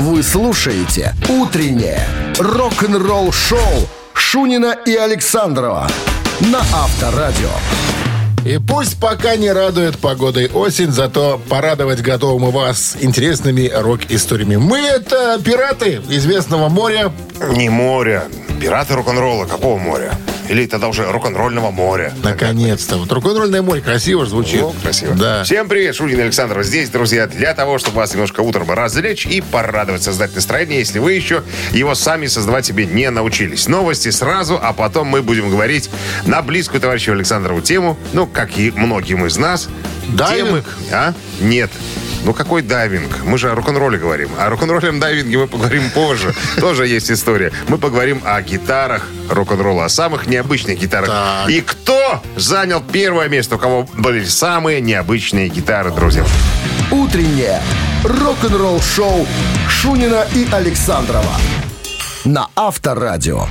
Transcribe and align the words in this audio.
Вы 0.00 0.24
слушаете 0.24 1.14
«Утреннее 1.28 2.00
рок-н-ролл-шоу» 2.38 3.88
Шунина 4.12 4.76
и 4.84 4.96
Александрова 4.96 5.88
на 6.40 6.58
Авторадио. 6.58 7.48
И 8.44 8.58
пусть 8.58 8.98
пока 9.00 9.36
не 9.36 9.52
радует 9.52 9.98
погодой 9.98 10.50
осень, 10.52 10.90
зато 10.90 11.40
порадовать 11.48 12.02
готовы 12.02 12.40
мы 12.40 12.50
вас 12.50 12.96
интересными 13.00 13.70
рок-историями. 13.72 14.56
Мы 14.56 14.80
это 14.80 15.40
пираты 15.42 16.02
известного 16.08 16.68
моря. 16.68 17.12
Не 17.52 17.68
моря. 17.68 18.24
Пираты 18.60 18.94
рок-н-ролла. 18.94 19.44
Какого 19.46 19.78
моря? 19.78 20.12
Или 20.48 20.66
тогда 20.66 20.88
уже 20.88 21.10
рок-н-ролльного 21.10 21.70
моря. 21.70 22.12
Наконец-то. 22.22 22.96
Вот 22.96 23.10
рок-н-ролльное 23.10 23.62
море 23.62 23.80
красиво 23.80 24.26
звучит. 24.26 24.62
О, 24.62 24.74
красиво. 24.82 25.14
Да. 25.14 25.44
Всем 25.44 25.68
привет, 25.68 25.94
Шунин 25.94 26.20
Александр 26.20 26.62
здесь, 26.62 26.90
друзья, 26.90 27.26
для 27.26 27.54
того, 27.54 27.78
чтобы 27.78 27.98
вас 27.98 28.12
немножко 28.12 28.40
утром 28.40 28.70
развлечь 28.70 29.26
и 29.26 29.40
порадовать, 29.40 30.02
создать 30.02 30.34
настроение, 30.34 30.80
если 30.80 30.98
вы 30.98 31.12
еще 31.12 31.42
его 31.72 31.94
сами 31.94 32.26
создавать 32.26 32.66
себе 32.66 32.86
не 32.86 33.10
научились. 33.10 33.68
Новости 33.68 34.10
сразу, 34.10 34.58
а 34.62 34.72
потом 34.72 35.08
мы 35.08 35.22
будем 35.22 35.50
говорить 35.50 35.90
на 36.26 36.42
близкую 36.42 36.80
товарищу 36.80 37.12
Александрову 37.12 37.60
тему, 37.60 37.96
ну, 38.12 38.26
как 38.26 38.58
и 38.58 38.70
многим 38.70 39.26
из 39.26 39.36
нас. 39.36 39.68
Дайвинг? 40.08 40.64
Темы, 40.64 40.64
а? 40.92 41.14
Нет. 41.40 41.70
Ну 42.24 42.32
какой 42.32 42.62
дайвинг? 42.62 43.22
Мы 43.24 43.36
же 43.36 43.50
о 43.50 43.54
рок-н-ролле 43.54 43.98
говорим. 43.98 44.30
О 44.38 44.48
рок-н-ролле 44.48 44.92
дайвинге 44.92 45.38
мы 45.38 45.46
поговорим 45.46 45.90
позже. 45.90 46.34
Тоже 46.60 46.86
есть 46.86 47.10
история. 47.10 47.52
Мы 47.68 47.76
поговорим 47.76 48.22
о 48.24 48.40
гитарах 48.40 49.06
рок-н-ролла, 49.28 49.84
о 49.84 49.88
самых 49.88 50.26
необычных 50.26 50.78
гитарах. 50.78 51.08
Так. 51.08 51.50
И 51.50 51.60
кто 51.60 52.22
занял 52.36 52.80
первое 52.80 53.28
место, 53.28 53.56
у 53.56 53.58
кого 53.58 53.86
были 53.94 54.24
самые 54.24 54.80
необычные 54.80 55.48
гитары, 55.48 55.90
друзья. 55.90 56.24
«Утреннее 56.90 57.60
рок-н-ролл-шоу» 58.04 59.26
Шунина 59.68 60.26
и 60.34 60.48
Александрова 60.50 61.36
на 62.24 62.48
Авторадио. 62.56 63.46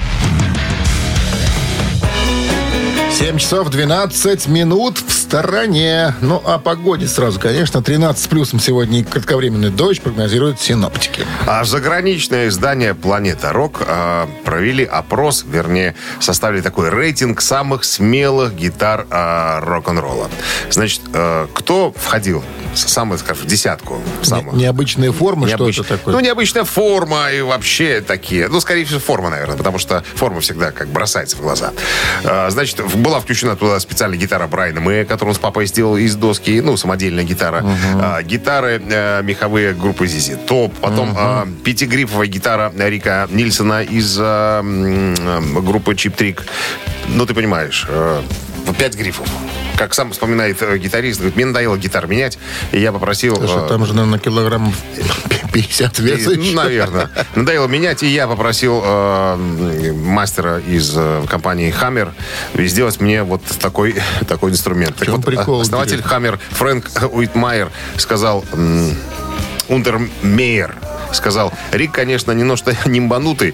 7 3.12 3.38
часов 3.38 3.70
12 3.70 4.48
минут 4.48 4.98
в 4.98 5.23
стороне. 5.40 6.14
Ну, 6.22 6.42
о 6.46 6.60
погоде 6.60 7.08
сразу, 7.08 7.40
конечно. 7.40 7.82
13 7.82 8.24
с 8.24 8.28
плюсом 8.28 8.60
сегодня 8.60 9.00
и 9.00 9.04
кратковременный 9.04 9.72
дождь 9.72 10.02
прогнозируют 10.02 10.60
синоптики. 10.62 11.26
А 11.48 11.64
заграничное 11.64 12.50
издание 12.50 12.94
«Планета 12.94 13.52
Рок» 13.52 13.82
э, 13.86 14.28
провели 14.46 14.86
опрос, 14.86 15.44
вернее, 15.48 15.96
составили 16.20 16.62
такой 16.62 16.90
рейтинг 16.90 17.42
самых 17.42 17.84
смелых 17.84 18.54
гитар 18.56 19.08
э, 19.10 19.60
рок-н-ролла. 19.62 20.30
Значит, 20.70 21.02
э, 21.14 21.48
кто 21.54 21.92
входил 21.98 22.44
самый, 22.76 23.18
скажем, 23.18 23.44
в 23.46 23.48
десятку? 23.48 24.02
Самых? 24.22 24.54
Не- 24.54 24.64
необычные 24.64 25.12
формы, 25.12 25.48
что 25.48 25.58
Необыч- 25.68 25.80
это 25.80 25.98
такое? 25.98 26.14
Ну, 26.14 26.20
необычная 26.20 26.64
форма 26.64 27.32
и 27.32 27.42
вообще 27.42 28.02
такие. 28.02 28.50
Ну, 28.50 28.60
скорее 28.60 28.86
всего, 28.86 29.00
форма, 29.00 29.32
наверное, 29.32 29.58
потому 29.58 29.80
что 29.80 30.04
форма 30.16 30.42
всегда 30.42 30.72
как 30.72 30.90
бросается 30.90 31.38
в 31.38 31.42
глаза. 31.42 31.72
А, 32.24 32.50
Значит, 32.52 32.84
была 32.98 33.20
включена 33.20 33.56
туда 33.56 33.80
специальная 33.80 34.18
гитара 34.20 34.46
Брайана 34.48 34.80
Мэя, 34.80 35.06
которую 35.24 35.36
он 35.36 35.36
с 35.36 35.40
папой 35.40 35.66
сделал 35.68 35.96
из 35.96 36.16
доски, 36.16 36.60
ну, 36.60 36.76
самодельная 36.76 37.24
гитара. 37.24 37.64
А, 37.96 38.22
Гитары 38.24 38.82
э, 38.86 39.22
меховые 39.24 39.74
группы 39.74 40.06
Зизи 40.06 40.36
Топ. 40.36 40.74
Потом 40.82 41.14
а, 41.16 41.48
пятигрифовая 41.64 42.28
гитара 42.28 42.74
Рика 42.78 43.28
Нильсона 43.32 43.84
из 43.84 44.18
а, 44.20 44.62
э, 44.62 45.62
группы 45.62 45.96
Чип 45.96 46.16
Трик. 46.18 46.44
Ну, 47.08 47.26
ты 47.26 47.34
понимаешь, 47.34 47.86
э, 47.88 48.22
пять 48.78 48.98
грифов. 48.98 49.28
Как 49.78 49.94
сам 49.94 50.12
вспоминает 50.12 50.62
э, 50.62 50.78
гитарист, 50.78 51.20
говорит, 51.20 51.36
мне 51.36 51.46
надоело 51.46 51.78
гитар 51.78 52.08
менять, 52.08 52.38
и 52.72 52.80
я 52.80 52.92
попросил... 52.92 53.36
Слушай, 53.36 53.66
э, 53.66 53.68
там 53.68 53.86
же, 53.86 53.94
наверное, 53.94 54.20
килограмм 54.20 54.74
50 55.54 56.00
веса 56.00 56.32
и, 56.32 56.40
еще. 56.40 56.56
наверное. 56.56 57.10
Надоело 57.36 57.68
менять, 57.68 58.04
и 58.04 58.08
я 58.08 58.28
попросил 58.28 58.82
э, 58.84 59.94
мастера 59.94 60.60
из 60.60 60.94
э, 60.96 61.24
компании 61.30 61.74
Hammer 61.74 62.12
сделать 62.56 63.00
мне 63.00 63.24
вот 63.24 63.44
такой, 63.60 63.96
такой 64.28 64.52
инструмент. 64.52 64.96
Так 64.96 65.06
чем 65.06 65.16
вот, 65.16 65.26
прикол, 65.26 65.62
основатель? 65.62 66.00
Hammer 66.00 66.40
Фрэнк 66.52 66.90
Уитмайер 67.12 67.72
сказал, 67.98 68.44
Ундермейер 69.68 70.76
сказал, 71.12 71.54
Рик, 71.72 71.92
конечно, 71.92 72.32
немножко 72.32 72.76
нимбанутый, 72.86 73.54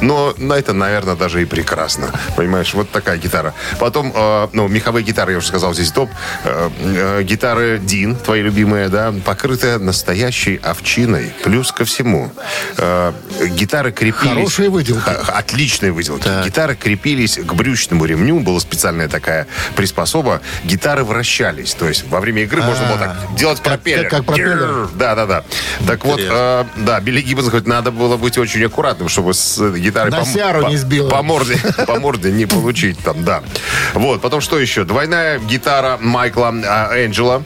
но 0.00 0.34
на 0.36 0.54
это, 0.54 0.72
наверное, 0.72 1.16
даже 1.16 1.42
и 1.42 1.44
прекрасно. 1.44 2.10
Понимаешь, 2.36 2.74
вот 2.74 2.90
такая 2.90 3.16
гитара. 3.16 3.54
Потом, 3.78 4.12
э, 4.14 4.48
ну, 4.52 4.68
меховые 4.68 5.02
гитары, 5.04 5.32
я 5.32 5.38
уже 5.38 5.48
сказал, 5.48 5.74
здесь 5.74 5.90
топ. 5.90 6.10
Э, 6.44 6.70
э, 6.80 7.22
гитары 7.22 7.78
Дин, 7.82 8.16
твои 8.16 8.42
любимые, 8.42 8.88
да, 8.88 9.14
покрытые 9.24 9.78
настоящей 9.78 10.56
овчиной. 10.62 11.32
Плюс 11.42 11.72
ко 11.72 11.84
всему, 11.84 12.32
э, 12.76 13.12
гитары 13.48 13.92
крепились... 13.92 14.34
Хорошие 14.34 14.68
выделки. 14.68 15.10
Отличные 15.28 15.92
выделки. 15.92 16.24
Так. 16.24 16.44
Гитары 16.44 16.76
крепились 16.76 17.38
к 17.38 17.52
брючному 17.54 18.04
ремню, 18.04 18.40
была 18.40 18.60
специальная 18.60 19.08
такая 19.08 19.46
приспособа. 19.76 20.40
Гитары 20.64 21.04
вращались, 21.04 21.74
то 21.74 21.88
есть 21.88 22.06
во 22.08 22.20
время 22.20 22.42
игры 22.42 22.62
можно 22.62 22.86
было 22.86 22.98
так 22.98 23.16
делать 23.36 23.58
Как- 23.58 23.80
пропеллер. 23.80 24.02
как- 24.02 24.10
как 24.10 24.24
пропеллер. 24.26 24.88
Да, 24.94 25.14
да, 25.14 25.23
да. 25.26 25.44
Так 25.86 26.04
вот, 26.04 26.20
э, 26.22 26.64
да, 26.76 27.00
Билли 27.00 27.20
Гиббонс 27.20 27.48
говорит, 27.48 27.66
надо 27.68 27.90
было 27.90 28.16
быть 28.16 28.38
очень 28.38 28.64
аккуратным, 28.64 29.08
чтобы 29.08 29.34
с 29.34 29.58
э, 29.60 29.78
гитарой 29.78 30.10
На 30.10 30.20
по, 30.20 30.24
сяру 30.24 30.62
по- 30.62 30.68
не 30.68 30.76
сбила. 30.76 31.08
по 31.10 31.22
морде, 31.22 31.58
по 31.86 31.98
морде 32.00 32.30
не 32.30 32.46
получить 32.46 32.98
там, 33.00 33.24
да. 33.24 33.42
Вот, 33.94 34.20
потом 34.20 34.40
что 34.40 34.58
еще? 34.58 34.84
Двойная 34.84 35.38
гитара 35.38 35.98
Майкла 36.00 36.52
э, 36.54 37.04
Энджела. 37.06 37.42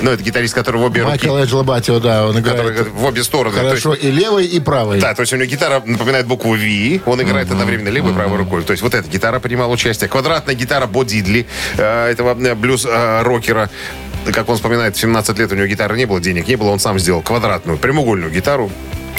Ну, 0.00 0.12
это 0.12 0.22
гитарист, 0.22 0.54
который 0.54 0.80
в 0.80 0.84
обе 0.84 1.02
руки, 1.02 1.26
Майкл 1.28 1.62
Батио, 1.64 1.98
да, 1.98 2.26
он 2.28 2.40
который 2.40 2.70
играет 2.72 2.88
в 2.92 3.04
обе 3.04 3.24
стороны. 3.24 3.56
То 3.56 3.62
есть- 3.72 3.82
хорошо 3.82 3.94
и 4.00 4.12
левой, 4.12 4.46
и 4.46 4.60
правой. 4.60 5.00
да, 5.00 5.12
то 5.12 5.22
есть 5.22 5.32
у 5.32 5.36
него 5.36 5.46
гитара 5.46 5.82
напоминает 5.84 6.26
букву 6.26 6.52
V, 6.54 7.00
он 7.04 7.20
играет 7.20 7.50
одновременно 7.50 7.88
левой 7.88 8.12
и 8.12 8.14
правой 8.14 8.38
рукой. 8.38 8.62
То 8.62 8.70
есть 8.72 8.82
вот 8.82 8.94
эта 8.94 9.08
гитара 9.08 9.40
принимала 9.40 9.72
участие. 9.72 10.08
Квадратная 10.08 10.54
гитара 10.54 10.86
Бо 10.86 11.02
Дидли, 11.04 11.48
э, 11.78 12.10
этого 12.12 12.36
э, 12.40 12.54
блюз-рокера. 12.54 13.70
Как 14.32 14.48
он 14.48 14.56
вспоминает, 14.56 14.96
в 14.96 15.00
17 15.00 15.38
лет 15.38 15.52
у 15.52 15.54
него 15.54 15.66
гитары 15.66 15.96
не 15.96 16.04
было, 16.04 16.20
денег 16.20 16.48
не 16.48 16.56
было, 16.56 16.68
он 16.68 16.78
сам 16.78 16.98
сделал 16.98 17.22
квадратную, 17.22 17.78
прямоугольную 17.78 18.30
гитару. 18.30 18.70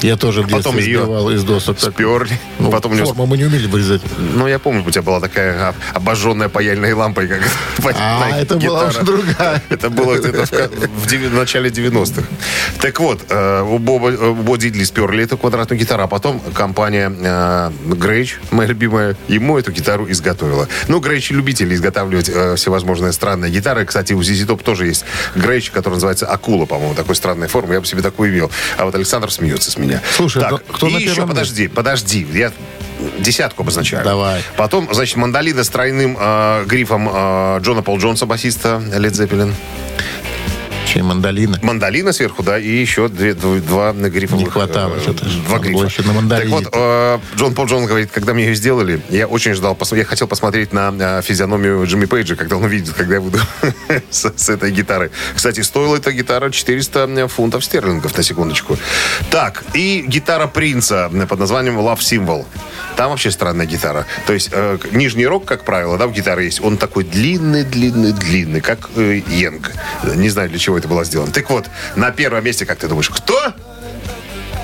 Я 0.02 0.16
тоже 0.16 0.42
в 0.42 0.46
детстве 0.46 0.62
Потом 0.62 0.76
ее 0.78 0.98
сбивал 1.04 1.30
из 1.30 1.44
досок. 1.44 1.78
так. 1.78 1.92
Сперли. 1.92 2.38
Ну, 2.58 2.70
Потом 2.70 2.96
форму 2.96 3.26
мы 3.26 3.36
не 3.36 3.44
умели 3.44 3.66
вырезать. 3.66 4.02
Ну, 4.18 4.46
я 4.46 4.58
помню, 4.58 4.82
у 4.86 4.90
тебя 4.90 5.02
была 5.02 5.20
такая 5.20 5.68
об- 5.68 5.76
обожженная 5.94 6.48
паяльной 6.48 6.92
лампой, 6.92 7.28
как 7.28 7.40
А, 7.98 8.38
это 8.38 8.56
была 8.56 8.86
уже 8.86 9.02
другая. 9.02 9.62
Это 9.68 9.90
было 9.90 10.16
где-то 10.18 10.46
в, 10.46 11.06
в 11.06 11.30
в 11.30 11.34
начале 11.34 11.70
90-х. 11.70 12.22
Так 12.80 13.00
вот, 13.00 13.20
э, 13.28 13.62
у 13.62 13.78
Боба, 13.78 14.06
у 14.06 14.34
Бо 14.34 14.56
Дидли 14.56 14.84
сперли 14.84 15.24
эту 15.24 15.36
квадратную 15.36 15.78
гитару, 15.78 16.02
а 16.04 16.06
потом 16.06 16.40
компания 16.54 17.12
э, 17.14 17.70
Грейч, 17.94 18.38
моя 18.50 18.68
любимая, 18.68 19.16
ему 19.28 19.58
эту 19.58 19.72
гитару 19.72 20.10
изготовила. 20.10 20.68
Ну, 20.88 21.00
Грейч 21.00 21.30
любители 21.30 21.74
изготавливать 21.74 22.28
э, 22.28 22.54
всевозможные 22.56 23.12
странные 23.12 23.50
гитары. 23.50 23.84
Кстати, 23.84 24.12
у 24.12 24.20
ZZ 24.20 24.46
Top 24.46 24.62
тоже 24.62 24.86
есть 24.86 25.04
Грейч, 25.34 25.70
который 25.70 25.94
называется 25.94 26.26
Акула, 26.26 26.66
по-моему, 26.66 26.94
такой 26.94 27.16
странной 27.16 27.48
формы. 27.48 27.74
Я 27.74 27.80
бы 27.80 27.86
себе 27.86 28.02
такую 28.02 28.30
имел. 28.30 28.50
А 28.76 28.84
вот 28.84 28.94
Александр 28.94 29.30
смеется 29.30 29.70
с 29.70 29.76
меня. 29.78 29.89
Слушай, 30.16 30.42
так, 30.42 30.50
ну, 30.52 30.58
кто 30.74 30.88
и 30.88 30.92
на 30.92 30.98
еще, 30.98 31.26
подожди, 31.26 31.68
подожди. 31.68 32.26
Я 32.32 32.52
десятку 33.18 33.62
обозначаю. 33.62 34.04
Давай. 34.04 34.42
Потом, 34.56 34.92
значит, 34.92 35.16
мандолина 35.16 35.64
с 35.64 35.68
тройным 35.68 36.16
э, 36.18 36.64
грифом 36.66 37.08
э, 37.12 37.58
Джона 37.60 37.82
Пол 37.82 37.98
Джонса, 37.98 38.26
басиста 38.26 38.82
Лед 38.94 39.14
Зеппелин. 39.14 39.54
Чей 40.90 41.02
мандолина. 41.02 41.56
Мандолина 41.62 42.12
сверху, 42.12 42.42
да, 42.42 42.58
и 42.58 42.68
еще 42.68 43.08
две, 43.08 43.30
дв- 43.30 43.60
два 43.60 43.92
на 43.92 44.10
грифовых, 44.10 44.44
Не 44.44 44.50
хватало 44.50 44.96
э. 44.96 45.12
Два 45.46 45.60
грифа. 45.60 45.84
еще 45.84 46.02
на 46.02 46.14
мандолине. 46.14 46.50
Так 46.50 46.64
вот, 46.64 46.74
э, 46.76 47.18
Джон 47.36 47.54
Пол 47.54 47.66
Джонс 47.66 47.86
говорит, 47.86 48.10
когда 48.10 48.34
мне 48.34 48.46
ее 48.46 48.56
сделали, 48.56 49.00
я 49.08 49.28
очень 49.28 49.54
ждал, 49.54 49.78
я 49.92 50.04
хотел 50.04 50.26
посмотреть 50.26 50.72
на 50.72 50.92
э, 50.98 51.22
физиономию 51.22 51.86
Джимми 51.86 52.06
Пейджа, 52.06 52.34
когда 52.34 52.56
он 52.56 52.64
увидит, 52.64 52.92
когда 52.94 53.14
я 53.14 53.20
буду 53.20 53.38
с, 54.10 54.32
с 54.36 54.48
этой 54.48 54.72
гитарой. 54.72 55.12
Кстати, 55.36 55.60
стоила 55.60 55.94
эта 55.94 56.10
гитара 56.10 56.50
400 56.50 57.28
фунтов 57.28 57.64
стерлингов, 57.64 58.16
на 58.16 58.24
секундочку. 58.24 58.76
Так, 59.30 59.62
и 59.74 60.02
гитара 60.04 60.48
Принца 60.48 61.08
э, 61.12 61.26
под 61.26 61.38
названием 61.38 61.78
Love 61.78 62.00
Symbol. 62.00 62.44
Там 62.96 63.10
вообще 63.10 63.30
странная 63.30 63.66
гитара. 63.66 64.06
То 64.26 64.32
есть 64.32 64.50
э, 64.50 64.78
нижний 64.90 65.26
рог, 65.26 65.44
как 65.44 65.64
правило, 65.64 65.96
да, 65.98 66.08
в 66.08 66.12
гитаре 66.12 66.46
есть, 66.46 66.60
он 66.60 66.78
такой 66.78 67.04
длинный, 67.04 67.62
длинный, 67.62 68.12
длинный, 68.12 68.60
как 68.60 68.90
э, 68.96 69.22
Йенг. 69.28 69.70
Не 70.16 70.28
знаю, 70.30 70.48
для 70.50 70.58
чего 70.58 70.79
это 70.80 70.88
было 70.88 71.04
сделано. 71.04 71.30
Так 71.32 71.48
вот, 71.50 71.66
на 71.96 72.10
первом 72.10 72.44
месте, 72.44 72.66
как 72.66 72.78
ты 72.78 72.88
думаешь, 72.88 73.08
кто? 73.08 73.52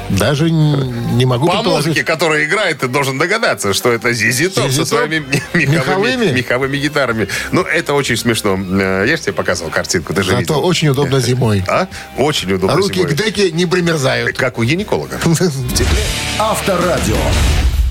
Даже 0.09 0.51
не 0.53 1.25
могу 1.27 1.49
По 1.49 1.63
музыке, 1.65 2.05
которая 2.05 2.45
играет, 2.45 2.79
ты 2.79 2.87
должен 2.87 3.19
догадаться, 3.19 3.75
что 3.75 3.91
это 3.93 4.13
Зизи 4.13 4.49
Топ 4.49 4.71
со 4.71 4.87
своими 4.87 5.19
ми- 5.19 5.67
меховыми, 5.67 5.75
Меховыми? 5.75 6.27
меховыми 6.31 6.77
гитарами. 6.77 7.29
Ну, 7.51 7.63
это 7.63 7.93
очень 7.93 8.17
смешно. 8.17 8.57
Э, 8.57 9.05
Я 9.09 9.17
же 9.17 9.23
тебе 9.25 9.33
показывал 9.33 9.71
картинку, 9.73 10.15
ты 10.15 10.23
же 10.23 10.29
Зато 10.31 10.41
видел. 10.41 10.65
очень 10.65 10.89
удобно 10.91 11.19
зимой. 11.19 11.65
А? 11.67 11.89
Очень 12.19 12.53
удобно 12.53 12.77
Руки 12.77 13.01
зимой. 13.01 13.11
к 13.11 13.15
деке 13.15 13.51
не 13.51 13.67
примерзают. 13.67 14.39
Как 14.39 14.59
у 14.59 14.65
гинеколога. 14.65 15.19
Авторадио. 16.39 17.17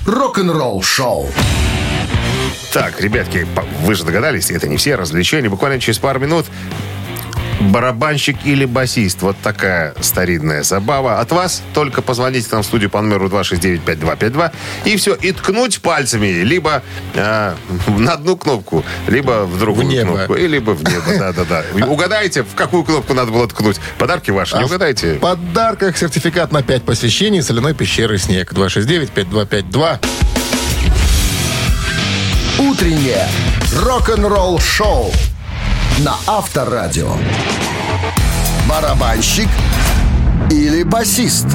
Рок-н-ролл 0.06 0.82
шоу. 0.82 1.30
Так, 2.72 3.00
ребятки, 3.00 3.46
вы 3.82 3.94
же 3.94 4.04
догадались, 4.04 4.50
это 4.50 4.68
не 4.68 4.76
все 4.76 4.96
развлечения. 4.96 5.48
Буквально 5.48 5.80
через 5.80 5.98
пару 5.98 6.20
минут 6.20 6.46
барабанщик 7.60 8.36
или 8.44 8.64
басист. 8.64 9.22
Вот 9.22 9.36
такая 9.42 9.94
старинная 10.00 10.62
забава. 10.62 11.20
От 11.20 11.32
вас 11.32 11.62
только 11.74 12.02
позвоните 12.02 12.48
нам 12.52 12.62
в 12.62 12.66
студию 12.66 12.90
по 12.90 13.00
номеру 13.00 13.28
269-5252 13.28 14.52
и 14.84 14.96
все, 14.96 15.14
и 15.14 15.32
ткнуть 15.32 15.80
пальцами 15.80 16.26
либо 16.26 16.82
э, 17.14 17.54
на 17.88 18.12
одну 18.12 18.36
кнопку, 18.36 18.84
либо 19.06 19.44
в 19.44 19.58
другую 19.58 19.86
В 19.86 19.90
небо. 19.90 20.12
кнопку, 20.14 20.34
и 20.34 20.46
либо 20.46 20.72
в 20.72 20.82
небо. 20.84 21.04
Да-да-да. 21.18 21.64
Угадайте, 21.86 22.42
в 22.42 22.54
какую 22.54 22.84
кнопку 22.84 23.14
надо 23.14 23.32
было 23.32 23.48
ткнуть. 23.48 23.80
Подарки 23.98 24.30
ваши, 24.30 24.56
не 24.56 24.62
А 24.62 24.66
угадайте? 24.66 25.14
В 25.14 25.20
подарках 25.20 25.96
сертификат 25.96 26.52
на 26.52 26.62
5 26.62 26.82
посещений 26.84 27.42
соляной 27.42 27.74
пещеры 27.74 28.18
«Снег». 28.18 28.52
269-5252. 28.52 29.98
Утреннее 32.58 33.28
рок-н-ролл-шоу 33.82 35.12
на 35.98 36.14
Авторадио. 36.26 37.12
Барабанщик 38.68 39.48
или 40.50 40.82
басист? 40.82 41.46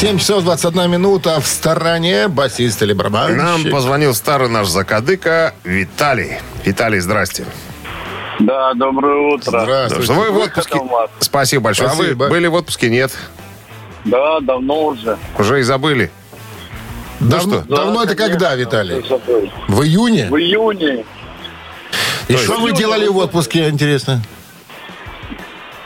7 0.00 0.18
часов 0.18 0.42
21 0.44 0.90
минута 0.90 1.38
в 1.40 1.46
стороне. 1.46 2.28
Басист 2.28 2.82
или 2.82 2.92
барабанщик. 2.94 3.36
Нам 3.36 3.70
позвонил 3.70 4.14
старый 4.14 4.48
наш 4.48 4.68
закадыка 4.68 5.54
Виталий. 5.64 6.38
Виталий, 6.64 7.00
здрасте. 7.00 7.44
Да, 8.40 8.72
доброе 8.74 9.34
утро. 9.34 9.60
Здравствуйте. 9.60 10.12
Вы 10.14 10.30
в 10.30 10.38
отпуске? 10.38 10.80
Спасибо 11.20 11.64
большое. 11.64 11.90
А 11.90 11.94
Спасибо. 11.94 12.24
вы 12.24 12.30
были 12.30 12.46
в 12.46 12.54
отпуске? 12.54 12.88
Нет. 12.88 13.12
Да, 14.06 14.40
давно 14.40 14.86
уже. 14.86 15.18
Уже 15.38 15.60
и 15.60 15.62
забыли. 15.62 16.10
Давно, 17.20 17.60
что? 17.62 17.76
давно 17.76 18.04
Да, 18.04 18.04
это 18.04 18.14
когда, 18.16 18.54
Виталий? 18.54 19.04
В 19.68 19.82
июне? 19.82 20.28
В 20.28 20.36
июне 20.36 21.04
И 22.28 22.36
что 22.36 22.60
вы 22.60 22.72
делали 22.72 23.06
в 23.08 23.16
отпуске, 23.16 23.68
интересно? 23.68 24.22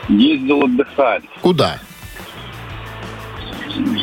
ездил 0.09 0.62
отдыхать. 0.65 1.25
Куда? 1.43 1.81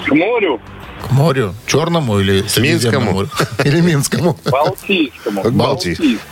К 0.06 0.12
морю, 0.12 0.60
К 1.02 1.12
морю? 1.12 1.56
Черному 1.66 2.20
или 2.20 2.44
Минскому. 2.60 3.28
Или 3.64 3.82
Минскому? 3.82 4.38
Балтийскому. 4.52 5.44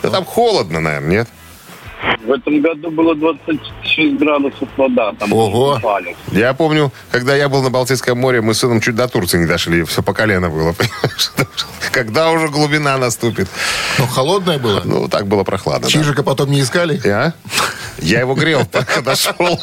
Да 0.02 0.10
там 0.10 0.24
холодно, 0.24 0.80
наверное, 0.80 1.10
нет? 1.10 1.28
В 2.24 2.32
этом 2.32 2.60
году 2.60 2.90
было 2.90 3.14
26 3.14 4.16
градусов 4.18 4.68
вода. 4.76 5.12
Там 5.18 5.32
Ого. 5.32 5.80
Я 6.32 6.54
помню, 6.54 6.92
когда 7.10 7.36
я 7.36 7.48
был 7.48 7.62
на 7.62 7.70
Балтийском 7.70 8.18
море, 8.18 8.40
мы 8.40 8.54
с 8.54 8.58
сыном 8.58 8.80
чуть 8.80 8.94
до 8.94 9.08
Турции 9.08 9.38
не 9.38 9.46
дошли. 9.46 9.84
Все 9.84 10.02
по 10.02 10.12
колено 10.12 10.50
было. 10.50 10.74
Когда 11.92 12.30
уже 12.30 12.48
глубина 12.48 12.96
наступит. 12.96 13.48
Ну, 13.98 14.06
холодное 14.06 14.58
было? 14.58 14.82
Ну, 14.84 15.08
так 15.08 15.26
было 15.26 15.44
прохладно. 15.44 15.86
да. 15.86 15.92
Чижика 15.92 16.22
потом 16.22 16.50
не 16.50 16.60
искали? 16.60 17.00
Я? 17.04 17.34
Я 17.98 18.20
его 18.20 18.34
грел, 18.34 18.64
пока 18.64 19.00
дошел. 19.00 19.34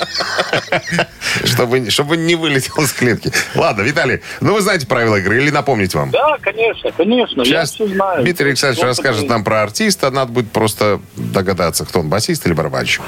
Чтобы, 1.44 1.90
чтобы 1.90 2.18
не 2.18 2.36
вылетел 2.36 2.82
из 2.82 2.92
клетки. 2.92 3.32
Ладно, 3.54 3.82
Виталий, 3.84 4.22
ну 4.42 4.54
вы 4.54 4.62
знаете 4.62 4.88
правила 4.88 5.18
игры 5.18 5.42
или 5.42 5.52
напомнить 5.52 5.94
вам? 5.94 6.10
Да, 6.12 6.38
конечно, 6.42 6.92
конечно. 6.92 7.46
Сейчас 7.46 7.80
я 7.80 7.86
все 7.86 7.94
знаю. 7.96 8.24
Дмитрий 8.24 8.48
Александрович 8.48 8.84
расскажет 8.84 9.28
нам 9.30 9.44
про 9.44 9.62
артиста. 9.64 10.10
Надо 10.10 10.32
будет 10.32 10.52
просто 10.52 11.00
догадаться, 11.16 11.86
кто 11.86 12.00
он, 12.00 12.10
басист 12.30 12.46
или 12.46 12.54
барабанщик. 12.54 13.02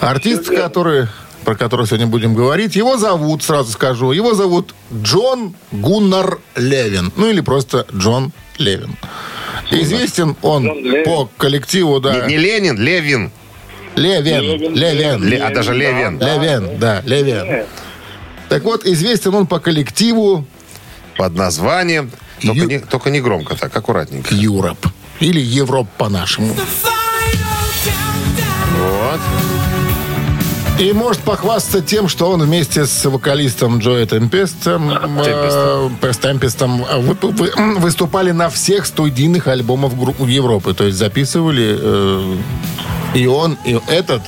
Артист, 0.00 0.48
который, 0.48 1.06
про 1.44 1.54
которого 1.54 1.86
сегодня 1.86 2.06
будем 2.06 2.34
говорить, 2.34 2.76
его 2.76 2.98
зовут, 2.98 3.42
сразу 3.42 3.72
скажу, 3.72 4.12
его 4.12 4.34
зовут 4.34 4.74
Джон 4.92 5.54
Гуннар 5.72 6.38
Левин. 6.56 7.10
Ну 7.16 7.28
или 7.30 7.40
просто 7.40 7.86
Джон 7.94 8.32
Левин. 8.58 8.96
Известен 9.70 10.36
он 10.42 10.64
Левин. 10.64 11.04
по 11.04 11.30
коллективу, 11.38 12.00
да. 12.00 12.26
Не, 12.26 12.34
не 12.34 12.36
Ленин, 12.38 12.78
Левин. 12.78 13.30
Левин, 13.96 14.42
Левин, 14.42 14.74
Левин. 14.74 15.24
Ле- 15.24 15.38
а 15.38 15.54
даже 15.54 15.72
Левин. 15.72 16.18
да, 16.18 16.36
Левин, 16.36 16.78
да, 16.78 17.00
Левин. 17.06 17.64
Так 18.50 18.64
вот, 18.64 18.84
известен 18.84 19.34
он 19.34 19.46
по 19.46 19.58
коллективу 19.58 20.46
Под 21.16 21.34
названием. 21.34 22.10
Только, 22.42 22.60
Ю- 22.60 22.68
не, 22.68 22.78
только 22.80 23.08
не 23.10 23.20
громко 23.20 23.54
так, 23.56 23.74
аккуратненько. 23.74 24.34
Europe. 24.34 24.86
Или 25.20 25.40
Европ 25.40 25.88
по-нашему. 25.96 26.54
Вот. 29.20 30.80
И 30.80 30.92
может 30.92 31.22
похвастаться 31.22 31.80
тем, 31.82 32.08
что 32.08 32.30
он 32.32 32.42
вместе 32.42 32.84
с 32.84 33.04
вокалистом 33.04 33.78
Джои 33.78 34.06
Темпестом, 34.06 34.90
э, 34.90 35.88
Темпестом 36.20 36.84
вы- 36.98 37.16
вы- 37.22 37.78
выступали 37.78 38.32
на 38.32 38.50
всех 38.50 38.86
студийных 38.86 39.46
альбомах 39.46 39.92
Европы. 40.26 40.74
То 40.74 40.84
есть 40.84 40.98
записывали 40.98 41.78
э, 41.80 42.36
и 43.14 43.26
он, 43.26 43.56
и 43.64 43.78
этот. 43.86 44.22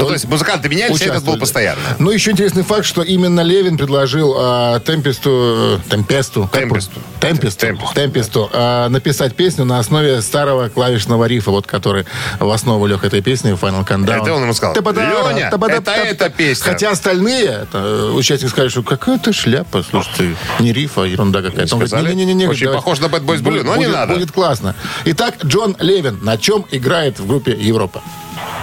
Ну, 0.00 0.06
то 0.06 0.12
есть 0.14 0.24
музыканты 0.26 0.68
менялись, 0.68 1.00
а 1.02 1.04
этот 1.04 1.24
был 1.24 1.38
постоянно. 1.38 1.80
Ну, 1.98 2.10
еще 2.10 2.30
интересный 2.30 2.62
факт, 2.62 2.84
что 2.84 3.02
именно 3.02 3.40
Левин 3.40 3.76
предложил 3.76 4.34
э, 4.38 4.80
Темпесту, 4.84 5.30
э, 5.30 5.90
Темпесту, 5.90 6.48
Темпесту. 6.52 7.00
Темпесту, 7.20 7.60
Темпесту. 7.60 7.94
Темпесту, 7.94 8.50
э, 8.52 8.88
написать 8.88 9.34
песню 9.34 9.64
на 9.64 9.78
основе 9.78 10.22
старого 10.22 10.68
клавишного 10.68 11.24
рифа, 11.26 11.50
вот 11.50 11.66
который 11.66 12.06
в 12.38 12.50
основу 12.50 12.86
лег 12.86 13.04
этой 13.04 13.22
песни 13.22 13.52
Final 13.52 13.86
Countdown. 13.86 14.22
Это 14.22 14.34
он 14.34 14.42
ему 14.42 14.54
сказал, 14.54 14.74
«Леня, 14.74 15.48
это 15.48 15.58
та-та». 15.58 15.96
эта 15.96 16.30
песня. 16.30 16.72
Хотя 16.72 16.90
остальные 16.90 17.66
э, 17.72 18.12
участники 18.14 18.50
сказали, 18.50 18.68
что 18.70 18.82
какая-то 18.82 19.32
шляпа, 19.32 19.82
слушайте, 19.82 20.36
не 20.58 20.72
риф, 20.72 20.98
а 20.98 21.04
ерунда 21.04 21.42
какая-то. 21.42 21.76
Он 21.76 21.84
говорит, 21.84 22.16
не-не-не, 22.16 22.48
Очень 22.48 22.72
похож 22.72 23.00
на 23.00 23.06
Bad 23.06 23.24
Boys 23.24 23.42
Blue, 23.42 23.62
но 23.62 23.76
не 23.76 23.86
надо. 23.86 24.14
Будет 24.14 24.32
классно. 24.32 24.74
Итак, 25.04 25.34
Джон 25.44 25.76
Левин 25.78 26.18
на 26.22 26.38
чем 26.38 26.64
играет 26.70 27.18
в 27.18 27.26
группе 27.26 27.52
Европа? 27.52 28.02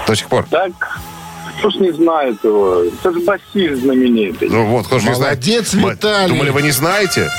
До 0.07 0.15
сих 0.15 0.27
пор. 0.29 0.47
Так, 0.49 0.71
кто 1.57 1.69
ж 1.69 1.75
не 1.79 1.91
знает 1.91 2.43
его? 2.43 2.83
Это 2.83 3.11
же 3.11 3.19
басист 3.21 3.81
знаменитый. 3.81 4.49
Ну 4.49 4.65
вот, 4.65 4.87
кто 4.87 4.99
же 4.99 5.07
не 5.09 5.15
знает. 5.15 5.37
Молодец, 5.37 5.73
Виталий. 5.73 6.29
Думали, 6.29 6.49
вы 6.51 6.61
не 6.61 6.71
знаете? 6.71 7.29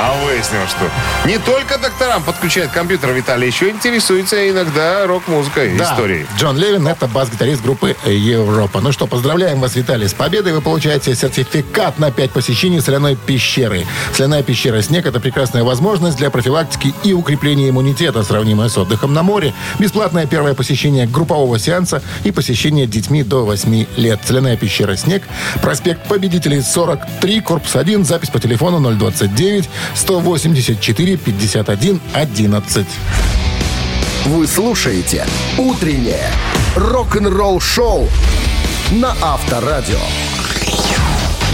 А 0.00 0.24
выяснилось, 0.24 0.70
что 0.70 0.90
не 1.24 1.38
только 1.38 1.78
докторам 1.78 2.22
подключает 2.22 2.70
компьютер 2.70 3.12
Виталий, 3.12 3.46
еще 3.46 3.70
интересуется 3.70 4.50
иногда 4.50 5.06
рок-музыкой, 5.06 5.76
Да, 5.76 5.84
историей. 5.84 6.26
Джон 6.36 6.58
Левин– 6.58 6.86
это 6.88 7.06
бас-гитарист 7.06 7.62
группы 7.62 7.96
Европа. 8.04 8.80
Ну 8.80 8.92
что, 8.92 9.06
поздравляем 9.06 9.60
вас, 9.60 9.76
Виталий, 9.76 10.08
с 10.08 10.14
победой. 10.14 10.52
Вы 10.52 10.60
получаете 10.60 11.14
сертификат 11.14 11.98
на 11.98 12.10
5 12.10 12.32
посещений 12.32 12.80
соляной 12.80 13.16
пещеры. 13.16 13.86
Соляная 14.12 14.42
пещера 14.42 14.82
«Снег»– 14.82 15.06
это 15.06 15.20
прекрасная 15.20 15.62
возможность 15.62 16.16
для 16.16 16.30
профилактики 16.30 16.92
и 17.04 17.12
укрепления 17.12 17.68
иммунитета, 17.68 18.24
сравнимая 18.24 18.68
с 18.68 18.76
отдыхом 18.76 19.14
на 19.14 19.22
море. 19.22 19.54
Бесплатное 19.78 20.26
первое 20.26 20.54
посещение 20.54 21.06
группового 21.06 21.58
сеанса 21.58 22.02
и 22.24 22.32
посещение 22.32 22.86
детьми 22.86 23.22
до 23.22 23.44
8 23.44 23.86
лет. 23.96 24.20
Соляная 24.24 24.56
пещера 24.56 24.96
«Снег», 24.96 25.22
проспект 25.62 26.08
Победителей 26.08 26.62
43, 26.62 27.40
корпус 27.40 27.76
1, 27.76 28.04
запись 28.04 28.30
по 28.30 28.40
телефону 28.40 28.80
029 28.94 29.68
184 29.94 31.16
51 31.16 32.00
11. 32.12 32.86
Вы 34.26 34.46
слушаете 34.46 35.26
«Утреннее 35.58 36.30
рок-н-ролл-шоу» 36.76 38.08
на 38.92 39.14
Авторадио. 39.22 39.98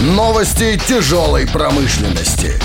Новости 0.01 0.79
тяжелой 0.87 1.47
промышленности. 1.47 2.59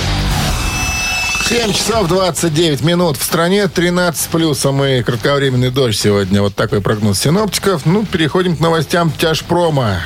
7 1.49 1.73
часов 1.73 2.09
29 2.09 2.81
минут. 2.83 3.17
В 3.17 3.23
стране 3.23 3.69
13 3.69 4.21
с 4.21 4.27
плюсом 4.27 4.83
и 4.83 5.01
кратковременный 5.05 5.71
дождь 5.71 5.97
сегодня. 5.97 6.43
Вот 6.43 6.57
такой 6.57 6.81
прогноз 6.81 7.21
синоптиков. 7.21 7.87
Ну, 7.87 8.05
переходим 8.05 8.57
к 8.57 8.61
новостям 8.61 9.13
тяжпрома. 9.13 10.01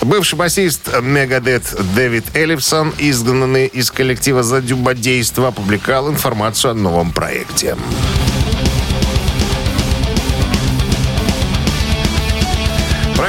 Бывший 0.00 0.36
басист 0.36 0.88
Мегадет 1.02 1.74
Дэвид 1.96 2.26
Эллифсон, 2.36 2.94
изгнанный 2.98 3.66
из 3.66 3.90
коллектива 3.90 4.44
за 4.44 4.60
дюбодейство, 4.60 5.48
опубликовал 5.48 6.08
информацию 6.08 6.70
о 6.70 6.74
новом 6.74 7.10
проекте. 7.10 7.74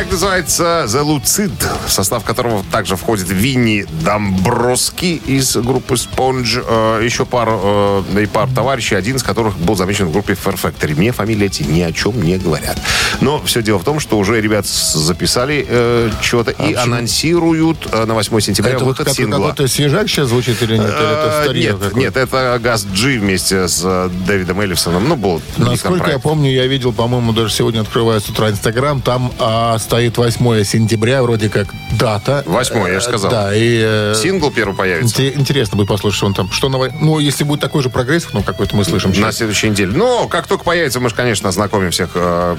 Проект 0.08 0.22
называется 0.22 0.86
«The 0.88 1.04
Lucid», 1.06 1.52
в 1.86 1.92
состав 1.92 2.24
которого 2.24 2.64
также 2.72 2.96
входит 2.96 3.28
Винни 3.30 3.86
Домброски 4.04 5.22
из 5.26 5.58
группы 5.58 5.96
Sponge, 5.96 6.64
э, 6.66 7.02
еще 7.04 7.26
пара, 7.26 7.52
э, 7.62 8.24
и 8.24 8.26
пар 8.26 8.48
товарищей, 8.54 8.96
один 8.96 9.18
из 9.18 9.24
которых 9.24 9.58
был 9.58 9.76
замечен 9.76 10.06
в 10.06 10.12
группе 10.14 10.34
Fair 10.34 10.58
Factory. 10.62 10.96
Мне 10.96 11.12
фамилии 11.12 11.48
эти 11.48 11.64
ни 11.64 11.82
о 11.82 11.92
чем 11.92 12.22
не 12.22 12.38
говорят. 12.38 12.78
Но 13.20 13.42
все 13.44 13.62
дело 13.62 13.80
в 13.80 13.84
том, 13.84 14.00
что 14.00 14.18
уже 14.18 14.40
ребят 14.40 14.66
записали 14.66 15.66
э, 15.68 16.10
что-то 16.22 16.52
и 16.52 16.74
анонсируют 16.74 17.88
э, 17.92 18.06
на 18.06 18.14
8 18.14 18.40
сентября 18.40 18.74
Это 18.76 18.86
выход 18.86 19.08
как- 19.08 19.16
сингла. 19.16 19.50
какой-то 19.50 19.68
свежак 19.68 20.08
сейчас 20.08 20.30
звучит 20.30 20.62
или 20.62 20.78
нет? 20.78 20.86
Или 20.88 20.94
это 20.94 21.34
Э, 21.42 21.44
старье 21.44 21.78
Нет, 21.82 21.96
нет, 21.96 22.18
это 22.18 22.58
Газ 22.64 22.86
Джи 22.94 23.20
вместе 23.20 23.68
с 23.68 23.82
э, 23.84 24.10
Дэвидом 24.26 24.62
Эллифсоном. 24.62 25.08
Ну, 25.10 25.16
был 25.18 25.42
Насколько 25.58 26.12
я 26.12 26.20
помню, 26.20 26.50
я 26.52 26.66
видел, 26.66 26.94
по-моему, 26.94 27.34
даже 27.34 27.54
сегодня 27.54 27.82
открывая 27.82 28.22
с 28.22 28.30
утра 28.30 28.50
Инстаграм, 28.50 29.02
там 29.02 29.34
а, 29.40 29.78
стоит 29.98 30.14
стоит 30.14 30.18
8 30.18 30.64
сентября, 30.64 31.24
вроде 31.24 31.50
как 31.50 31.68
дата. 31.98 32.44
8, 32.46 32.88
я 32.88 33.00
же 33.00 33.02
сказал. 33.02 33.32
Да, 33.32 33.56
и... 33.56 33.82
э, 33.84 34.14
Сингл 34.16 34.52
первый 34.52 34.76
появится. 34.76 35.22
инте- 35.24 35.36
Интересно 35.36 35.76
будет 35.76 35.88
послушать, 35.88 36.22
он 36.24 36.34
там... 36.36 36.52
Что 36.52 36.70
новое? 36.70 36.94
Ну, 37.02 37.18
если 37.18 37.44
будет 37.44 37.62
такой 37.62 37.82
же 37.82 37.90
прогресс, 37.90 38.28
ну, 38.32 38.44
какой-то 38.44 38.76
мы 38.76 38.84
слышим 38.84 39.12
На 39.20 39.32
следующей 39.32 39.70
неделе. 39.70 39.92
Но 39.96 40.28
как 40.28 40.46
только 40.46 40.64
появится, 40.64 41.00
мы 41.00 41.10
же, 41.10 41.16
конечно, 41.16 41.50
ознакомим 41.50 41.90
всех 41.90 42.12
э, 42.14 42.56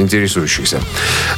интересующихся. 0.00 0.80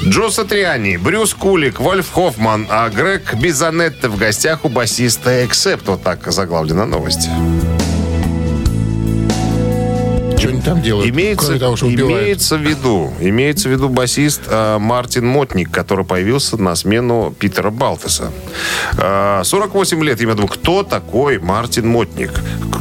Джо 0.05 0.28
Сатриани, 0.31 0.99
Брюс 0.99 1.33
Кулик, 1.33 1.81
Вольф 1.81 2.11
Хоффман, 2.12 2.67
а 2.69 2.88
Грег 2.90 3.35
Бизанетте 3.35 4.09
в 4.09 4.19
гостях 4.19 4.64
у 4.67 4.69
басиста 4.69 5.47
Эксепт. 5.47 5.88
Вот 5.88 6.02
так 6.02 6.31
заглавлена 6.31 6.85
новость. 6.85 7.28
Они 10.59 10.65
там 10.65 10.83
делают? 10.83 11.09
Имеется, 11.09 11.47
Кроме 11.47 11.61
того, 11.61 11.77
что 11.77 11.87
убивают. 11.87 12.23
имеется 12.23 12.57
в 12.59 12.62
виду, 12.62 13.12
имеется 13.21 13.69
в 13.69 13.73
виду 13.73 13.88
басист 13.88 14.43
э, 14.49 14.79
Мартин 14.79 15.25
Мотник, 15.25 15.71
который 15.71 16.05
появился 16.05 16.57
на 16.57 16.75
смену 16.75 17.33
Питера 17.38 17.71
Балтеса. 17.71 18.33
Э, 18.97 19.43
48 19.45 20.03
лет. 20.03 20.21
Я 20.21 20.27
думаю, 20.35 20.49
кто 20.49 20.83
такой 20.83 21.38
Мартин 21.38 21.87
Мотник? 21.88 22.33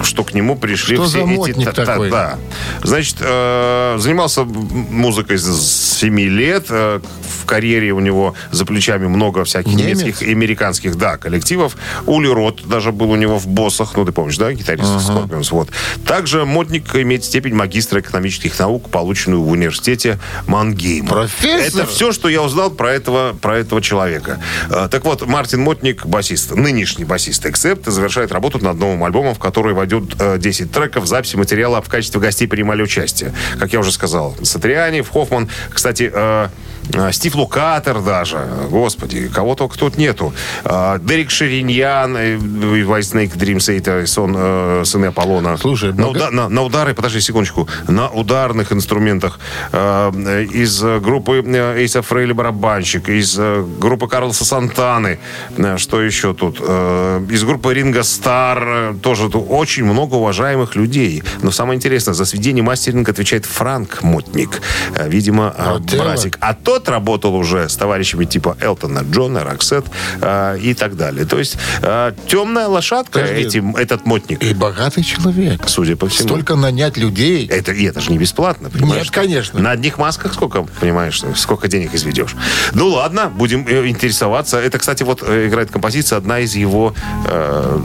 Что 0.01 0.23
к 0.23 0.33
нему 0.33 0.55
пришли 0.55 0.95
Что 0.95 1.05
все 1.05 1.25
за 1.25 1.49
эти... 1.51 1.63
Та- 1.65 1.85
та-? 1.85 2.09
Да. 2.09 2.37
Значит, 2.81 3.17
э, 3.19 3.97
занимался 3.99 4.43
музыкой 4.43 5.37
с 5.37 5.97
7 5.99 6.19
лет. 6.19 6.65
Э, 6.69 6.99
в 7.41 7.45
карьере 7.45 7.91
у 7.91 7.99
него 7.99 8.33
за 8.51 8.65
плечами 8.65 9.07
много 9.07 9.43
всяких 9.45 9.73
Немец? 9.73 9.99
немецких 10.01 10.27
и 10.27 10.31
американских, 10.31 10.97
да, 10.97 11.17
коллективов. 11.17 11.77
Ули 12.05 12.27
Рот 12.27 12.67
даже 12.67 12.91
был 12.91 13.11
у 13.11 13.15
него 13.15 13.37
в 13.39 13.47
«Боссах», 13.47 13.95
ну, 13.95 14.03
ты 14.05 14.11
помнишь, 14.11 14.37
да, 14.37 14.51
гитарист 14.51 14.89
Scorpions, 14.89 15.47
вот. 15.51 15.69
Также 16.05 16.45
Мотник 16.45 16.93
имеет 16.95 17.23
степень 17.23 17.53
магистра 17.67 17.99
экономических 17.99 18.57
наук, 18.59 18.89
полученную 18.89 19.41
в 19.43 19.51
университете 19.51 20.17
Мангейма. 20.47 21.09
Профессор? 21.09 21.81
Это 21.81 21.85
все, 21.85 22.11
что 22.13 22.29
я 22.29 22.41
узнал 22.41 22.71
про 22.71 22.91
этого, 22.93 23.33
про 23.33 23.57
этого 23.57 23.81
человека. 23.81 24.39
А, 24.69 24.87
Так 24.87 25.03
вот, 25.03 25.27
Мартин 25.27 25.61
Мотник, 25.61 26.05
басист, 26.05 26.51
нынешний 26.55 27.03
басист 27.05 27.45
Эксепт, 27.45 27.85
завершает 27.85 28.31
работу 28.31 28.59
над 28.63 28.77
новым 28.79 29.03
альбомом, 29.03 29.35
в 29.35 29.39
который 29.39 29.73
войдет 29.73 30.15
э, 30.19 30.37
10 30.39 30.71
треков, 30.71 31.05
записи 31.07 31.35
материала 31.35 31.81
в 31.81 31.89
качестве 31.89 32.21
гостей 32.21 32.47
принимали 32.47 32.81
участие. 32.81 33.33
Как 33.59 33.73
я 33.73 33.79
уже 33.79 33.91
сказал, 33.91 34.35
Сатриани, 34.43 35.01
Хоффман, 35.01 35.49
кстати, 35.73 36.09
э, 36.13 36.47
э, 36.93 37.11
Стив 37.11 37.35
Лукатер 37.35 37.99
даже, 38.01 38.47
господи, 38.69 39.27
кого 39.27 39.55
только 39.55 39.77
тут 39.77 39.97
нету. 39.97 40.33
Э, 40.63 40.99
Дерек 41.01 41.29
Шириньян, 41.31 42.15
э, 42.15 42.37
White 42.37 42.99
Snake 43.13 43.33
Dream 43.37 43.57
Theater, 43.57 44.05
сон, 44.05 44.35
э, 44.37 44.83
сыны 44.85 45.07
Аполлона. 45.07 45.57
Слушай, 45.57 45.91
на, 45.93 46.07
уда- 46.07 46.31
на- 46.31 46.47
на 46.49 46.61
удары, 46.63 46.93
подожди 46.93 47.19
секундочку, 47.19 47.56
на 47.87 48.09
ударных 48.09 48.71
инструментах 48.71 49.39
э, 49.71 50.45
из 50.53 50.83
э, 50.83 50.99
группы 50.99 51.43
э, 51.45 51.77
Эйса 51.77 52.01
Фрейли 52.01 52.33
барабанщик, 52.33 53.09
из 53.09 53.35
э, 53.39 53.63
группы 53.79 54.07
Карлоса 54.07 54.45
Сантаны, 54.45 55.19
э, 55.57 55.77
что 55.77 56.01
еще 56.01 56.33
тут, 56.33 56.57
Э, 56.59 57.25
из 57.29 57.43
группы 57.43 57.73
Ринга 57.73 58.03
Стар, 58.03 58.63
э, 58.67 58.93
тоже 59.01 59.29
тут 59.29 59.45
очень 59.49 59.85
много 59.85 60.15
уважаемых 60.15 60.75
людей. 60.75 61.23
Но 61.41 61.51
самое 61.51 61.77
интересное, 61.77 62.13
за 62.13 62.25
сведение 62.25 62.63
мастеринга 62.63 63.11
отвечает 63.11 63.45
Франк 63.45 64.03
Мотник, 64.03 64.61
Э, 64.95 65.07
видимо, 65.09 65.53
э, 65.57 65.71
Вот 65.73 65.95
братик. 65.95 66.37
А 66.41 66.53
тот 66.53 66.89
работал 66.89 67.35
уже 67.35 67.69
с 67.69 67.75
товарищами 67.75 68.25
типа 68.25 68.57
Элтона 68.61 69.03
Джона, 69.09 69.43
Роксет 69.43 69.85
э, 70.21 70.57
и 70.61 70.73
так 70.73 70.95
далее. 70.97 71.25
То 71.25 71.39
есть 71.39 71.57
э, 71.81 72.11
темная 72.27 72.67
лошадка 72.67 73.19
Подожди. 73.19 73.41
этим, 73.47 73.75
этот 73.75 74.05
Мотник, 74.05 74.43
И 74.43 74.53
богатый 74.53 75.03
человек. 75.03 75.61
судя 75.67 75.95
по 75.95 76.07
всему. 76.07 76.29
Столько 76.29 76.55
нанять 76.55 76.97
людей. 76.97 77.46
Это, 77.49 77.71
и 77.71 77.83
это 77.85 78.01
же 78.01 78.11
не 78.11 78.17
бесплатно, 78.17 78.69
понимаешь? 78.69 79.03
Нет, 79.05 79.11
конечно. 79.11 79.59
На 79.59 79.71
одних 79.71 79.97
масках 79.97 80.33
сколько, 80.33 80.63
понимаешь, 80.79 81.21
сколько 81.35 81.67
денег 81.67 81.93
изведешь. 81.93 82.35
Ну 82.73 82.89
ладно, 82.89 83.29
будем 83.29 83.65
э, 83.67 83.87
интересоваться. 83.87 84.59
Это, 84.59 84.77
кстати, 84.79 85.03
вот 85.03 85.23
э, 85.25 85.47
играет 85.47 85.71
композиция, 85.71 86.17
одна 86.17 86.39
из 86.39 86.55
его, 86.55 86.93
э, 87.27 87.81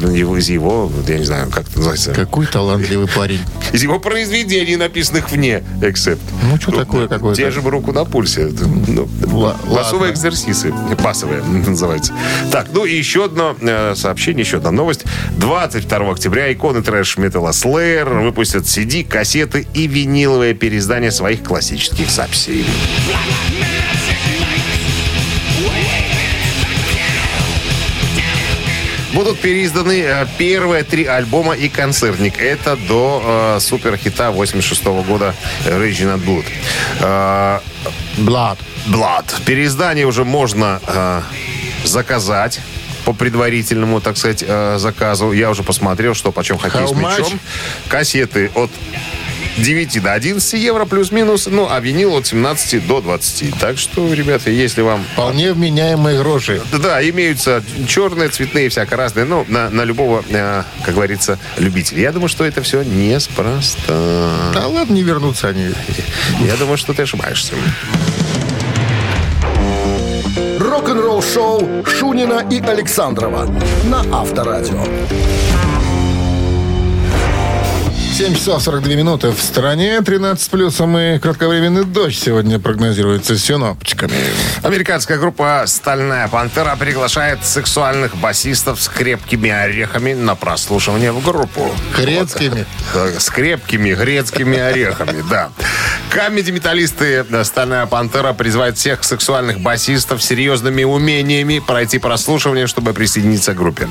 ну, 0.00 0.10
его 0.10 0.36
из 0.36 0.48
его, 0.48 0.90
я 1.06 1.18
не 1.18 1.24
знаю, 1.24 1.50
как 1.50 1.68
это 1.68 1.78
называется, 1.78 2.12
Какой 2.12 2.46
талантливый 2.46 3.08
парень. 3.08 3.40
из 3.72 3.82
его 3.82 3.98
произведений, 4.00 4.76
написанных 4.76 5.30
вне 5.30 5.62
Эксепт. 5.82 6.22
Ну, 6.42 6.56
что 6.60 6.72
такое 6.72 7.08
какое-то? 7.08 7.40
Держим 7.40 7.68
руку 7.68 7.92
на 7.92 8.04
пульсе. 8.04 8.50
Ну, 8.86 9.08
Ла- 9.32 9.56
басовые 9.68 10.12
экзерсисы. 10.12 10.72
Басовые 11.02 11.42
называется. 11.42 12.12
Так, 12.50 12.68
ну 12.72 12.84
и 12.84 12.94
еще 12.94 13.24
одно 13.24 13.56
э, 13.60 13.94
сообщение, 13.96 14.42
еще 14.44 14.58
одна 14.58 14.70
новость. 14.70 15.04
22 15.38 16.10
октября 16.10 16.52
иконы 16.52 16.82
трэш-металла 16.82 17.50
Slayer 17.50 18.22
выпустят 18.22 18.66
CD, 18.74 19.04
кассеты 19.04 19.68
и 19.72 19.86
виниловое 19.86 20.52
переиздание 20.52 21.12
своих 21.12 21.44
классических 21.44 22.10
записей. 22.10 22.64
Будут 29.12 29.38
переизданы 29.38 30.02
э, 30.04 30.26
первые 30.38 30.82
три 30.82 31.04
альбома 31.04 31.54
и 31.54 31.68
концертник. 31.68 32.40
Это 32.40 32.74
до 32.74 33.22
э, 33.58 33.60
суперхита 33.60 34.32
86 34.32 34.84
года 35.06 35.36
Raging 35.66 36.18
at 36.18 36.24
Blood. 36.24 36.44
Э, 36.98 37.60
Блад. 38.18 38.58
Blood. 38.88 39.44
Переиздание 39.44 40.04
уже 40.04 40.24
можно 40.24 40.80
э, 40.84 41.22
заказать 41.84 42.58
по 43.04 43.12
предварительному, 43.12 44.00
так 44.00 44.16
сказать, 44.16 44.44
э, 44.46 44.78
заказу. 44.78 45.32
Я 45.32 45.50
уже 45.50 45.62
посмотрел, 45.62 46.14
что 46.14 46.32
почем 46.32 46.58
хоккей 46.58 46.86
с 46.86 46.92
мячом. 46.92 47.40
Кассеты 47.88 48.50
от 48.54 48.70
9 49.56 50.02
до 50.02 50.12
11 50.12 50.54
евро 50.54 50.84
плюс-минус, 50.84 51.46
ну, 51.46 51.68
а 51.70 51.78
винил 51.80 52.14
от 52.14 52.26
17 52.26 52.86
до 52.86 53.00
20. 53.00 53.58
Так 53.58 53.78
что, 53.78 54.12
ребята, 54.12 54.50
если 54.50 54.82
вам 54.82 55.04
Вполне 55.12 55.52
вменяемые 55.52 56.18
гроши. 56.18 56.60
да, 56.72 57.08
имеются 57.08 57.62
черные, 57.86 58.28
цветные, 58.30 58.68
всяко 58.68 58.96
разные. 58.96 59.24
Ну, 59.24 59.44
на, 59.48 59.70
на 59.70 59.84
любого, 59.84 60.24
э, 60.28 60.64
как 60.84 60.94
говорится, 60.94 61.38
любителя. 61.58 62.02
Я 62.02 62.12
думаю, 62.12 62.28
что 62.28 62.44
это 62.44 62.62
все 62.62 62.82
неспроста. 62.82 64.50
Да 64.54 64.66
ладно, 64.66 64.94
не 64.94 65.02
вернутся 65.02 65.48
они. 65.48 65.70
Я 66.40 66.56
думаю, 66.56 66.76
что 66.76 66.92
ты 66.92 67.02
ошибаешься. 67.02 67.54
Шоу 71.32 71.84
Шунина 71.86 72.44
и 72.50 72.60
Александрова 72.60 73.46
на 73.84 74.00
Авторадио. 74.12 74.84
7 78.14 78.32
часов 78.36 78.62
42 78.62 78.94
минуты 78.94 79.30
в 79.30 79.40
стране, 79.42 80.00
13 80.00 80.48
плюсом 80.48 80.96
и 80.96 81.18
кратковременный 81.18 81.84
дождь 81.84 82.16
сегодня 82.16 82.60
прогнозируется 82.60 83.36
синоптиками. 83.36 84.14
Американская 84.62 85.18
группа 85.18 85.64
«Стальная 85.66 86.28
пантера» 86.28 86.76
приглашает 86.76 87.44
сексуальных 87.44 88.14
басистов 88.14 88.80
с 88.80 88.88
крепкими 88.88 89.50
орехами 89.50 90.12
на 90.12 90.36
прослушивание 90.36 91.10
в 91.10 91.24
группу. 91.24 91.74
Грецкими. 91.96 92.66
Вот. 92.94 93.20
С 93.20 93.30
крепкими 93.30 93.94
грецкими 93.94 94.58
орехами, 94.58 95.24
да. 95.28 95.50
Камеди-металлисты 96.14 97.26
«Стальная 97.42 97.86
пантера» 97.86 98.32
призывают 98.34 98.78
всех 98.78 99.02
сексуальных 99.02 99.58
басистов 99.58 100.22
с 100.22 100.26
серьезными 100.26 100.84
умениями 100.84 101.58
пройти 101.58 101.98
прослушивание, 101.98 102.68
чтобы 102.68 102.92
присоединиться 102.94 103.52
к 103.52 103.56
группе. 103.56 103.88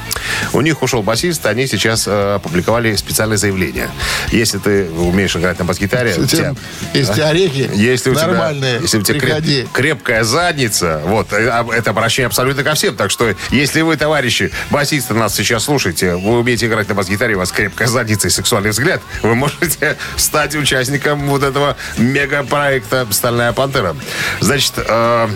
У 0.53 0.62
них 0.62 0.82
ушел 0.82 1.03
басист, 1.03 1.46
они 1.46 1.68
сейчас 1.68 2.06
э, 2.08 2.36
опубликовали 2.36 2.96
специальное 2.96 3.36
заявление. 3.36 3.89
Если 4.32 4.58
ты 4.58 4.89
умеешь 4.89 5.36
играть 5.36 5.60
на 5.60 5.65
бас-гитаре... 5.65 6.15
у 6.18 6.25
тебя- 6.25 6.56
Если 6.94 7.20
орехи 7.20 7.70
если 7.74 8.12
у 8.12 8.13
нормальные, 8.13 8.75
тебя, 8.75 8.82
если 8.84 8.98
у 9.00 9.01
тебя 9.01 9.20
креп- 9.20 9.68
крепкая 9.74 10.24
задница, 10.24 11.01
вот, 11.03 11.34
э, 11.34 11.50
а, 11.50 11.68
это 11.75 11.89
обращение 11.89 12.27
абсолютно 12.27 12.63
ко 12.63 12.74
всем. 12.75 12.96
Так 12.96 13.12
что, 13.12 13.36
если 13.50 13.82
вы, 13.82 13.98
товарищи, 13.98 14.50
басисты 14.70 15.13
нас 15.13 15.36
сейчас 15.36 15.65
слушаете, 15.65 16.15
вы 16.15 16.39
умеете 16.39 16.68
играть 16.68 16.88
на 16.88 16.96
бас-гитаре, 16.96 17.36
у 17.36 17.39
вас 17.39 17.51
крепкая 17.51 17.89
задница 17.89 18.30
и 18.30 18.32
сексуальный 18.32 18.70
взгляд, 18.70 19.01
вы 19.24 19.36
можете 19.36 19.98
стать 20.15 20.56
участником 20.56 21.27
вот 21.27 21.44
этого 21.44 21.75
мегапроекта 22.13 23.08
«Стальная 23.12 23.51
пантера». 23.51 23.96
Значит, 24.39 24.74
э, 24.77 25.27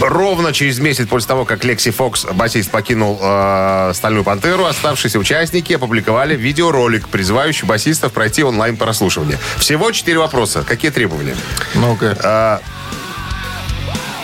Ровно 0.00 0.52
через 0.52 0.80
месяц 0.80 1.06
после 1.06 1.28
того, 1.28 1.44
как 1.44 1.62
Лекси 1.62 1.92
Фокс, 1.92 2.24
басист, 2.24 2.72
покинул 2.72 3.20
э, 3.22 3.92
«Стальную 3.94 4.24
пантеру», 4.24 4.64
оставшиеся 4.64 5.18
участники 5.20 5.74
опубликовали 5.74 6.34
видеоролик, 6.34 7.08
призывающий 7.08 7.68
басистов 7.68 8.12
пройти 8.12 8.42
онлайн-прослушивание. 8.42 9.38
Всего 9.58 9.92
четыре 9.92 10.18
вопроса. 10.18 10.64
Какие 10.66 10.90
требования? 10.90 11.36
Ну-ка. 11.74 12.16
А, 12.20 12.60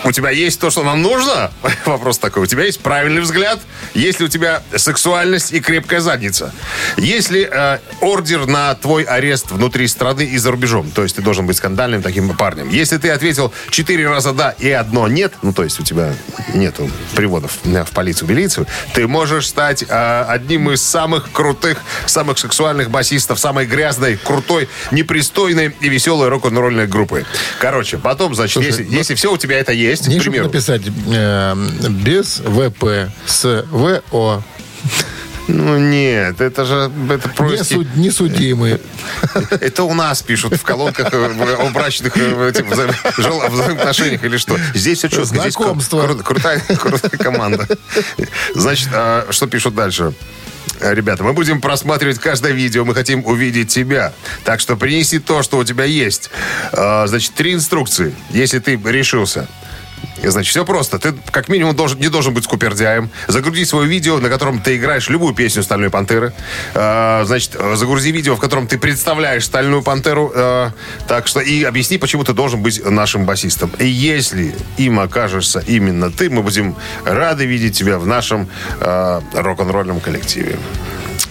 у 0.03 0.11
тебя 0.11 0.29
есть 0.29 0.59
то, 0.59 0.69
что 0.69 0.83
нам 0.83 1.01
нужно? 1.01 1.51
Вопрос 1.85 2.17
такой. 2.17 2.43
У 2.43 2.45
тебя 2.45 2.63
есть 2.63 2.79
правильный 2.79 3.21
взгляд? 3.21 3.59
Есть 3.93 4.19
ли 4.19 4.25
у 4.25 4.29
тебя 4.29 4.61
сексуальность 4.75 5.51
и 5.51 5.59
крепкая 5.59 5.99
задница? 5.99 6.53
Есть 6.97 7.29
ли 7.31 7.47
э, 7.49 7.79
ордер 8.01 8.45
на 8.45 8.73
твой 8.75 9.03
арест 9.03 9.51
внутри 9.51 9.87
страны 9.87 10.23
и 10.23 10.37
за 10.37 10.51
рубежом? 10.51 10.91
То 10.91 11.03
есть 11.03 11.15
ты 11.15 11.21
должен 11.21 11.45
быть 11.45 11.57
скандальным 11.57 12.01
таким 12.01 12.35
парнем. 12.35 12.69
Если 12.69 12.97
ты 12.97 13.09
ответил 13.09 13.53
четыре 13.69 14.07
раза 14.07 14.33
да 14.33 14.51
и 14.57 14.69
одно 14.69 15.07
нет, 15.07 15.33
ну 15.41 15.53
то 15.53 15.63
есть 15.63 15.79
у 15.79 15.83
тебя 15.83 16.13
нету 16.53 16.89
приводов 17.15 17.57
в 17.63 17.91
полицию, 17.91 18.29
милицию, 18.29 18.67
ты 18.93 19.07
можешь 19.07 19.47
стать 19.47 19.83
э, 19.87 20.25
одним 20.27 20.71
из 20.71 20.81
самых 20.81 21.31
крутых, 21.31 21.79
самых 22.05 22.39
сексуальных 22.39 22.89
басистов, 22.89 23.39
самой 23.39 23.65
грязной, 23.65 24.17
крутой, 24.17 24.69
непристойной 24.91 25.75
и 25.79 25.89
веселой 25.89 26.29
рок-н-ролльной 26.29 26.87
группы. 26.87 27.25
Короче, 27.59 27.97
потом, 27.97 28.35
значит, 28.35 28.53
Слушай, 28.53 28.67
если, 28.67 28.83
ну, 28.83 28.97
если 28.97 29.15
все 29.15 29.31
у 29.31 29.37
тебя 29.37 29.59
это 29.59 29.73
есть, 29.73 29.88
не 30.07 30.19
чтобы 30.19 30.39
написать 30.39 30.81
э, 31.07 31.55
без 31.89 32.41
ВП 32.45 33.11
с 33.25 33.65
ВО. 33.71 34.43
Ну 35.49 35.79
нет, 35.79 36.41
это 36.41 36.63
же 36.63 36.91
это 37.09 37.27
просто... 37.29 37.57
Не, 37.57 37.63
суд, 37.63 37.95
не 37.95 38.11
судимые. 38.11 38.79
Это 39.49 39.83
у 39.83 39.95
нас 39.95 40.21
пишут 40.21 40.53
в 40.53 40.61
колонках 40.61 41.11
э, 41.11 41.55
о 41.57 41.69
брачных 41.71 42.15
э, 42.17 42.51
взаимоотношениях 43.17 44.23
или 44.23 44.37
что. 44.37 44.55
Здесь 44.75 44.99
все 44.99 45.09
четко. 45.09 45.25
Знакомство. 45.25 46.07
Здесь 46.07 46.23
крутая, 46.23 46.59
крутая 46.79 47.09
команда. 47.17 47.67
Значит, 48.53 48.89
а, 48.93 49.25
что 49.31 49.47
пишут 49.47 49.73
дальше? 49.73 50.13
Ребята, 50.81 51.23
мы 51.23 51.33
будем 51.33 51.61
просматривать 51.61 52.19
каждое 52.19 52.51
видео, 52.51 52.85
мы 52.85 52.93
хотим 52.93 53.25
увидеть 53.25 53.69
тебя. 53.69 54.13
Так 54.43 54.59
что 54.59 54.77
принеси 54.77 55.17
то, 55.17 55.41
что 55.41 55.57
у 55.57 55.63
тебя 55.63 55.83
есть. 55.83 56.29
Значит, 56.71 57.33
три 57.33 57.53
инструкции, 57.53 58.15
если 58.29 58.59
ты 58.59 58.79
решился. 58.85 59.47
Значит, 60.23 60.51
все 60.51 60.65
просто. 60.65 60.99
Ты 60.99 61.13
как 61.31 61.49
минимум 61.49 61.75
должен, 61.75 61.99
не 61.99 62.09
должен 62.09 62.33
быть 62.33 62.43
скупердяем. 62.43 63.09
Загрузи 63.27 63.65
свое 63.65 63.87
видео, 63.87 64.19
на 64.19 64.29
котором 64.29 64.61
ты 64.61 64.75
играешь 64.77 65.09
любую 65.09 65.33
песню 65.33 65.63
«Стальной 65.63 65.89
пантеры». 65.89 66.33
Э, 66.73 67.23
значит, 67.25 67.55
загрузи 67.75 68.11
видео, 68.11 68.35
в 68.35 68.39
котором 68.39 68.67
ты 68.67 68.77
представляешь 68.77 69.45
«Стальную 69.45 69.81
пантеру». 69.81 70.31
Э, 70.33 70.71
так 71.07 71.27
что 71.27 71.39
и 71.39 71.63
объясни, 71.63 71.97
почему 71.97 72.23
ты 72.23 72.33
должен 72.33 72.61
быть 72.61 72.83
нашим 72.83 73.25
басистом. 73.25 73.71
И 73.79 73.87
если 73.87 74.55
им 74.77 74.99
окажешься 74.99 75.63
именно 75.65 76.11
ты, 76.11 76.29
мы 76.29 76.41
будем 76.41 76.75
рады 77.05 77.45
видеть 77.45 77.77
тебя 77.77 77.99
в 77.99 78.05
нашем 78.05 78.49
э, 78.79 79.21
рок-н-ролльном 79.33 79.99
коллективе. 79.99 80.57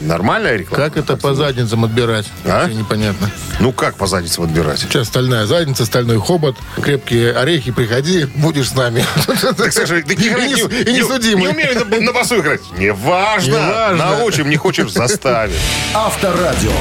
Нормальная 0.01 0.57
реклама? 0.57 0.85
Как 0.85 0.97
это 0.97 1.17
по 1.17 1.35
задницам 1.35 1.85
отбирать? 1.85 2.27
А? 2.45 2.63
Вообще 2.63 2.75
непонятно. 2.77 3.31
Ну, 3.59 3.73
как 3.73 3.97
по 3.97 4.07
задницам 4.07 4.45
отбирать? 4.45 4.79
Сейчас 4.79 5.09
стальная 5.09 5.47
задница, 5.47 5.85
стальной 5.85 6.19
хобот, 6.19 6.57
крепкие 6.81 7.33
орехи, 7.33 7.73
приходи, 7.73 8.27
будешь 8.37 8.71
с 8.71 8.75
нами. 8.75 9.05
Так 9.57 9.73
скажи, 9.73 10.03
ты 10.03 10.15
не, 10.15 10.29
не, 10.29 10.85
не, 10.85 10.93
не, 10.93 11.03
судимый. 11.03 11.45
Не 11.45 11.49
умею 11.49 11.87
на, 11.87 12.01
на 12.01 12.13
басу 12.13 12.39
играть. 12.39 12.61
Неважно. 12.77 13.51
Неважно. 13.51 13.97
Научим, 13.97 14.49
не 14.49 14.57
хочешь, 14.57 14.91
заставим. 14.93 15.57
Авторадио. 15.95 16.73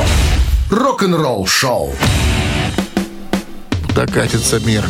Рок-н-ролл 0.70 1.48
шоу. 1.48 1.96
Докатится 3.96 4.60
мир. 4.60 4.84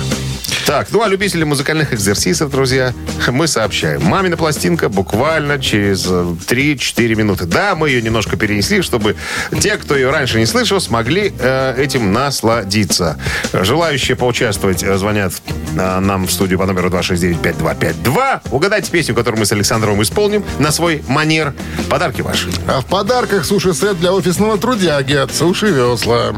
Так, 0.67 0.89
ну 0.91 1.01
а 1.01 1.07
любители 1.07 1.45
музыкальных 1.45 1.93
экзерсисов, 1.93 2.51
друзья, 2.51 2.93
мы 3.29 3.47
сообщаем. 3.47 4.03
Мамина 4.03 4.35
пластинка 4.35 4.89
буквально 4.89 5.59
через 5.59 6.05
3-4 6.05 7.15
минуты. 7.15 7.45
Да, 7.45 7.73
мы 7.73 7.89
ее 7.89 8.01
немножко 8.01 8.35
перенесли, 8.35 8.81
чтобы 8.81 9.15
те, 9.61 9.77
кто 9.77 9.95
ее 9.95 10.09
раньше 10.09 10.39
не 10.39 10.45
слышал, 10.45 10.81
смогли 10.81 11.33
э, 11.39 11.81
этим 11.81 12.11
насладиться. 12.11 13.17
Желающие 13.53 14.17
поучаствовать 14.17 14.83
э, 14.83 14.97
звонят 14.97 15.31
э, 15.77 15.99
нам 16.01 16.27
в 16.27 16.31
студию 16.33 16.59
по 16.59 16.65
номеру 16.65 16.89
269-5252. 16.89 18.41
Угадайте 18.51 18.91
песню, 18.91 19.15
которую 19.15 19.39
мы 19.39 19.45
с 19.45 19.53
Александровым 19.53 20.03
исполним 20.03 20.43
на 20.59 20.73
свой 20.73 21.01
манер. 21.07 21.53
Подарки 21.89 22.19
ваши. 22.19 22.49
А 22.67 22.81
в 22.81 22.85
подарках 22.87 23.45
суши-сет 23.45 24.01
для 24.01 24.11
офисного 24.11 24.57
трудяги 24.57 25.13
от 25.13 25.33
Суши 25.33 25.67
Весла. 25.67 26.33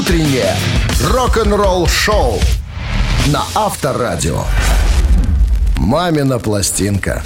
Утреннее 0.00 0.54
рок-н-ролл-шоу 1.04 2.40
на 3.26 3.42
Авторадио. 3.54 4.44
«Мамина 5.76 6.38
пластинка». 6.38 7.22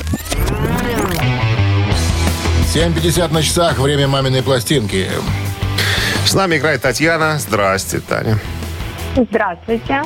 7.50 2.74 3.32
на 3.32 3.42
часах, 3.44 3.78
время 3.78 4.08
маминой 4.08 4.42
пластинки. 4.42 5.06
С 6.26 6.34
нами 6.34 6.56
играет 6.56 6.82
Татьяна. 6.82 7.38
Здрасте, 7.38 8.00
Таня. 8.00 8.40
Здравствуйте. 9.14 10.02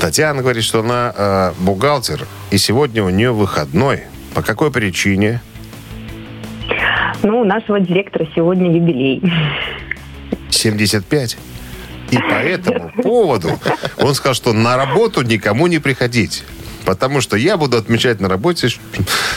Татьяна 0.00 0.40
говорит, 0.40 0.64
что 0.64 0.80
она 0.80 1.12
э, 1.14 1.52
бухгалтер, 1.58 2.26
и 2.50 2.56
сегодня 2.56 3.04
у 3.04 3.10
нее 3.10 3.32
выходной. 3.32 4.04
По 4.32 4.40
какой 4.40 4.72
причине? 4.72 5.42
Ну, 7.22 7.40
у 7.40 7.44
нашего 7.44 7.78
директора 7.78 8.26
сегодня 8.34 8.74
юбилей. 8.74 9.22
75? 10.48 11.36
И 12.10 12.16
по 12.16 12.34
этому 12.34 12.90
поводу 13.02 13.58
он 13.98 14.14
сказал, 14.14 14.34
что 14.34 14.52
на 14.52 14.76
работу 14.76 15.22
никому 15.22 15.66
не 15.66 15.78
приходить. 15.78 16.44
Потому 16.84 17.20
что 17.20 17.36
я 17.36 17.58
буду 17.58 17.76
отмечать 17.76 18.18
на 18.18 18.28
работе 18.30 18.70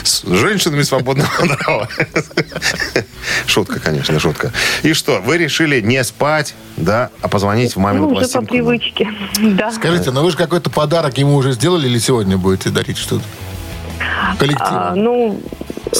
с 0.02 0.24
женщинами 0.24 0.82
свободного 0.82 1.28
права. 1.58 1.88
Шутка, 3.46 3.78
конечно, 3.78 4.18
шутка. 4.18 4.52
И 4.82 4.94
что, 4.94 5.20
вы 5.20 5.36
решили 5.36 5.82
не 5.82 6.02
спать, 6.02 6.54
да, 6.78 7.10
а 7.20 7.28
позвонить 7.28 7.76
в 7.76 7.78
мамину 7.78 8.08
ну, 8.08 8.14
пластинку? 8.14 8.46
по 8.46 8.52
привычке, 8.52 9.08
да. 9.38 9.70
Скажите, 9.70 10.12
ну 10.12 10.22
вы 10.22 10.30
же 10.30 10.38
какой-то 10.38 10.70
подарок 10.70 11.18
ему 11.18 11.36
уже 11.36 11.52
сделали 11.52 11.88
или 11.88 11.98
сегодня 11.98 12.38
будете 12.38 12.70
дарить 12.70 12.96
что-то? 12.96 13.24
Коллективу? 14.38 14.70
А, 14.70 14.94
ну, 14.94 15.42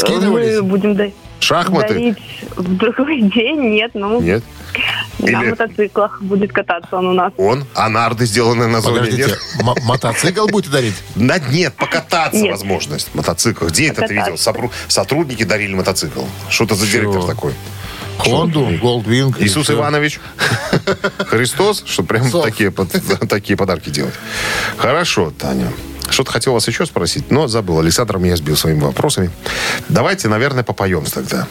мы 0.08 0.62
будем 0.62 0.94
дарить. 0.94 1.14
Шахматы? 1.42 1.94
Дарить 1.94 2.18
в 2.56 2.76
другой 2.76 3.22
день? 3.34 3.60
Нет, 3.74 3.90
ну... 3.94 4.20
Нет? 4.20 4.42
Или... 5.18 5.32
На 5.32 5.42
мотоциклах 5.42 6.22
будет 6.22 6.52
кататься 6.52 6.96
он 6.96 7.08
у 7.08 7.12
нас. 7.12 7.32
Он? 7.36 7.64
А 7.74 7.88
нарды 7.88 8.24
сделаны 8.24 8.66
на 8.68 8.80
зоне, 8.80 9.00
Подождите, 9.00 9.36
нет? 9.60 9.78
мотоцикл 9.84 10.46
будете 10.46 10.72
дарить? 10.72 10.94
На, 11.14 11.38
нет, 11.38 11.74
покататься 11.74 12.40
нет. 12.40 12.52
возможность. 12.52 13.14
Мотоцикл. 13.14 13.66
Где 13.66 13.88
это 13.88 14.06
ты 14.06 14.14
видел? 14.14 14.36
Сотрудники 14.88 15.44
дарили 15.44 15.74
мотоцикл. 15.74 16.22
Что 16.48 16.64
это 16.64 16.74
за 16.74 16.86
директор 16.86 17.24
такой? 17.24 17.54
Хонду, 18.18 18.68
Голдвинг. 18.80 19.40
Иисус 19.40 19.70
Иванович. 19.70 20.20
Христос, 21.26 21.82
что 21.86 22.02
прям 22.04 22.30
такие, 22.30 22.70
такие 23.28 23.56
подарки 23.56 23.90
делать. 23.90 24.14
Хорошо, 24.76 25.32
Таня. 25.38 25.68
Что-то 26.12 26.30
хотел 26.30 26.52
вас 26.52 26.68
еще 26.68 26.84
спросить, 26.84 27.30
но 27.30 27.48
забыл. 27.48 27.78
Александр 27.80 28.18
меня 28.18 28.36
сбил 28.36 28.54
своими 28.54 28.80
вопросами. 28.80 29.30
Давайте, 29.88 30.28
наверное, 30.28 30.62
попоем 30.62 31.04
тогда. 31.06 31.48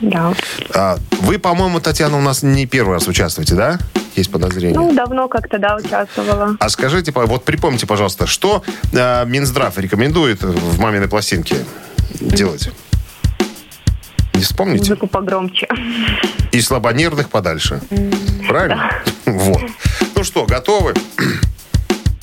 Да. 0.00 0.34
А, 0.74 0.98
вы, 1.20 1.38
по-моему, 1.38 1.80
Татьяна, 1.80 2.18
у 2.18 2.20
нас 2.20 2.42
не 2.42 2.66
первый 2.66 2.94
раз 2.94 3.06
участвуете, 3.06 3.54
да? 3.54 3.78
Есть 4.16 4.32
подозрение? 4.32 4.76
Ну, 4.76 4.92
давно 4.92 5.28
как-то, 5.28 5.58
да, 5.58 5.76
участвовала. 5.76 6.56
А 6.58 6.68
скажите, 6.70 7.12
вот 7.14 7.44
припомните, 7.44 7.86
пожалуйста, 7.86 8.26
что 8.26 8.64
э, 8.92 9.24
Минздрав 9.26 9.78
рекомендует 9.78 10.42
в 10.42 10.80
«Маминой 10.80 11.06
пластинке» 11.06 11.56
делать? 12.20 12.68
Не 14.34 14.42
вспомните? 14.42 14.90
Музыку 14.90 15.06
погромче. 15.06 15.68
И 16.50 16.60
слабонервных 16.60 17.30
подальше. 17.30 17.80
Правильно? 18.48 18.90
Да. 19.24 19.32
Вот. 19.32 19.62
Ну 20.16 20.24
что, 20.24 20.46
готовы? 20.46 20.94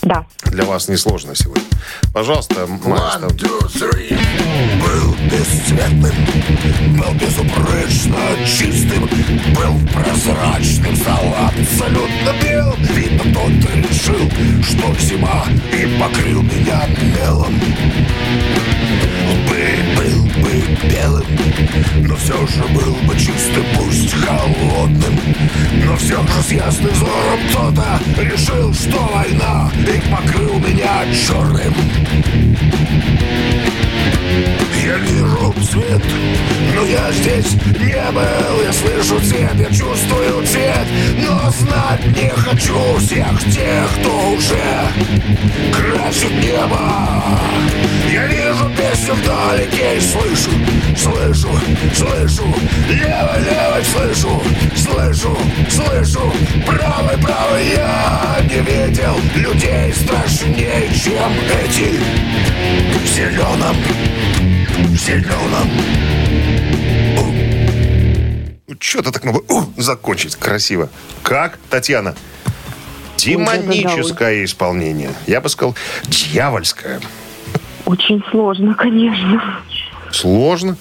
Да. 0.02 0.26
Для 0.46 0.64
вас 0.64 0.88
несложно 0.88 1.36
сегодня. 1.36 1.64
Пожалуйста, 2.14 2.62
One, 2.64 3.28
two, 3.36 3.60
three. 3.68 4.18
Был 4.82 5.16
бесцветным, 5.30 6.14
был 6.98 7.14
безупречно 7.14 8.18
чистым, 8.46 9.10
был 9.56 9.80
прозрачным, 9.94 10.96
стал 10.96 11.24
абсолютно 11.48 12.34
бел. 12.42 12.76
Видно, 12.96 13.24
кто-то 13.32 13.78
решил, 13.78 14.30
что 14.64 14.96
зима, 15.00 15.46
и 15.74 16.00
покрыл 16.00 16.42
меня 16.44 16.88
мелом. 17.18 17.60
Бы, 19.50 19.98
был 19.98 20.29
бы 20.42 20.52
белым, 20.90 21.26
но 22.08 22.16
все 22.16 22.36
же 22.48 22.64
был 22.74 22.96
бы 23.08 23.16
чистым, 23.16 23.64
пусть 23.76 24.14
холодным. 24.14 25.20
Но 25.86 25.96
все 25.98 26.16
же 26.16 26.42
с 26.48 26.52
ясным 26.52 26.92
взором 26.92 27.40
кто-то 27.50 28.00
решил, 28.22 28.74
что 28.74 29.00
война 29.14 29.72
и 29.76 30.02
покрыл 30.12 30.60
меня 30.60 31.06
черным. 31.14 31.74
Я 34.30 34.69
вижу 34.98 35.54
свет. 35.64 36.02
Но 36.76 36.86
я 36.86 37.12
здесь 37.12 37.54
не 37.80 38.12
был. 38.12 38.62
Я 38.64 38.74
слышу 38.74 39.20
цвет, 39.22 39.56
я 39.56 39.66
чувствую 39.66 40.46
цвет. 40.46 40.88
Но 41.26 41.52
знать 41.52 42.06
не 42.16 42.30
хочу 42.30 42.98
всех 42.98 43.44
тех, 43.54 43.90
кто 44.00 44.32
уже 44.32 44.80
Красит 45.74 46.32
небо. 46.32 46.80
Я 48.12 48.26
вижу 48.28 48.70
песню 48.76 49.14
вдалеке 49.14 49.98
и 49.98 50.00
слышу 50.00 50.50
Слышу, 50.98 51.50
слышу. 51.94 52.44
Левой, 52.90 53.44
левой 53.44 53.84
слышу 53.86 54.42
Слышу, 54.76 55.38
слышу. 55.70 56.34
Правой, 56.66 57.18
правой 57.18 57.68
я 57.76 58.40
не 58.44 58.62
видел 58.62 59.16
Людей 59.36 59.94
страшнее, 59.94 60.90
чем 60.94 61.32
эти. 61.64 62.00
В 63.04 63.08
зеленом 63.08 63.76
Что-то 68.80 69.12
так 69.12 69.24
надо 69.24 69.40
у, 69.50 69.66
закончить 69.78 70.36
красиво. 70.36 70.90
Как, 71.22 71.60
Татьяна? 71.70 72.16
Демоническое 73.18 74.46
исполнение. 74.46 75.12
Я 75.28 75.42
бы 75.42 75.50
сказал, 75.50 75.76
дьявольское. 76.08 77.00
Очень 77.86 78.24
сложно, 78.32 78.74
конечно. 78.76 79.62
Сложно? 80.12 80.78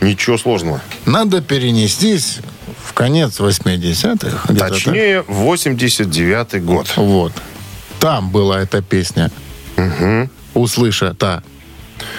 Ничего 0.00 0.38
сложного. 0.38 0.80
Надо 1.04 1.42
перенестись 1.42 2.38
в 2.84 2.92
конец 2.94 3.40
80-х. 3.40 4.52
где-то 4.52 4.68
Точнее, 4.68 5.20
89-й 5.22 6.60
год. 6.60 6.92
Вот. 6.96 7.32
Там 8.00 8.30
была 8.30 8.60
эта 8.60 8.82
песня. 8.82 9.30
Услыша 10.54 11.14
та 11.14 11.42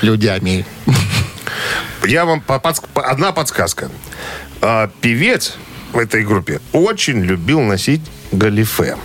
людьми. 0.03 0.65
Я 2.05 2.25
вам 2.25 2.43
подск- 2.45 2.87
одна 3.01 3.31
подсказка. 3.31 3.89
А, 4.61 4.89
певец 5.01 5.55
в 5.93 5.97
этой 5.97 6.23
группе 6.23 6.59
очень 6.73 7.21
любил 7.21 7.61
носить 7.61 8.01
галифе. 8.31 8.97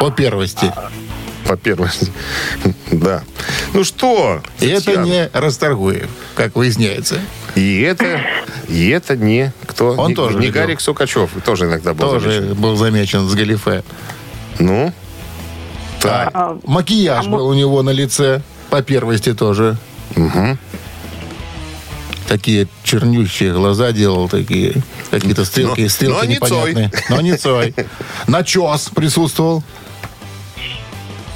По 0.00 0.10
первости. 0.10 0.72
По 1.46 1.56
первости. 1.56 2.12
Да. 2.90 3.24
Ну 3.72 3.82
что? 3.82 4.40
И 4.60 4.66
это 4.68 4.96
не 4.98 5.28
Расторгуев, 5.32 6.08
как 6.36 6.54
выясняется. 6.54 7.18
И 7.56 7.80
это, 7.80 8.20
и 8.68 8.88
это 8.90 9.16
не 9.16 9.52
кто? 9.66 9.92
Он 9.94 10.10
не, 10.10 10.14
тоже 10.14 10.38
не 10.38 10.46
любил. 10.46 10.62
Гарик 10.62 10.80
Сукачев. 10.80 11.30
Тоже 11.44 11.64
иногда 11.64 11.92
был 11.92 12.10
Тоже 12.10 12.30
замечен. 12.40 12.54
был 12.60 12.76
замечен 12.76 13.28
с 13.28 13.34
галифе. 13.34 13.82
Ну? 14.60 14.92
Так. 16.04 16.30
А, 16.34 16.58
Макияж 16.64 17.26
А 17.26 17.30
был 17.30 17.46
у 17.48 17.54
него 17.54 17.82
на 17.82 17.90
лице. 17.90 18.42
По 18.70 18.82
первости 18.82 19.34
тоже. 19.34 19.76
Такие 22.28 22.68
чернющие 22.82 23.52
глаза 23.52 23.92
делал, 23.92 24.28
такие 24.28 24.74
какие-то 25.10 25.44
стрелки, 25.44 25.82
Но- 25.82 25.88
стрелки 25.88 26.18
но 26.20 26.24
не 26.24 26.34
непонятные. 26.34 26.90
Но 27.10 27.20
не 27.20 27.36
Цой. 27.36 27.74
Начес 28.26 28.88
присутствовал. 28.94 29.62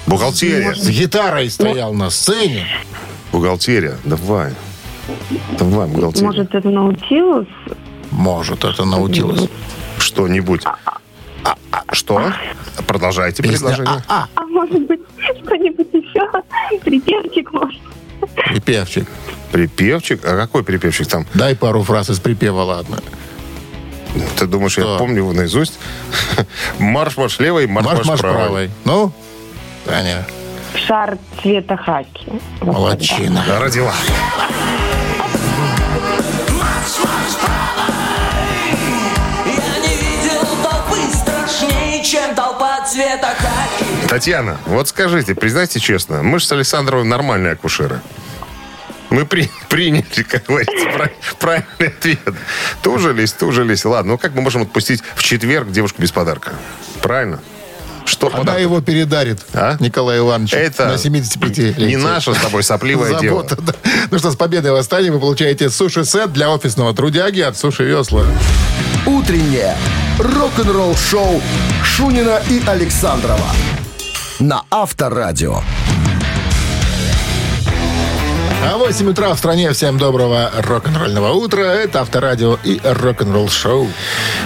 Бухгалтерия. 0.06 0.74
С 0.74 0.88
гитарой 0.88 1.50
стоял 1.50 1.92
на 1.92 2.10
сцене. 2.10 2.66
Бухгалтерия. 3.32 3.98
Давай. 4.04 4.54
Давай, 5.58 5.86
бухгалтерия. 5.88 6.26
Может, 6.26 6.54
это 6.54 6.68
научилась? 6.70 7.48
Может, 8.10 8.64
это 8.64 8.84
научилось. 8.84 9.48
Что-нибудь. 9.98 10.62
А, 11.70 11.82
а, 11.86 11.94
что? 11.94 12.32
Продолжайте 12.86 13.42
Песня 13.42 13.58
предложение. 13.58 14.02
«А-а» 14.08 14.28
А 14.34 14.42
может 14.46 14.86
быть, 14.86 15.00
что-нибудь 15.44 15.88
еще? 15.92 16.80
Припевчик, 16.80 17.52
может? 17.52 17.80
припевчик. 18.46 19.08
Припевчик? 19.52 20.24
А 20.24 20.36
какой 20.36 20.64
припевчик 20.64 21.06
там? 21.06 21.26
Дай 21.34 21.54
пару 21.54 21.82
фраз 21.82 22.10
из 22.10 22.20
припева, 22.20 22.60
ладно. 22.62 22.98
Ты 24.36 24.46
думаешь, 24.46 24.76
я 24.78 24.84
Что? 24.84 24.98
помню 24.98 25.18
его 25.18 25.32
наизусть? 25.32 25.78
Марш-марш 26.78 27.38
левой, 27.38 27.66
марш-марш 27.66 27.98
Марш-марш 27.98 28.20
правой. 28.20 28.38
правой. 28.38 28.70
Ну, 28.84 29.12
Таня, 29.84 30.26
Шар 30.86 31.18
цвета 31.42 31.76
хаки. 31.76 32.32
Молодчина. 32.60 33.42
Да, 33.46 33.60
родила. 33.60 33.92
Я 36.98 38.07
чем 42.08 42.34
толпа 42.34 42.80
цвета 42.86 43.34
хаки. 43.38 44.08
Татьяна, 44.08 44.58
вот 44.66 44.88
скажите, 44.88 45.34
признайте 45.34 45.78
честно, 45.78 46.22
мы 46.22 46.38
же 46.38 46.46
с 46.46 46.52
Александровой 46.52 47.04
нормальные 47.04 47.52
акушеры. 47.52 48.00
Мы 49.10 49.26
при- 49.26 49.50
приняли, 49.68 50.22
как 50.22 50.44
говорится, 50.46 50.86
прав- 50.96 51.36
правильный 51.38 51.88
ответ. 51.88 52.18
Тужились, 52.82 53.32
тужились. 53.32 53.84
Ладно, 53.84 54.12
ну 54.12 54.18
как 54.18 54.34
мы 54.34 54.40
можем 54.42 54.62
отпустить 54.62 55.02
в 55.16 55.22
четверг 55.22 55.70
девушку 55.70 56.00
без 56.00 56.10
подарка? 56.12 56.52
Правильно? 57.02 57.40
Что 58.08 58.28
Она 58.28 58.38
подарок? 58.38 58.60
его 58.60 58.80
передарит 58.80 59.40
А? 59.52 59.76
Николаю 59.80 60.24
Ивановичу 60.26 60.56
Это 60.56 60.86
на 60.86 60.98
75 60.98 61.58
не 61.58 61.64
летие. 61.84 61.98
наша 61.98 62.34
с 62.34 62.38
тобой 62.38 62.62
сопливое 62.62 63.18
дело. 63.20 63.42
Забота, 63.42 63.56
да. 63.62 63.74
Ну 64.10 64.18
что, 64.18 64.30
с 64.30 64.36
победой 64.36 64.72
вас 64.72 64.88
Таня, 64.88 65.12
вы 65.12 65.20
получаете 65.20 65.70
суши-сет 65.70 66.32
для 66.32 66.50
офисного 66.50 66.94
трудяги 66.94 67.40
от 67.40 67.56
Суши 67.56 67.84
Весла. 67.84 68.24
Утреннее 69.06 69.76
рок-н-ролл-шоу 70.18 71.40
Шунина 71.84 72.40
и 72.48 72.62
Александрова 72.66 73.46
на 74.40 74.62
Авторадио. 74.70 75.60
А 78.64 78.76
8 78.76 79.08
утра 79.08 79.32
в 79.34 79.38
стране. 79.38 79.72
Всем 79.72 79.98
доброго 79.98 80.50
рок-н-ролльного 80.58 81.32
утра. 81.32 81.62
Это 81.62 82.00
Авторадио 82.00 82.58
и 82.64 82.80
рок-н-ролл 82.82 83.48
шоу. 83.48 83.88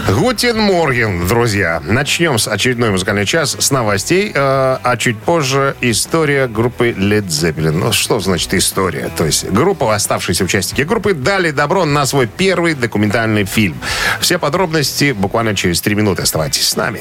Guten 0.09 0.59
Morgen, 0.59 1.27
друзья. 1.27 1.81
Начнем 1.85 2.39
с 2.39 2.47
очередной 2.47 2.91
музыкальный 2.91 3.25
час 3.25 3.57
с 3.59 3.71
новостей, 3.71 4.31
э, 4.35 4.35
а 4.35 4.97
чуть 4.99 5.19
позже 5.19 5.77
история 5.81 6.47
группы 6.47 6.91
Led 6.91 7.29
Zeppelin. 7.29 7.73
Ну, 7.73 7.93
что 7.93 8.21
значит 8.21 8.53
история? 8.55 9.11
То 9.17 9.25
есть 9.25 9.49
группа, 9.51 9.95
оставшиеся 9.95 10.45
участники 10.45 10.83
группы, 10.83 11.15
дали 11.15 11.51
добро 11.51 11.85
на 11.85 12.05
свой 12.05 12.27
первый 12.27 12.75
документальный 12.75 13.45
фильм. 13.45 13.77
Все 14.21 14.39
подробности 14.39 15.13
буквально 15.13 15.57
через 15.57 15.81
три 15.81 15.95
минуты. 15.95 16.23
Оставайтесь 16.23 16.69
с 16.69 16.77
нами. 16.77 17.01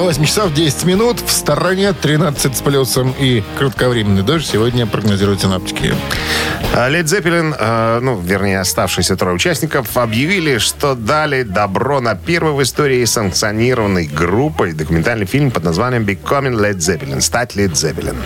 8 0.00 0.24
часов 0.24 0.54
10 0.54 0.84
минут. 0.84 1.20
В 1.20 1.30
стороне 1.30 1.92
13 1.92 2.56
с 2.56 2.60
плюсом 2.62 3.14
и 3.18 3.42
кратковременный 3.58 4.22
дождь 4.22 4.48
сегодня 4.50 4.86
прогнозируют 4.86 5.42
синаптики. 5.42 5.94
А 6.74 6.90
Led 6.90 7.04
Zeppelin, 7.04 7.54
э, 7.58 8.00
ну, 8.00 8.18
вернее, 8.18 8.60
оставшиеся 8.60 9.16
трое 9.16 9.34
участников, 9.34 9.94
объявили, 9.96 10.56
что 10.56 10.94
дали 10.94 11.42
добро 11.42 12.00
на 12.00 12.14
первый 12.14 12.54
в 12.54 12.62
истории 12.62 13.04
санкционированной 13.04 14.06
группой 14.06 14.72
документальный 14.72 15.26
фильм 15.26 15.50
под 15.50 15.64
названием 15.64 16.04
«Becoming 16.04 16.58
Led 16.58 16.78
Zeppelin»— 16.78 17.20
«Стать 17.20 17.56
Led 17.56 17.72
Zeppelin». 17.72 18.16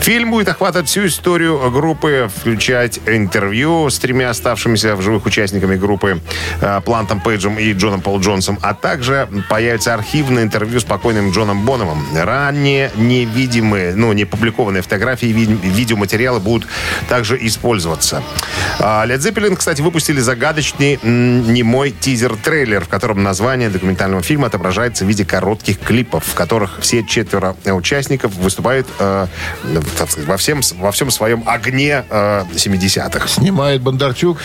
Фильм 0.00 0.30
будет 0.30 0.48
охватывать 0.48 0.88
всю 0.88 1.06
историю 1.06 1.70
группы, 1.70 2.30
включать 2.34 3.00
интервью 3.06 3.88
с 3.88 3.98
тремя 3.98 4.30
оставшимися 4.30 4.94
в 4.94 5.02
живых 5.02 5.26
участниками 5.26 5.76
группы 5.76 6.20
э, 6.60 6.80
Плантом 6.84 7.20
Пейджем 7.20 7.58
и 7.58 7.72
Джоном 7.72 8.02
Пол 8.02 8.20
Джонсом, 8.20 8.58
а 8.60 8.74
также 8.74 9.28
появится 9.48 9.94
архивное 9.94 10.42
интервью 10.42 10.80
с 10.80 10.84
покойным 10.98 11.30
Джоном 11.30 11.64
Бономом. 11.64 12.04
Ранее 12.14 12.90
невидимые, 12.96 13.94
ну, 13.94 14.12
не 14.12 14.24
публикованные 14.24 14.82
фотографии 14.82 15.28
и 15.28 15.32
ви- 15.32 15.44
видеоматериалы 15.46 16.40
будут 16.40 16.68
также 17.08 17.38
использоваться. 17.46 18.22
А, 18.80 19.06
Led 19.06 19.18
Zeppelin, 19.18 19.56
кстати, 19.56 19.80
выпустили 19.80 20.18
загадочный 20.20 20.98
м, 21.02 21.52
немой 21.52 21.90
тизер-трейлер, 21.92 22.84
в 22.84 22.88
котором 22.88 23.22
название 23.22 23.70
документального 23.70 24.22
фильма 24.22 24.48
отображается 24.48 25.04
в 25.04 25.08
виде 25.08 25.24
коротких 25.24 25.78
клипов, 25.78 26.24
в 26.26 26.34
которых 26.34 26.78
все 26.80 27.04
четверо 27.04 27.54
э, 27.64 27.72
участников 27.72 28.34
выступают 28.34 28.88
э, 28.98 29.26
сказать, 29.94 30.26
во, 30.26 30.36
всем, 30.36 30.60
во 30.78 30.90
всем 30.90 31.10
своем 31.12 31.44
огне 31.46 32.04
э, 32.10 32.44
70-х. 32.54 33.28
Снимает 33.28 33.82
Бондарчук. 33.82 34.38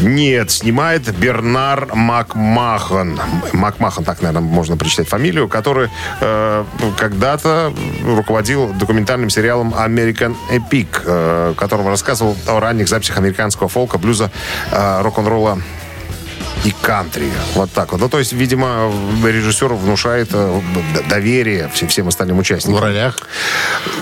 Нет, 0.00 0.50
снимает 0.50 1.14
Бернар 1.16 1.88
Макмахан. 1.94 3.20
Макмахан, 3.52 4.04
так, 4.04 4.22
наверное, 4.22 4.46
можно 4.46 4.76
прочитать 4.76 5.08
фамилию, 5.08 5.48
который 5.48 5.75
э, 6.20 6.64
когда-то 6.96 7.72
руководил 8.04 8.72
документальным 8.72 9.30
сериалом 9.30 9.74
American 9.74 10.34
Epic, 10.50 11.02
э, 11.04 11.52
в 11.54 11.58
котором 11.58 11.88
рассказывал 11.88 12.36
о 12.46 12.60
ранних 12.60 12.88
записях 12.88 13.18
американского 13.18 13.68
фолка, 13.68 13.98
блюза, 13.98 14.30
э, 14.70 15.02
рок-н-ролла 15.02 15.58
и 16.66 16.74
кантри. 16.82 17.30
Вот 17.54 17.70
так 17.70 17.92
вот. 17.92 18.00
Ну, 18.00 18.08
то 18.08 18.18
есть, 18.18 18.32
видимо, 18.32 18.92
режиссер 19.24 19.72
внушает 19.74 20.30
э, 20.32 20.60
доверие 21.08 21.70
всем, 21.72 22.08
остальным 22.08 22.38
В 22.38 22.40
участникам. 22.40 22.82
ролях. 22.82 23.18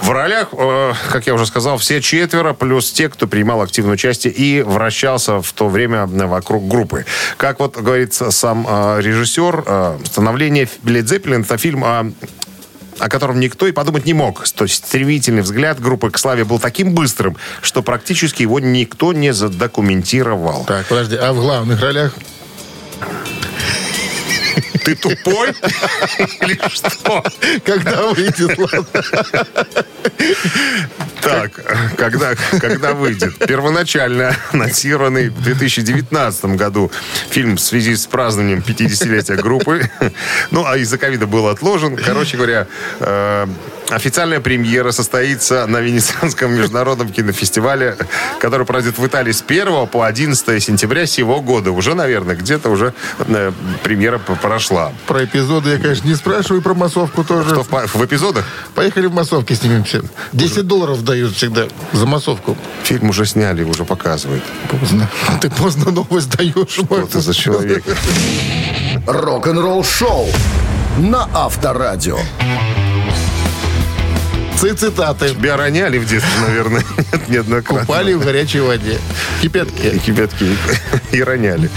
В 0.01 0.11
ролях, 0.11 0.49
э, 0.53 0.93
как 1.13 1.27
я 1.27 1.35
уже 1.35 1.45
сказал, 1.45 1.77
все 1.77 2.01
четверо, 2.01 2.55
плюс 2.55 2.91
те, 2.91 3.11
кто 3.11 3.27
принимал 3.27 3.61
активное 3.61 3.93
участие 3.93 4.33
и 4.33 4.63
вращался 4.63 5.43
в 5.43 5.53
то 5.53 5.69
время 5.69 6.07
вокруг 6.07 6.67
группы. 6.67 7.05
Как 7.37 7.61
вот 7.61 7.77
говорит 7.77 8.15
сам 8.15 8.67
э, 8.67 9.01
режиссер, 9.03 9.65
э, 9.67 9.99
становление 10.07 10.67
Лед 10.85 11.07
Зеппелин 11.07 11.43
это 11.43 11.59
фильм 11.59 11.85
о 11.85 12.11
о 13.01 13.09
котором 13.09 13.41
никто 13.41 13.67
и 13.67 13.73
подумать 13.73 14.07
не 14.07 14.15
мог. 14.15 14.49
То 14.49 14.65
есть 14.65 14.87
стремительный 14.87 15.43
взгляд 15.43 15.81
группы 15.81 16.11
к 16.13 16.19
славе 16.19 16.45
был 16.45 16.61
таким 16.61 16.95
быстрым, 16.95 17.37
что 17.61 17.83
практически 17.83 18.43
его 18.43 18.61
никто 18.61 19.13
не 19.13 19.33
задокументировал. 19.33 20.65
Так, 20.65 20.87
подожди, 20.87 21.17
а 21.17 21.33
в 21.33 21.41
главных 21.41 21.83
ролях? 21.83 22.15
Ты 24.85 24.95
тупой? 24.97 25.49
Или 26.43 26.61
что? 26.69 27.25
Когда 27.65 28.09
выйдет, 28.09 28.59
ладно. 28.59 29.03
Так, 31.23 31.53
когда, 31.97 32.35
когда 32.61 32.93
выйдет? 32.93 33.39
Первоначально 33.39 34.37
анонсированный 34.53 35.31
в 35.31 35.43
2019 35.43 36.45
году 36.57 36.93
фильм 37.31 37.57
в 37.57 37.61
связи 37.61 37.97
с 37.97 38.07
празднованием 38.07 38.61
50-летия 38.61 39.41
группы. 39.41 39.91
Ну, 40.51 40.65
а 40.67 40.77
из-за 40.77 40.99
ковида 40.99 41.27
был 41.27 41.49
отложен. 41.49 41.97
Короче 41.97 42.37
говоря, 42.37 42.67
э, 43.01 43.47
официальная 43.91 44.41
премьера 44.41 44.91
состоится 44.93 45.67
на 45.67 45.79
Венецианском 45.79 46.53
международном 46.57 47.11
кинофестивале, 47.11 47.97
который 48.41 48.67
пройдет 48.67 48.99
в 48.99 49.07
Италии 49.07 49.33
с 49.33 49.43
1 49.47 49.87
по 49.89 50.07
11 50.07 50.63
сентября 50.63 51.07
сего 51.07 51.41
года. 51.41 51.71
Уже, 51.71 51.95
наверное, 51.95 52.37
где-то 52.37 52.71
уже 52.71 52.95
э, 53.19 53.53
премьера 53.83 54.19
прошла. 54.19 54.93
Про 55.07 55.25
эпизоды 55.25 55.71
я, 55.71 55.79
конечно, 55.79 56.09
не 56.09 56.15
спрашиваю, 56.15 56.63
про 56.63 56.75
массовку 56.75 57.25
тоже. 57.25 57.51
Что 57.51 57.63
в, 57.63 57.95
в 57.95 58.05
эпизодах? 58.05 58.45
Поехали 58.75 59.07
в 59.07 59.13
массовке 59.13 59.55
снимемся. 59.55 60.03
10 60.33 60.67
долларов 60.67 61.05
дают 61.05 61.35
всегда 61.35 61.67
за 61.93 62.07
массовку. 62.07 62.57
Фильм 62.83 63.11
уже 63.11 63.27
сняли, 63.27 63.63
уже 63.63 63.85
показывают. 63.85 64.45
Поздно. 64.69 65.09
Ты 65.41 65.51
поздно 65.51 65.91
новость 65.91 66.31
даешь. 66.31 66.71
Что 66.71 67.07
ты 67.07 67.21
за 67.21 67.35
человек? 67.35 67.85
Рок-н-ролл 69.07 69.85
шоу 69.85 70.29
на 70.99 71.29
Авторадио. 71.35 72.19
Цитаты. 74.61 75.31
Тебя 75.31 75.57
роняли 75.57 75.99
в 75.99 76.07
детстве, 76.07 76.33
наверное, 76.47 76.83
Нет, 77.13 77.29
неоднократно. 77.29 77.81
Купали 77.81 78.15
в 78.15 78.25
горячей 78.25 78.61
воде. 78.61 78.99
Кипятки. 79.43 79.99
Кипятки 79.99 80.57
и 81.13 81.23
роняли. 81.23 81.71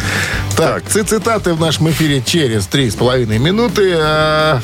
Так, 0.55 0.83
цитаты 0.87 1.53
в 1.53 1.59
нашем 1.59 1.89
эфире 1.89 2.21
через 2.25 2.65
три 2.67 2.89
с 2.89 2.95
половиной 2.95 3.39
минуты. 3.39 3.93
А, 3.97 4.61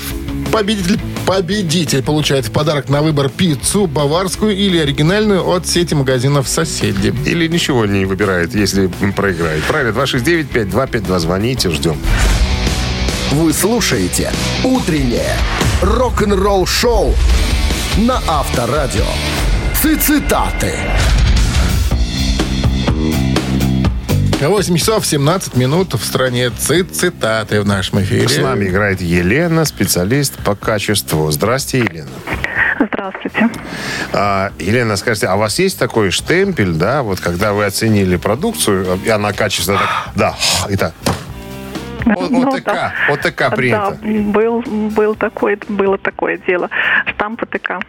Победитель, 0.54 1.00
победитель 1.26 2.04
получает 2.04 2.46
в 2.46 2.52
подарок 2.52 2.88
на 2.88 3.02
выбор 3.02 3.30
пиццу 3.30 3.88
баварскую 3.88 4.56
или 4.56 4.78
оригинальную 4.78 5.48
от 5.50 5.68
сети 5.68 5.96
магазинов 5.96 6.48
«Соседи». 6.48 7.12
Или 7.26 7.48
ничего 7.48 7.88
не 7.88 8.06
выбирает, 8.06 8.54
если 8.54 8.88
проиграет. 9.16 9.64
Правильно, 9.64 9.98
269-5252. 9.98 11.20
Звоните, 11.20 11.72
ждем. 11.72 11.98
Вы 13.32 13.52
слушаете 13.52 14.32
«Утреннее 14.64 15.36
рок-н-ролл-шоу» 15.82 17.16
на 17.98 18.20
Авторадио. 18.28 19.06
Цитаты. 19.74 20.74
8 24.42 24.78
часов 24.78 25.06
17 25.06 25.56
минут 25.56 25.94
в 25.94 26.04
стране 26.04 26.50
цит 26.50 26.96
цитаты 26.96 27.62
в 27.62 27.68
нашем 27.68 28.02
эфире. 28.02 28.28
С 28.28 28.38
нами 28.38 28.66
играет 28.66 29.00
Елена, 29.00 29.64
специалист 29.64 30.34
по 30.44 30.56
качеству. 30.56 31.30
Здрасте, 31.32 31.80
Елена. 31.80 32.10
Здравствуйте. 32.80 33.50
А, 34.12 34.52
Елена, 34.58 34.98
скажите, 34.98 35.28
а 35.28 35.36
у 35.36 35.40
вас 35.40 35.60
есть 35.60 35.78
такой 35.78 36.10
штемпель, 36.10 36.74
да, 36.74 37.04
вот 37.04 37.20
когда 37.20 37.54
вы 37.54 37.66
оценили 37.66 38.16
продукцию, 38.16 39.00
и 39.06 39.10
она 39.10 39.34
качественно 39.34 39.78
так, 39.78 40.14
да, 40.16 40.36
и 40.70 40.76
так. 40.76 40.94
О- 42.06 42.28
Ну, 42.30 42.50
ОТК, 42.50 42.64
да. 42.66 42.94
ОТК 43.10 43.56
принято. 43.56 43.98
Да, 44.02 44.08
был, 44.08 44.62
был 44.62 45.16
такое, 45.16 45.58
было 45.70 45.98
такое 45.98 46.38
дело. 46.48 46.70
Штамп 47.08 47.40
ПТК 47.42 47.80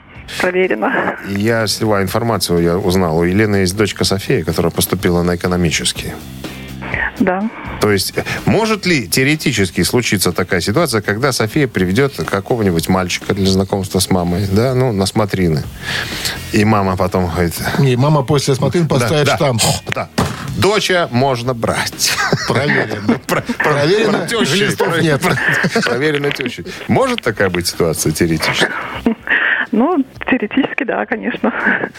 проверено. 0.40 1.16
Я 1.28 1.66
сливаю 1.66 2.04
информацию, 2.04 2.62
я 2.62 2.76
узнал. 2.78 3.18
У 3.18 3.24
Елены 3.24 3.56
есть 3.56 3.76
дочка 3.76 4.04
София, 4.04 4.42
которая 4.44 4.70
поступила 4.70 5.22
на 5.22 5.36
экономический. 5.36 6.12
Да. 7.20 7.48
То 7.80 7.90
есть, 7.92 8.14
может 8.44 8.86
ли 8.86 9.06
теоретически 9.08 9.82
случиться 9.82 10.32
такая 10.32 10.60
ситуация, 10.60 11.00
когда 11.00 11.32
София 11.32 11.68
приведет 11.68 12.14
какого-нибудь 12.16 12.88
мальчика 12.88 13.34
для 13.34 13.46
знакомства 13.46 13.98
с 13.98 14.10
мамой, 14.10 14.46
да, 14.50 14.74
ну, 14.74 14.92
на 14.92 15.06
смотрины. 15.06 15.62
И 16.52 16.64
мама 16.64 16.96
потом 16.96 17.26
говорит... 17.26 17.54
И 17.78 17.96
мама 17.96 18.22
после 18.22 18.54
смотрин 18.54 18.88
поставит 18.88 19.26
да, 19.26 19.36
штамп. 19.36 19.62
Да. 19.94 20.08
Доча 20.56 21.08
можно 21.10 21.52
брать. 21.54 22.12
Проверено. 22.46 23.18
Про- 23.26 23.40
про- 23.42 23.54
Проверено, 23.58 24.26
нет. 25.02 25.20
Про- 25.20 25.82
Проверено 25.82 26.30
тещей. 26.30 26.64
Может 26.88 27.22
такая 27.22 27.50
быть 27.50 27.66
ситуация 27.66 28.12
теоретически? 28.12 28.68
Ну, 29.72 30.04
теоретически, 30.30 30.84
да, 30.84 31.04
конечно. 31.06 31.52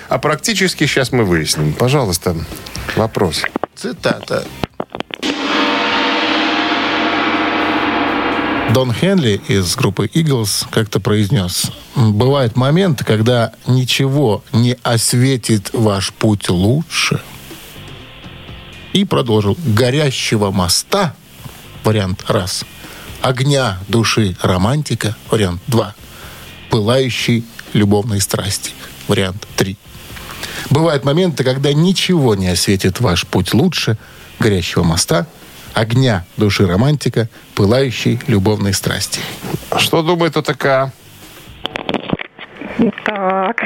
А 0.07 0.17
практически 0.17 0.85
сейчас 0.85 1.11
мы 1.11 1.25
выясним. 1.25 1.73
Пожалуйста, 1.73 2.35
вопрос. 2.95 3.43
Цитата. 3.75 4.45
Дон 8.75 8.91
Хенли 8.91 9.41
из 9.47 9.73
группы 9.77 10.07
Eagles 10.07 10.67
как-то 10.69 10.99
произнес, 10.99 11.71
бывают 11.95 12.57
моменты, 12.57 13.05
когда 13.05 13.53
ничего 13.67 14.43
не 14.51 14.75
осветит 14.83 15.69
ваш 15.71 16.11
путь 16.11 16.49
лучше. 16.49 17.21
И 18.91 19.05
продолжил. 19.05 19.57
Горящего 19.65 20.51
моста, 20.51 21.15
вариант 21.85 22.25
раз. 22.27 22.65
Огня 23.21 23.79
души 23.87 24.35
романтика, 24.41 25.15
вариант 25.31 25.61
два. 25.67 25.95
Пылающей 26.69 27.45
любовной 27.71 28.19
страсти, 28.19 28.71
вариант 29.07 29.47
три. 29.55 29.77
Бывают 30.69 31.05
моменты, 31.05 31.45
когда 31.45 31.71
ничего 31.71 32.35
не 32.35 32.49
осветит 32.49 32.99
ваш 32.99 33.25
путь 33.25 33.53
лучше 33.53 33.97
горящего 34.39 34.83
моста, 34.83 35.27
огня 35.75 36.25
души 36.37 36.65
романтика, 36.65 37.27
пылающей 37.53 38.19
любовной 38.27 38.73
страсти. 38.73 39.21
Что 39.77 40.01
думает 40.01 40.35
ОТК? 40.37 40.91
Так. 43.05 43.61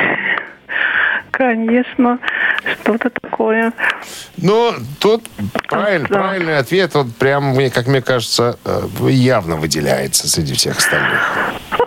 Конечно, 1.32 2.20
что-то 2.82 3.10
такое. 3.10 3.72
Ну, 4.38 4.74
тут 5.00 5.26
правиль- 5.70 6.02
Да. 6.02 6.20
правильный 6.20 6.58
ответ, 6.58 6.94
он 6.98 7.12
прям, 7.12 7.56
мне, 7.56 7.70
как 7.70 7.88
мне 7.88 8.02
кажется, 8.02 8.58
э, 8.66 8.82
явно 9.10 9.56
выделяется 9.56 10.28
среди 10.28 10.54
всех 10.54 10.78
остальных. 10.80 11.22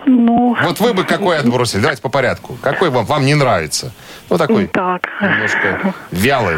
Ну, 0.05 0.57
Вот 0.63 0.79
вы 0.79 0.93
бы 0.93 1.03
какой 1.03 1.37
отбросили? 1.37 1.81
Давайте 1.81 2.01
по 2.01 2.09
порядку. 2.09 2.57
Какой 2.61 2.89
вам, 2.89 3.05
вам 3.05 3.25
не 3.25 3.35
нравится? 3.35 3.91
Ну, 4.29 4.37
такой 4.37 4.67
так. 4.67 5.07
немножко 5.21 5.93
вялый. 6.11 6.57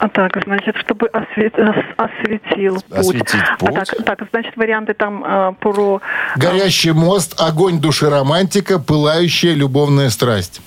А 0.00 0.08
так, 0.08 0.32
значит, 0.44 0.76
чтобы 0.78 1.08
освет- 1.12 1.58
ос- 1.58 1.84
осветил 1.98 2.76
путь. 2.76 2.84
Осветить 2.98 3.34
А 3.34 3.56
путь. 3.58 3.74
так, 3.74 4.04
так, 4.18 4.28
значит, 4.32 4.56
варианты 4.56 4.94
там 4.94 5.22
э, 5.22 5.52
про... 5.60 6.00
Горящий 6.36 6.92
мост, 6.92 7.38
огонь 7.38 7.80
души 7.80 8.08
романтика, 8.08 8.78
пылающая 8.78 9.52
любовная 9.54 10.08
страсть. 10.08 10.62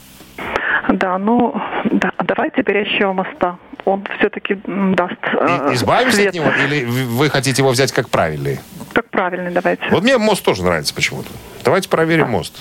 Да, 0.88 1.18
ну, 1.18 1.60
да, 1.86 2.12
давайте 2.24 2.62
горящего 2.62 3.14
моста. 3.14 3.58
Он 3.86 4.04
все-таки 4.20 4.60
даст 4.68 5.14
э, 5.24 5.70
И- 5.72 5.76
избавимся 5.76 6.16
свет. 6.18 6.28
от 6.30 6.34
него? 6.36 6.52
Или 6.68 6.86
вы 6.86 7.06
вы 7.06 7.30
хотите 7.32 7.64
его 7.64 7.72
взять 7.72 7.92
как 7.92 8.10
правильный? 8.10 8.60
Как 8.94 9.10
правильный, 9.10 9.50
давайте. 9.52 9.84
Вот 9.90 10.04
мне 10.04 10.20
мост 10.20 10.46
тоже 10.46 10.64
нравится 10.64 10.94
почему-то. 10.94 11.30
Давайте 11.66 11.90
проверим 11.90 12.30
мост. 12.30 12.56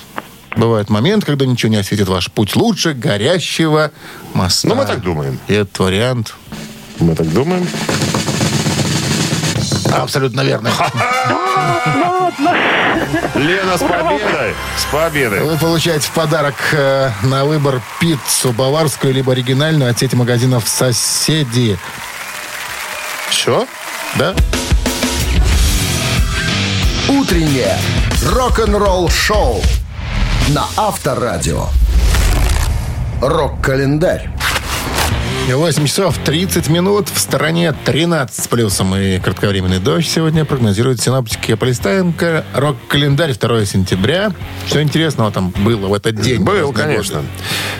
Бывает 0.56 0.90
момент, 0.90 1.24
когда 1.24 1.46
ничего 1.46 1.70
не 1.70 1.78
осветит 1.78 2.08
ваш 2.08 2.30
путь 2.30 2.56
лучше 2.56 2.92
горящего 2.92 3.90
моста. 4.34 4.68
Ну, 4.68 4.74
мы 4.74 4.84
так 4.84 5.00
думаем. 5.00 5.38
И 5.48 5.54
этот 5.54 5.78
вариант 5.78 6.34
Мы 6.98 7.14
так 7.14 7.30
думаем. 7.32 7.66
абсолютно 9.92 10.42
верный. 10.42 10.70
Лена, 13.34 13.76
с 13.76 13.80
победой! 13.80 14.54
С 14.76 14.84
победой! 14.92 15.40
Вы 15.40 15.56
получаете 15.58 16.06
в 16.06 16.10
подарок 16.12 16.54
э, 16.72 17.10
на 17.24 17.44
выбор 17.44 17.80
пиццу 18.00 18.52
баварскую 18.52 19.12
либо 19.12 19.32
оригинальную 19.32 19.90
от 19.90 19.98
сети 19.98 20.14
магазинов 20.16 20.68
«Соседи». 20.68 21.76
Все? 23.28 23.66
Да? 24.16 24.34
Утреннее 27.08 27.76
рок-н-ролл-шоу 28.26 29.62
на 30.48 30.66
Авторадио. 30.76 31.66
Рок-календарь. 33.20 34.28
8 35.48 35.86
часов 35.86 36.18
30 36.24 36.68
минут. 36.68 37.08
В 37.08 37.18
стороне 37.18 37.72
13 37.84 38.44
с 38.44 38.48
плюсом 38.48 38.94
и 38.94 39.18
кратковременный 39.18 39.80
дождь 39.80 40.08
сегодня 40.08 40.44
прогнозируют 40.44 41.00
синоптики. 41.00 41.54
Полистаем-ка 41.54 42.44
рок-календарь 42.54 43.34
2 43.36 43.64
сентября. 43.64 44.32
Что 44.66 44.82
интересного 44.82 45.30
там 45.32 45.50
было 45.50 45.88
в 45.88 45.94
этот 45.94 46.20
день? 46.20 46.42
Был, 46.42 46.72
конечно. 46.72 47.16
годы. 47.16 47.28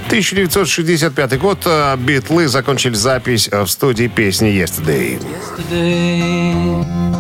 1965 0.09 1.39
год. 1.39 1.59
э, 1.65 1.97
Битлы 1.97 2.49
закончили 2.49 2.95
запись 2.95 3.49
э, 3.51 3.63
в 3.63 3.69
студии 3.69 4.09
песни 4.09 4.49
«Yesterday». 4.49 5.21
Yesterday, 5.71 7.12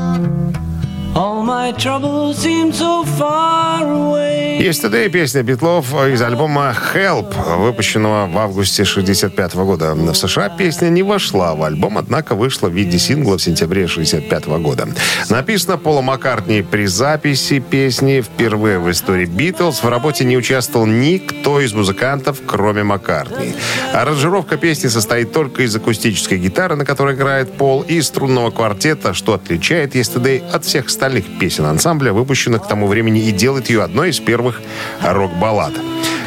«Yesterday»— 4.59 5.09
песня 5.11 5.43
Битлов 5.43 5.95
из 6.07 6.21
альбома 6.21 6.75
«Help», 6.95 7.35
выпущенного 7.59 8.27
в 8.27 8.37
августе 8.37 8.85
65 8.85 9.55
года. 9.55 9.95
В 9.95 10.15
США 10.15 10.49
песня 10.49 10.89
не 10.89 11.03
вошла 11.03 11.55
в 11.55 11.63
альбом, 11.63 11.99
однако 11.99 12.35
вышла 12.35 12.69
в 12.69 12.73
виде 12.73 12.99
сингла 12.99 13.39
в 13.39 13.43
сентябре 13.43 13.87
65 13.87 14.47
года. 14.47 14.89
Написано 15.31 15.79
Пола 15.79 16.01
Маккартни 16.01 16.63
при 16.63 16.87
записи 16.87 17.61
песни 17.61 18.23
впервые 18.23 18.79
в 18.81 18.91
истории 18.91 19.27
«Битлз». 19.27 19.83
В 19.85 19.89
работе 19.89 20.25
не 20.25 20.37
участвовал 20.37 20.87
никто 20.87 21.61
из 21.61 21.73
музыкантов, 21.75 22.39
кроме 22.45 22.83
Маккартни. 22.83 23.55
Аранжировка 23.93 24.57
песни 24.57 24.89
состоит 24.89 25.33
только 25.33 25.63
из 25.63 25.77
акустической 25.77 26.39
гитары, 26.39 26.75
на 26.77 26.85
которой 26.85 27.15
играет 27.15 27.53
Пол, 27.53 27.83
и 27.83 28.01
струнного 28.01 28.51
квартета, 28.51 29.15
что 29.15 29.35
отличает 29.35 29.95
«Yesterday» 29.95 30.43
от 30.51 30.65
всех 30.65 30.87
остальных 30.87 31.25
песен 31.39 31.52
ансамбля, 31.61 32.13
выпущенных 32.13 32.65
к 32.65 32.69
тому 32.69 32.87
времени, 32.87 33.21
и 33.21 33.33
делает 33.33 33.69
ее 33.71 33.83
одной 33.83 34.11
из 34.11 34.21
первых 34.21 34.61
рок-баллад. 35.03 35.73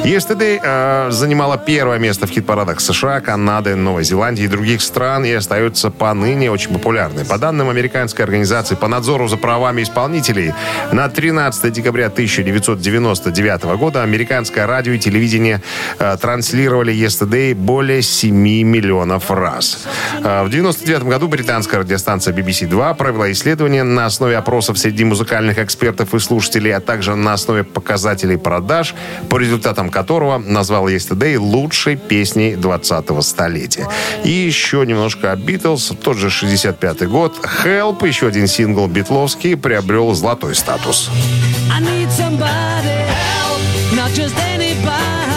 Yesterday 0.06 0.60
э, 0.62 1.12
занимала 1.12 1.58
первое 1.58 1.98
место 1.98 2.28
в 2.28 2.30
хит-парадах 2.30 2.80
США, 2.80 3.22
Канады, 3.22 3.76
Новой 3.76 4.04
Зеландии 4.04 4.44
и 4.44 4.48
других 4.48 4.82
стран 4.82 5.26
и 5.26 5.32
остается 5.32 5.90
поныне 5.90 6.52
очень 6.52 6.72
популярной. 6.74 7.26
По 7.26 7.38
данным 7.38 7.70
Американской 7.70 8.24
организации 8.24 8.76
по 8.76 8.88
надзору 8.88 9.28
за 9.28 9.38
правами 9.38 9.82
исполнителей, 9.82 10.54
на 10.92 11.10
13 11.10 11.74
декабря 11.74 12.08
1999 12.08 13.64
года 13.80 14.04
американское 14.04 14.68
радио 14.68 14.94
и 14.94 15.00
телевидение 15.00 15.62
э, 15.98 16.18
транслировали 16.22 16.94
Yesterday 16.94 17.56
более 17.56 18.04
7 18.04 18.36
миллионов 18.36 19.32
раз. 19.32 19.88
Э, 20.18 20.44
в 20.44 20.48
1999 20.48 21.04
году 21.04 21.28
британская 21.28 21.80
радиостанция 21.80 22.34
BBC 22.34 22.68
2 22.68 22.94
провела 22.94 23.32
исследование 23.32 23.82
на 23.82 24.06
основе 24.06 24.38
опросов 24.38 24.78
среди 24.78 25.04
музыкальных 25.04 25.58
экспертов 25.58 26.14
и 26.14 26.20
слушателей, 26.20 26.76
а 26.76 26.80
также 26.80 27.16
на 27.16 27.34
основе 27.34 27.64
показателей 27.64 28.38
продаж, 28.38 28.94
по 29.30 29.40
результатам 29.40 29.65
которого 29.74 30.38
назвал 30.38 30.88
Yesterday 30.88 31.38
лучшей 31.38 31.96
песней 31.96 32.54
20-го 32.54 33.22
столетия. 33.22 33.88
И 34.24 34.30
еще 34.30 34.86
немножко 34.86 35.32
о 35.32 35.36
Битлз. 35.36 35.94
Тот 36.02 36.18
же 36.18 36.28
65-й 36.28 37.08
год. 37.08 37.34
Help, 37.64 38.08
еще 38.08 38.28
один 38.28 38.48
сингл 38.48 38.88
битловский, 38.88 39.56
приобрел 39.58 40.14
золотой 40.14 40.56
статус. 40.56 41.10
I 41.72 41.82
need 41.82 42.10
somebody 42.12 43.06
help, 43.08 43.96
not 43.96 44.12
just 44.14 44.36
anybody 44.56 45.35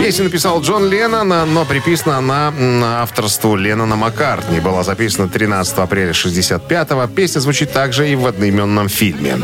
Песню 0.00 0.24
написал 0.24 0.62
Джон 0.62 0.88
Леннон, 0.88 1.28
но 1.28 1.64
приписана 1.66 2.16
она 2.16 2.50
на 2.50 3.02
авторству 3.02 3.54
Леннона 3.54 3.96
Маккартни. 3.96 4.58
Была 4.58 4.82
записана 4.82 5.28
13 5.28 5.78
апреля 5.78 6.12
65-го. 6.12 7.06
Песня 7.06 7.40
звучит 7.40 7.72
также 7.72 8.08
и 8.08 8.16
в 8.16 8.26
одноименном 8.26 8.88
фильме. 8.88 9.38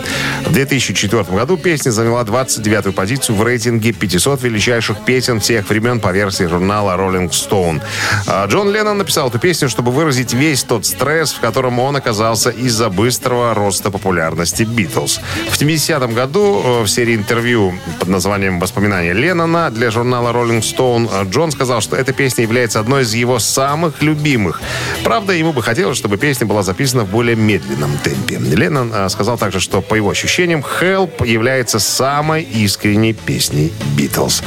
В 0.44 0.52
2004 0.52 1.24
году 1.24 1.56
песня 1.58 1.90
заняла 1.90 2.22
29-ю 2.22 2.92
позицию 2.94 3.36
в 3.36 3.42
рейтинге 3.44 3.92
500 3.92 4.42
величайших 4.42 5.04
песен 5.04 5.40
всех 5.40 5.68
времен 5.68 6.00
по 6.00 6.10
версии 6.10 6.44
журнала 6.44 6.96
Rolling 6.96 7.30
Stone. 7.30 7.82
А 8.26 8.46
Джон 8.46 8.72
Леннон 8.72 8.98
написал 8.98 9.28
эту 9.28 9.38
песню, 9.38 9.68
чтобы 9.68 9.92
выразить 9.92 10.32
весь 10.32 10.64
тот 10.64 10.86
стресс, 10.86 11.32
в 11.32 11.40
котором 11.40 11.78
он 11.78 11.96
оказался 11.96 12.50
из-за 12.50 12.88
быстрого 12.88 13.54
роста 13.54 13.90
популярности 13.90 14.62
Битлз. 14.62 15.20
В 15.50 15.60
70-м 15.60 16.14
году 16.14 16.62
э, 16.64 16.82
в 16.82 16.88
серии 16.88 17.14
интервью 17.14 17.78
под 18.00 18.08
названием 18.08 18.58
«Воспоминания 18.58 19.12
Леннона» 19.16 19.70
для 19.70 19.90
журнала 19.90 20.30
Rolling 20.30 20.60
Stone 20.60 21.30
Джон 21.30 21.50
сказал, 21.50 21.80
что 21.80 21.96
эта 21.96 22.12
песня 22.12 22.42
является 22.42 22.80
одной 22.80 23.02
из 23.02 23.14
его 23.14 23.38
самых 23.38 24.02
любимых. 24.02 24.60
Правда, 25.04 25.32
ему 25.32 25.52
бы 25.52 25.62
хотелось, 25.62 25.96
чтобы 25.96 26.18
песня 26.18 26.46
была 26.46 26.62
записана 26.62 27.04
в 27.04 27.10
более 27.10 27.34
медленном 27.34 27.96
темпе. 27.98 28.38
Леннон 28.38 28.92
э, 28.94 29.08
сказал 29.08 29.38
также, 29.38 29.60
что 29.60 29.80
по 29.80 29.94
его 29.94 30.10
ощущениям 30.10 30.62
«Help» 30.80 31.26
является 31.26 31.78
самой 31.78 32.42
искренней 32.42 33.14
песней 33.14 33.72
Битлз. 33.96 34.42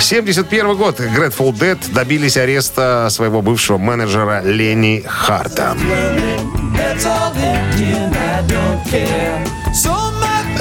71 0.00 0.76
год. 0.76 1.00
Grateful 1.00 1.52
Dead 1.52 1.78
добились 1.92 2.36
ареста 2.36 3.08
своего 3.10 3.42
бывшего 3.42 3.78
менеджера 3.78 4.42
Ленни 4.44 5.02
Харта. 5.06 5.76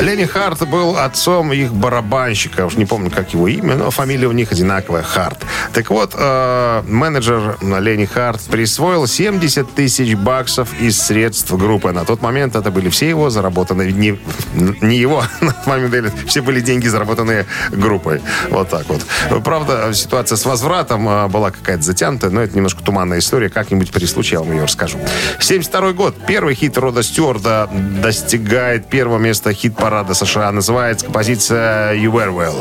Ленни 0.01 0.25
Харт 0.25 0.67
был 0.67 0.97
отцом 0.97 1.51
их 1.51 1.73
барабанщика. 1.73 2.65
Уж 2.65 2.75
не 2.75 2.85
помню, 2.85 3.11
как 3.11 3.33
его 3.33 3.47
имя, 3.49 3.75
но 3.75 3.91
фамилия 3.91 4.27
у 4.27 4.31
них 4.31 4.51
одинаковая, 4.51 5.03
Харт. 5.03 5.43
Так 5.73 5.89
вот, 5.89 6.13
э, 6.15 6.83
менеджер 6.87 7.57
Ленни 7.61 8.05
Харт 8.05 8.41
присвоил 8.49 9.07
70 9.07 9.75
тысяч 9.75 10.15
баксов 10.15 10.69
из 10.79 11.01
средств 11.01 11.51
группы. 11.51 11.91
На 11.91 12.05
тот 12.05 12.21
момент 12.21 12.55
это 12.55 12.71
были 12.71 12.89
все 12.89 13.09
его 13.09 13.29
заработанные... 13.29 13.91
Не, 13.91 14.17
не 14.81 14.97
его, 14.97 15.23
на 15.41 15.53
самом 15.65 15.91
деле, 15.91 16.13
все 16.27 16.41
были 16.41 16.61
деньги, 16.61 16.87
заработанные 16.87 17.45
группой. 17.69 18.21
Вот 18.49 18.69
так 18.69 18.85
вот. 18.87 19.03
Правда, 19.43 19.93
ситуация 19.93 20.37
с 20.37 20.45
возвратом 20.45 21.09
э, 21.09 21.27
была 21.27 21.51
какая-то 21.51 21.83
затянутая, 21.83 22.31
но 22.31 22.41
это 22.41 22.55
немножко 22.55 22.81
туманная 22.83 23.19
история. 23.19 23.49
Как-нибудь 23.49 23.91
при 23.91 24.05
случае 24.05 24.39
я 24.39 24.45
вам 24.45 24.53
ее 24.53 24.63
расскажу. 24.63 24.97
72 25.39 25.91
год. 25.91 26.15
Первый 26.27 26.55
хит 26.55 26.77
Рода 26.77 27.03
Стюарда 27.03 27.69
достигает 27.71 28.87
первого 28.87 29.17
места 29.17 29.53
хит-парада 29.53 30.13
США. 30.13 30.51
Называется 30.51 31.05
композиция 31.05 31.95
«You 31.95 32.11
Were 32.11 32.31
Well». 32.31 32.55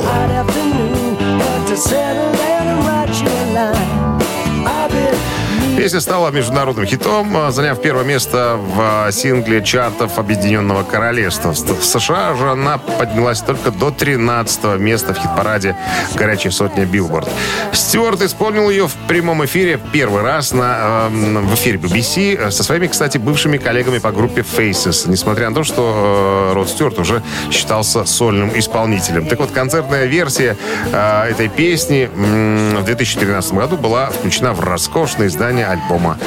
Песня 5.78 6.00
стала 6.00 6.32
международным 6.32 6.86
хитом, 6.86 7.36
а, 7.36 7.52
заняв 7.52 7.80
первое 7.80 8.02
место 8.02 8.56
в 8.58 8.80
а, 8.80 9.12
сингле 9.12 9.62
чартов 9.62 10.18
Объединенного 10.18 10.82
Королевства. 10.82 11.52
В 11.52 11.84
США 11.84 12.34
же 12.34 12.50
она 12.50 12.78
поднялась 12.78 13.40
только 13.40 13.70
до 13.70 13.92
13 13.92 14.80
места 14.80 15.14
в 15.14 15.18
хит-параде 15.18 15.76
«Горячая 16.16 16.50
сотня 16.50 16.84
Billboard». 16.84 17.28
Стюарт 17.70 18.22
исполнил 18.22 18.68
ее 18.70 18.88
в 18.88 18.94
прямом 19.06 19.44
эфире 19.44 19.78
первый 19.92 20.22
раз 20.22 20.50
на, 20.50 21.06
э, 21.12 21.38
в 21.42 21.54
эфире 21.54 21.78
BBC 21.78 22.36
э, 22.36 22.50
со 22.50 22.64
своими, 22.64 22.88
кстати, 22.88 23.18
бывшими 23.18 23.56
коллегами 23.56 23.98
по 23.98 24.10
группе 24.10 24.40
Faces, 24.40 25.08
несмотря 25.08 25.48
на 25.48 25.54
то, 25.54 25.62
что 25.62 26.50
э, 26.50 26.54
Род 26.54 26.70
Стюарт 26.70 26.98
уже 26.98 27.22
считался 27.52 28.04
сольным 28.04 28.50
исполнителем. 28.58 29.26
Так 29.26 29.38
вот, 29.38 29.52
концертная 29.52 30.06
версия 30.06 30.56
э, 30.92 31.30
этой 31.30 31.48
песни 31.48 32.10
м, 32.12 32.78
в 32.78 32.84
2013 32.84 33.52
году 33.52 33.76
была 33.76 34.06
включена 34.06 34.52
в 34.52 34.60
роскошное 34.60 35.28
издание 35.28 35.67
альбома 35.72 36.18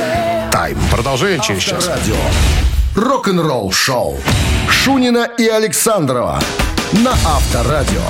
«Time». 0.52 0.78
Продолжение 0.92 1.40
через 1.40 1.62
час. 1.64 1.88
Радио. 1.88 2.16
Рок-н-ролл 2.96 3.72
шоу. 3.72 4.18
Шунина 4.70 5.28
и 5.38 5.48
Александрова 5.48 6.40
на 6.94 7.12
Авторадио. 7.12 8.02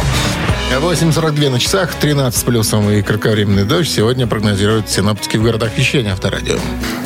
8.42 0.72 1.50
на 1.50 1.60
часах, 1.60 1.94
13 1.96 2.39
с 2.39 2.44
плюсом 2.44 2.89
и 2.89 3.02
кратковременный 3.02 3.65
дождь. 3.65 3.91
Сегодня 3.91 4.26
прогнозируют 4.26 4.89
синоптики 4.89 5.36
в 5.36 5.44
городах 5.44 5.78
вещания 5.78 6.13
авторадио. 6.13 6.58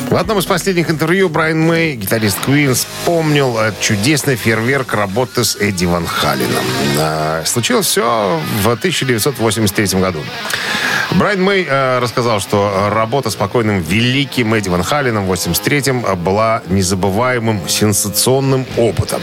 В 0.08 0.14
одном 0.14 0.38
из 0.38 0.46
последних 0.46 0.88
интервью 0.88 1.28
Брайан 1.28 1.60
Мэй, 1.62 1.96
гитарист 1.96 2.38
Queen, 2.46 2.74
вспомнил 2.74 3.58
чудесный 3.80 4.36
фейерверк 4.36 4.94
работы 4.94 5.44
с 5.44 5.56
Эдди 5.56 5.84
Ван 5.84 6.06
Халленом. 6.06 6.64
А, 6.98 7.42
Случилось 7.44 7.86
все 7.86 8.40
в 8.62 8.68
1983 8.68 9.98
году. 10.00 10.20
Брайан 11.12 11.42
Мэй 11.42 11.66
э, 11.68 11.98
рассказал, 12.00 12.40
что 12.40 12.88
работа 12.90 13.30
с 13.30 13.36
покойным 13.36 13.80
великим 13.80 14.54
Эдди 14.54 14.68
Ван 14.68 14.82
Халленом 14.82 15.26
в 15.26 15.32
83-м 15.32 16.16
была 16.22 16.62
незабываемым 16.68 17.68
сенсационным 17.68 18.66
опытом. 18.76 19.22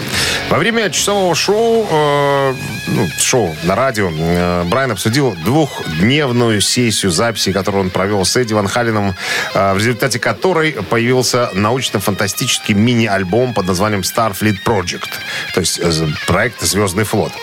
Во 0.49 0.57
время 0.57 0.89
часового 0.89 1.35
шоу, 1.35 1.85
э, 1.89 2.53
ну, 2.87 3.07
шоу 3.19 3.55
на 3.63 3.75
радио, 3.75 4.09
э, 4.11 4.63
Брайан 4.65 4.91
обсудил 4.91 5.35
двухдневную 5.43 6.61
сессию 6.61 7.11
записи, 7.11 7.51
которую 7.51 7.83
он 7.83 7.89
провел 7.89 8.25
с 8.25 8.35
Эдди 8.37 8.53
Ван 8.53 8.67
Халленом, 8.67 9.13
э, 9.53 9.73
в 9.73 9.77
результате 9.77 10.19
которой 10.19 10.71
появился 10.71 11.49
научно-фантастический 11.53 12.73
мини-альбом 12.73 13.53
под 13.53 13.67
названием 13.67 14.01
Starfleet 14.01 14.55
Project, 14.65 15.09
то 15.53 15.59
есть 15.59 15.79
э, 15.79 15.91
проект 16.27 16.61
«Звездный 16.61 17.03
флот». 17.03 17.33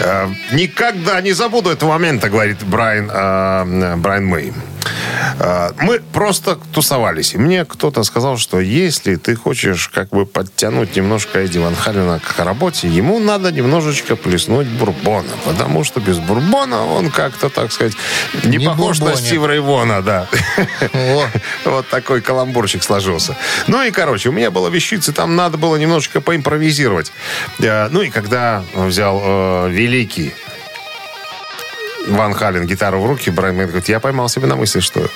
Э, 0.00 0.28
Никогда 0.52 1.20
не 1.20 1.32
забуду 1.32 1.70
этого 1.70 1.90
момента, 1.90 2.28
говорит 2.28 2.62
Брайан. 2.62 3.10
Э, 3.12 3.64
Брайан 3.96 4.26
Мэй. 4.26 4.52
Э, 5.38 5.70
Мы 5.80 6.00
просто 6.12 6.58
тусовались. 6.72 7.34
И 7.34 7.38
мне 7.38 7.64
кто-то 7.64 8.02
сказал, 8.04 8.36
что 8.38 8.60
если 8.60 9.16
ты 9.16 9.34
хочешь 9.34 9.88
как 9.88 10.08
бы 10.10 10.26
подтянуть 10.26 10.96
немножко 10.96 11.38
Эдди 11.40 11.58
Ван 11.58 11.74
Халена 11.74 12.20
к 12.20 12.38
работе, 12.44 12.88
ему 12.88 13.18
надо 13.18 13.50
немножечко 13.52 14.16
плеснуть 14.16 14.66
бурбона. 14.68 15.30
Потому 15.44 15.84
что 15.84 16.00
без 16.00 16.18
бурбона 16.18 16.84
он 16.86 17.10
как-то, 17.10 17.48
так 17.48 17.72
сказать, 17.72 17.94
не, 18.44 18.56
Не 18.58 18.66
похож 18.66 18.98
на 18.98 19.06
бурбонит. 19.06 19.26
Стива 19.26 19.46
Рейвона, 19.46 20.02
да. 20.02 20.26
Вот 21.64 21.88
такой 21.88 22.20
каламбурчик 22.20 22.82
сложился. 22.82 23.36
Ну 23.66 23.82
и, 23.82 23.90
короче, 23.90 24.28
у 24.28 24.32
меня 24.32 24.50
было 24.50 24.68
вещицы, 24.68 25.12
там 25.12 25.36
надо 25.36 25.58
было 25.58 25.76
немножечко 25.76 26.20
поимпровизировать. 26.20 27.12
Э, 27.58 27.88
Ну 27.90 28.02
и 28.02 28.10
когда 28.10 28.62
взял 28.74 29.20
э, 29.24 29.70
великий 29.70 30.32
Ван 32.06 32.34
Хален 32.34 32.66
гитару 32.66 33.00
в 33.00 33.06
руки, 33.06 33.30
Брайан 33.30 33.56
Мэй 33.56 33.66
говорит, 33.66 33.88
я 33.88 34.00
поймал 34.00 34.28
себя 34.28 34.46
на 34.46 34.56
мысли, 34.56 34.80
что 34.80 35.06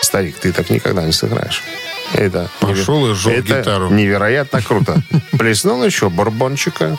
старик, 0.00 0.36
ты 0.38 0.52
так 0.52 0.70
никогда 0.70 1.02
не 1.04 1.12
сыграешь. 1.12 1.62
Это, 2.14 2.50
Пошел 2.60 3.10
и 3.10 3.14
сжег 3.14 3.38
это 3.38 3.60
гитару. 3.60 3.88
невероятно 3.90 4.60
круто. 4.60 5.02
Плеснул 5.38 5.82
еще 5.82 6.10
бурбончика. 6.10 6.98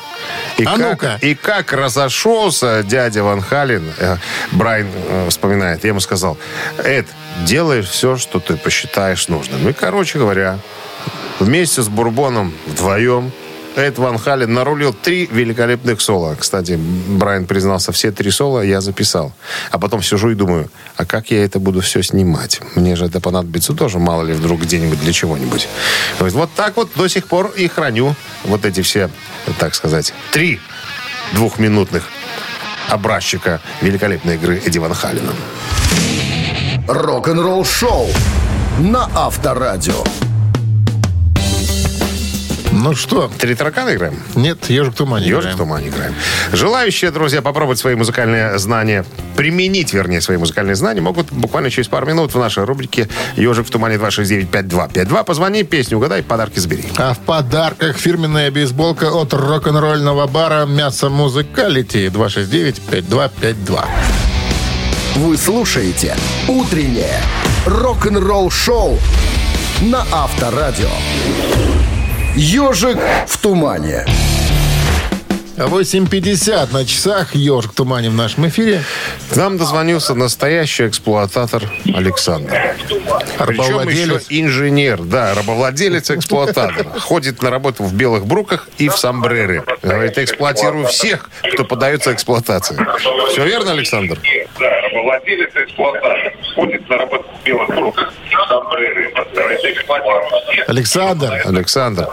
И, 0.57 0.63
А 0.63 0.75
как, 0.75 0.79
ну-ка. 0.79 1.17
и 1.21 1.35
как 1.35 1.71
разошелся 1.71 2.81
дядя 2.83 3.23
Ван 3.23 3.41
Хален, 3.41 3.83
э, 3.99 4.17
Брайан 4.53 4.87
э, 4.91 5.29
вспоминает, 5.29 5.83
я 5.83 5.89
ему 5.89 5.99
сказал, 5.99 6.37
Эд, 6.83 7.05
делай 7.43 7.81
все, 7.83 8.17
что 8.17 8.39
ты 8.39 8.55
посчитаешь 8.55 9.27
нужным. 9.27 9.67
И, 9.69 9.73
короче 9.73 10.17
говоря, 10.17 10.57
вместе 11.39 11.83
с 11.83 11.89
Бурбоном 11.89 12.51
вдвоем 12.65 13.31
Эд 13.75 13.97
Ван 13.97 14.19
Хален 14.19 14.53
нарулил 14.53 14.93
три 14.93 15.27
великолепных 15.31 15.99
соло. 15.99 16.35
Кстати, 16.39 16.79
Брайан 17.07 17.45
признался, 17.45 17.91
все 17.91 18.11
три 18.11 18.29
соло 18.29 18.61
я 18.61 18.81
записал. 18.81 19.33
А 19.71 19.79
потом 19.79 20.03
сижу 20.03 20.29
и 20.29 20.35
думаю, 20.35 20.69
а 20.95 21.05
как 21.05 21.31
я 21.31 21.43
это 21.43 21.59
буду 21.59 21.81
все 21.81 22.03
снимать? 22.03 22.61
Мне 22.75 22.95
же 22.95 23.05
это 23.05 23.19
понадобится 23.19 23.73
тоже, 23.73 23.97
мало 23.97 24.23
ли, 24.23 24.33
вдруг 24.33 24.61
где-нибудь 24.61 24.99
для 24.99 25.11
чего-нибудь. 25.11 25.67
Вот 26.19 26.49
так 26.55 26.77
вот 26.77 26.91
до 26.95 27.07
сих 27.07 27.27
пор 27.27 27.47
и 27.55 27.67
храню 27.67 28.15
вот 28.43 28.65
эти 28.65 28.81
все, 28.81 29.09
так 29.57 29.73
сказать, 29.73 30.13
три 30.31 30.59
двухминутных 31.33 32.03
образчика 32.89 33.59
великолепной 33.81 34.35
игры 34.35 34.61
Эдди 34.63 34.77
Ван 34.77 34.93
Халена. 34.93 35.33
Рок-н-ролл 36.87 37.65
шоу 37.65 38.07
на 38.79 39.09
Авторадио. 39.15 40.03
Ну 42.83 42.95
что, 42.95 43.31
Три 43.39 43.55
таракана 43.55 43.95
играем? 43.95 44.19
нет, 44.35 44.69
ежик 44.69 44.93
в 44.93 44.97
тумане 44.97 45.25
Ежик 45.25 45.39
играем. 45.39 45.55
в 45.55 45.59
тумане 45.59 45.87
играем. 45.87 46.13
Желающие, 46.51 47.11
друзья, 47.11 47.41
попробовать 47.41 47.79
свои 47.79 47.95
музыкальные 47.95 48.57
знания, 48.59 49.05
применить, 49.37 49.93
вернее, 49.93 50.19
свои 50.19 50.35
музыкальные 50.35 50.75
знания, 50.75 50.99
могут 50.99 51.31
буквально 51.31 51.69
через 51.69 51.87
пару 51.87 52.05
минут 52.05 52.33
в 52.33 52.37
нашей 52.39 52.65
рубрике 52.65 53.07
«Ежик 53.37 53.67
в 53.67 53.69
тумане 53.69 53.95
269-5252». 53.95 55.23
Позвони, 55.23 55.63
песню 55.63 55.95
угадай, 55.97 56.23
подарки 56.23 56.59
забери. 56.59 56.83
А 56.97 57.13
в 57.13 57.19
подарках 57.19 57.95
фирменная 57.95 58.51
бейсболка 58.51 59.05
от 59.13 59.33
рок-н-ролльного 59.33 60.27
бара 60.27 60.65
«Мясо 60.65 61.09
Музыкалити» 61.09 62.07
269-5252. 62.07 63.85
Вы 65.15 65.37
слушаете 65.37 66.17
«Утреннее 66.49 67.21
рок-н-ролл-шоу» 67.65 68.99
на 69.83 70.05
Авторадио. 70.11 70.89
«Ежик 72.35 72.97
в 73.27 73.37
тумане». 73.37 74.05
8.50 75.55 76.73
на 76.73 76.83
часах. 76.83 77.35
Ежик 77.35 77.73
в 77.73 77.75
тумане 77.75 78.09
в 78.09 78.15
нашем 78.15 78.47
эфире. 78.47 78.81
К 79.29 79.35
нам 79.35 79.59
дозвонился 79.59 80.15
настоящий 80.15 80.87
эксплуататор 80.87 81.61
Александр. 81.93 82.75
Причем 83.37 83.61
еще 83.61 83.71
Рабовладелец. 83.73 84.25
инженер, 84.29 85.03
да, 85.03 85.35
рабовладелец-эксплуататор. 85.35 86.87
Ходит 86.99 87.43
на 87.43 87.51
работу 87.51 87.83
в 87.83 87.93
белых 87.93 88.25
бруках 88.25 88.67
и 88.79 88.89
в 88.89 88.97
сомбрере. 88.97 89.63
Говорит, 89.83 90.17
эксплуатирую 90.17 90.87
всех, 90.87 91.29
кто 91.53 91.65
подается 91.65 92.13
эксплуатации. 92.13 92.75
Все 93.29 93.45
верно, 93.45 93.73
Александр? 93.73 94.17
Да, 94.59 94.81
рабовладелец 94.81 95.51
эксплуататор. 95.55 96.22
Работу 96.55 97.25
в 97.41 97.43
белых 97.43 97.69
бруках. 97.69 98.13
Александр, 100.67 101.41
Александр, 101.45 102.07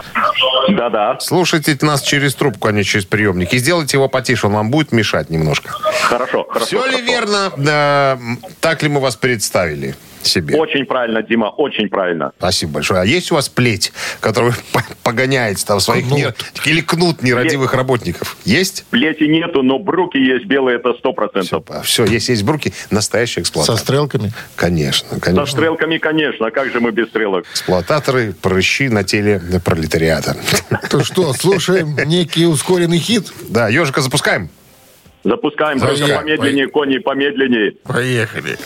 Да-да, 0.69 1.17
слушайте 1.19 1.77
нас 1.81 2.01
через 2.01 2.35
трубку, 2.35 2.67
а 2.67 2.71
не 2.71 2.83
через 2.83 3.05
приемник. 3.05 3.53
И 3.53 3.57
сделайте 3.57 3.97
его 3.97 4.07
потише, 4.07 4.47
он 4.47 4.53
вам 4.53 4.71
будет 4.71 4.91
мешать 4.91 5.29
немножко. 5.29 5.69
хорошо, 6.03 6.45
хорошо. 6.49 6.65
Все 6.65 6.85
ли 6.85 6.97
хорошо. 6.97 7.05
верно? 7.05 7.51
Да, 7.57 8.19
так 8.59 8.83
ли 8.83 8.89
мы 8.89 8.99
вас 8.99 9.15
представили 9.15 9.95
себе? 10.27 10.57
Очень 10.57 10.85
правильно, 10.85 11.21
Дима, 11.23 11.45
очень 11.45 11.89
правильно. 11.89 12.31
Спасибо 12.37 12.73
большое. 12.73 13.01
А 13.01 13.05
есть 13.05 13.31
у 13.31 13.35
вас 13.35 13.49
плеть, 13.49 13.91
которую 14.19 14.53
вы 14.73 14.81
погоняете 15.03 15.65
там 15.65 15.79
своих 15.79 16.05
Кнут. 16.07 16.17
не- 16.19 16.71
или 16.71 16.81
кнут 16.81 17.21
нерадивых 17.23 17.73
работников? 17.73 18.37
Есть? 18.45 18.85
Плети 18.89 19.23
нету, 19.27 19.63
но 19.63 19.79
бруки 19.79 20.17
есть 20.17 20.45
белые, 20.45 20.77
это 20.77 20.93
сто 20.93 21.13
процентов. 21.13 21.63
Все, 21.83 22.05
есть, 22.05 22.29
есть 22.29 22.43
бруки, 22.43 22.73
настоящий 22.89 23.35
со 23.35 23.41
эксплуататор. 23.41 23.79
стрелками. 23.79 24.31
Конечно, 24.55 25.09
Со 25.15 25.19
конечно. 25.19 25.45
стрелками, 25.57 25.97
конечно, 25.97 26.47
а 26.47 26.51
как 26.51 26.71
же 26.71 26.79
мы 26.79 26.91
без 26.91 27.07
стрелок? 27.09 27.45
Эксплуататоры, 27.51 28.33
прыщи 28.33 28.89
на 28.89 29.03
теле 29.03 29.41
пролетариата. 29.63 30.35
То 30.89 31.03
что, 31.03 31.33
слушаем 31.33 31.95
некий 32.05 32.45
ускоренный 32.45 32.99
хит? 32.99 33.31
Да, 33.49 33.69
ежика 33.69 34.01
запускаем. 34.01 34.49
Запускаем, 35.23 35.79
только 35.79 35.93
Поехали. 35.95 36.17
помедленнее, 36.17 36.67
кони, 36.67 36.97
помедленнее. 36.97 37.73
Поехали. 37.83 38.57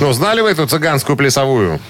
Ну, 0.00 0.12
знали 0.12 0.40
вы 0.40 0.50
эту 0.50 0.66
цыганскую 0.66 1.16
плясовую? 1.16 1.80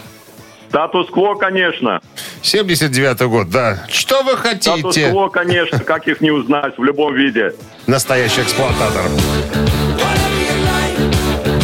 Статус-кво, 0.69 1.35
конечно. 1.35 2.01
79-й 2.43 3.27
год, 3.29 3.51
да. 3.51 3.85
Что 3.89 4.23
вы 4.23 4.37
хотите? 4.37 4.79
Статус-кво, 4.79 5.29
конечно, 5.29 5.81
как 5.81 6.07
их 6.09 6.21
не 6.21 6.31
узнать 6.31 6.77
в 6.79 6.85
любом 6.85 7.15
виде. 7.15 7.55
Настоящий 7.87 8.43
эксплуататор. 8.43 9.05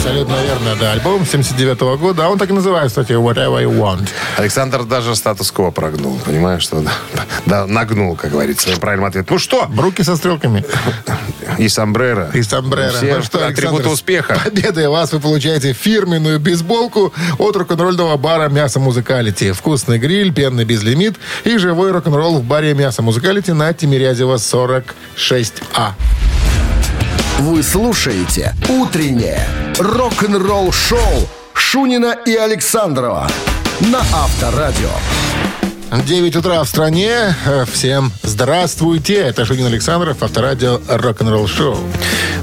Абсолютно 0.05 0.35
верно, 0.43 0.77
да. 0.79 0.93
Альбом 0.93 1.25
79 1.25 1.81
года, 1.99 2.27
а 2.27 2.29
он 2.29 2.37
так 2.39 2.51
и 2.51 2.53
называется, 2.53 3.01
кстати, 3.01 3.19
Whatever 3.19 3.65
You 3.65 3.73
Want. 3.75 4.07
Александр 4.37 4.85
даже 4.85 5.17
статус-кво 5.17 5.71
прогнул, 5.71 6.21
понимаешь, 6.27 6.63
что 6.63 6.85
да, 7.47 7.67
нагнул, 7.67 8.15
как 8.15 8.33
говорится, 8.33 8.65
своим 8.65 8.81
правильным 8.81 9.07
ответом. 9.09 9.37
Ну 9.37 9.39
что? 9.39 9.65
Бруки 9.67 10.03
со 10.03 10.17
стрелками 10.17 10.63
И 11.57 11.69
сомбрero. 11.69 12.37
и 12.37 12.43
сомбреро. 12.43 12.91
Все 12.93 13.17
Ну 13.17 13.23
что, 13.23 13.47
атрибуты 13.47 13.89
успеха. 13.89 14.37
с 14.37 14.41
Победой 14.41 14.89
вас 14.89 15.11
вы 15.13 15.21
получаете 15.21 15.73
фирменную 15.73 16.39
бейсболку 16.39 17.15
от 17.39 17.57
рок-н-ролльного 17.57 18.19
бара 18.19 18.51
«Мясо 18.51 18.79
Музыкалити». 18.81 19.53
Вкусный 19.53 19.97
гриль, 19.99 20.35
пенный 20.35 20.67
безлимит 20.67 21.15
и 21.45 21.57
живой 21.57 21.93
рок-н-ролл 21.93 22.41
в 22.41 22.45
баре 22.45 22.75
«Мясо 22.75 23.01
Музыкалити» 23.01 23.53
на 23.53 23.73
Тимирязева 23.73 24.35
46А. 24.35 25.93
Вы 27.41 27.63
слушаете 27.65 28.55
«Утреннее 28.69 29.41
рок-н-ролл-шоу» 29.79 30.99
Шунина 31.53 32.17
и 32.25 32.35
Александрова 32.37 33.29
на 33.81 33.99
Авторадио. 33.99 34.91
9 36.07 36.37
утра 36.37 36.63
в 36.63 36.69
стране. 36.69 37.35
Э, 37.45 37.65
Всем 37.71 38.13
здравствуйте. 38.23 39.15
Это 39.17 39.45
Шунин 39.45 39.67
Александров, 39.67 40.23
авторадио 40.23 40.81
«Рок-н-ролл 40.89 41.47
шоу». 41.49 41.77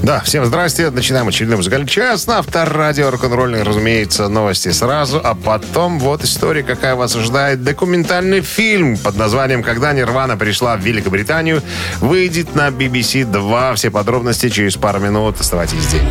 Да, 0.02 0.20
всем 0.20 0.44
здрасте. 0.44 0.90
Начинаем 0.90 1.28
очередной 1.28 1.58
музыкальный 1.58 1.86
час 1.86 2.26
на 2.26 2.38
авторадио 2.38 3.10
рок-н-ролльный, 3.10 3.62
разумеется, 3.62 4.28
новости 4.28 4.70
сразу, 4.72 5.20
а 5.22 5.36
потом 5.36 6.00
вот 6.00 6.24
история, 6.24 6.64
какая 6.64 6.96
вас 6.96 7.14
ожидает. 7.14 7.62
Документальный 7.62 8.40
фильм 8.40 8.96
под 8.98 9.16
названием 9.16 9.62
«Когда 9.62 9.92
Нирвана 9.92 10.36
пришла 10.36 10.76
в 10.76 10.80
Великобританию» 10.80 11.62
выйдет 12.00 12.56
на 12.56 12.68
BBC 12.68 13.24
2. 13.24 13.74
Все 13.76 13.90
подробности 13.92 14.48
через 14.48 14.76
пару 14.76 14.98
минут. 14.98 15.40
Оставайтесь 15.40 15.78
здесь. 15.78 16.02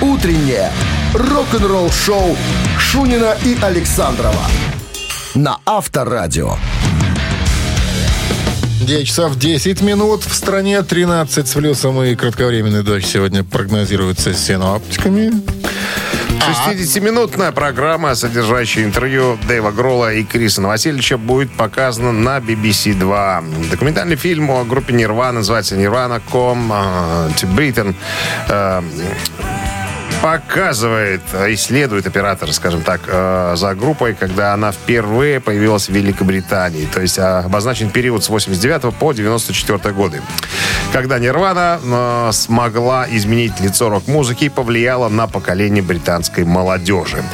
Утреннее 0.00 0.72
рок-н-ролл-шоу 1.14 2.36
Шунина 2.76 3.36
и 3.44 3.56
Александрова 3.62 4.46
на 5.34 5.58
Авторадио. 5.64 6.56
9 8.84 9.06
часов 9.06 9.38
10 9.38 9.82
минут. 9.82 10.24
В 10.24 10.34
стране 10.34 10.82
13 10.82 11.46
с 11.46 11.54
плюсом 11.54 12.02
и 12.02 12.14
кратковременный 12.14 12.82
дождь 12.82 13.06
сегодня 13.06 13.44
прогнозируется 13.44 14.34
синоптиками. 14.34 15.32
60-минутная 16.66 17.52
программа, 17.52 18.14
содержащая 18.16 18.84
интервью 18.84 19.38
Дэйва 19.46 19.70
Гролла 19.70 20.12
и 20.12 20.24
Криса 20.24 20.60
Новосельевича, 20.60 21.16
будет 21.16 21.52
показана 21.52 22.10
на 22.12 22.38
BBC 22.38 22.94
2. 22.94 23.44
Документальный 23.70 24.16
фильм 24.16 24.50
о 24.50 24.64
группе 24.64 24.92
Нирвана 24.92 25.38
называется 25.38 25.76
«Нирвана 25.76 26.20
Ком 26.20 26.72
Britain». 26.72 27.94
Показывает, 30.22 31.20
исследует 31.48 32.06
оператор, 32.06 32.52
скажем 32.52 32.82
так, 32.82 33.00
э, 33.08 33.54
за 33.56 33.74
группой, 33.74 34.14
когда 34.14 34.54
она 34.54 34.70
впервые 34.70 35.40
появилась 35.40 35.88
в 35.88 35.92
Великобритании. 35.92 36.86
То 36.86 37.00
есть 37.00 37.18
э, 37.18 37.22
обозначен 37.22 37.90
период 37.90 38.22
с 38.22 38.28
89 38.28 38.94
по 38.94 39.12
94 39.12 39.92
годы. 39.92 40.22
Когда 40.92 41.18
Нирвана 41.18 42.30
смогла 42.32 43.06
изменить 43.10 43.58
лицо 43.60 43.88
рок-музыки 43.88 44.44
и 44.44 44.48
повлияла 44.48 45.08
на 45.08 45.26
поколение 45.26 45.82
британской 45.82 46.44
молодежи. 46.44 47.24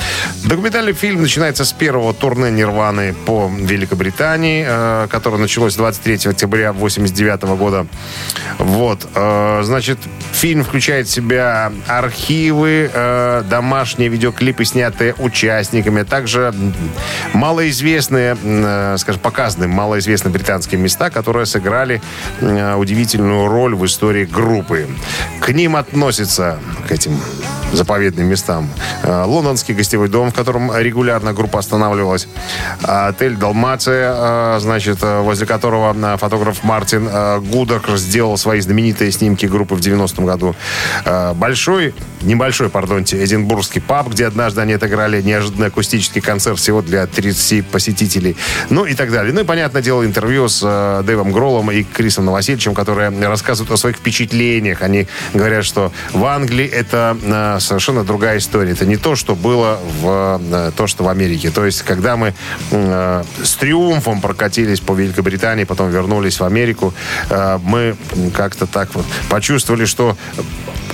Документальный 0.45 0.93
фильм 0.95 1.21
начинается 1.21 1.65
с 1.65 1.73
первого 1.73 2.15
турне 2.15 2.51
Нирваны 2.51 3.15
по 3.27 3.51
Великобритании, 3.55 4.65
которое 5.09 5.39
началось 5.39 5.75
23 5.75 6.31
октября 6.31 6.73
89 6.73 7.43
года. 7.59 7.87
Вот, 8.59 9.09
значит, 9.13 9.99
фильм 10.33 10.63
включает 10.63 11.09
в 11.09 11.11
себя 11.11 11.73
архивы, 11.89 12.78
э, 12.93 13.43
домашние 13.49 14.09
видеоклипы, 14.09 14.65
снятые 14.65 15.15
участниками, 15.19 16.03
также 16.03 16.55
малоизвестные, 17.33 18.37
э, 18.43 18.97
скажем, 18.99 19.21
показанные 19.21 19.69
малоизвестные 19.69 20.33
британские 20.33 20.81
места, 20.81 21.11
которые 21.11 21.47
сыграли 21.47 22.01
э, 22.41 22.75
удивительную 22.75 23.49
роль 23.49 23.75
в 23.75 23.85
истории 23.87 24.25
группы. 24.25 24.87
К 25.41 25.51
ним 25.51 25.77
относятся, 25.77 26.59
к 26.89 26.93
этим 26.93 27.21
заповедным 27.73 28.27
местам, 28.27 28.69
э, 29.03 29.25
лондонский 29.25 29.75
гостевой 29.75 30.09
дом, 30.09 30.31
в 30.31 30.35
котором 30.35 30.77
регулярно 30.77 31.33
группа 31.33 31.59
останавливалась, 31.59 32.29
отель 32.83 33.37
Далмация, 33.37 34.15
э, 34.15 34.59
значит, 34.61 34.99
э, 35.03 35.21
возле 35.21 35.47
которого 35.47 35.95
фотограф 36.19 36.65
Мартин 36.65 37.09
Гудок 37.51 37.89
сделал 37.97 38.37
свои 38.37 38.61
знаменитые 38.61 39.13
снимки 39.13 39.47
группы 39.47 39.75
в 39.75 39.81
90-м 39.81 40.27
году. 40.27 40.55
Большой, 41.35 41.95
небольшой, 42.23 42.69
пардонте, 42.69 43.23
Эдинбургский 43.23 43.81
паб, 43.81 44.09
где 44.09 44.27
однажды 44.27 44.61
они 44.61 44.75
отыграли 44.75 45.23
неожиданный 45.23 45.69
акустический 45.69 46.21
концерт 46.21 46.59
всего 46.59 46.83
для 46.83 47.07
30 47.07 47.67
посетителей. 47.67 48.37
Ну 48.71 48.85
и 48.85 48.95
так 48.95 49.11
далее. 49.11 49.33
Ну 49.33 49.41
и, 49.41 49.45
понятное 49.45 49.83
дело, 49.83 50.05
интервью 50.05 50.49
с 50.49 51.03
Дэйвом 51.05 51.33
Гроллом 51.33 51.71
и 51.71 51.83
Крисом 51.83 52.27
Новосельевичем, 52.27 52.75
которые 52.75 53.11
рассказывают 53.27 53.71
о 53.73 53.77
своих 53.77 53.97
впечатлениях. 53.97 54.83
Они 54.83 55.07
говорят, 55.35 55.65
что 55.65 55.93
в 56.13 56.25
Англии 56.25 56.67
это 56.67 57.58
совершенно 57.61 58.05
другая 58.05 58.39
история. 58.39 58.73
Это 58.73 58.87
не 58.87 58.97
то, 58.97 59.17
что 59.17 59.35
было 59.35 59.79
в 60.01 60.41
э, 60.41 60.73
то, 60.77 60.87
что 60.87 61.05
в 61.05 61.09
Америке. 61.09 61.51
То 61.51 61.65
есть, 61.65 61.83
когда 61.83 62.17
мы 62.17 62.35
э, 62.71 63.25
с 63.43 63.55
триумфом 63.57 64.21
прокатились 64.21 64.81
по 64.81 64.93
Великобритании, 64.93 65.65
потом 65.65 65.91
вернулись 65.91 66.41
в 66.41 66.45
Америку, 66.45 66.95
э, 67.31 67.59
мы 67.63 67.97
как-то 68.35 68.67
так 68.67 68.95
вот 68.95 69.07
почувствовали, 69.29 69.85
что 69.85 70.17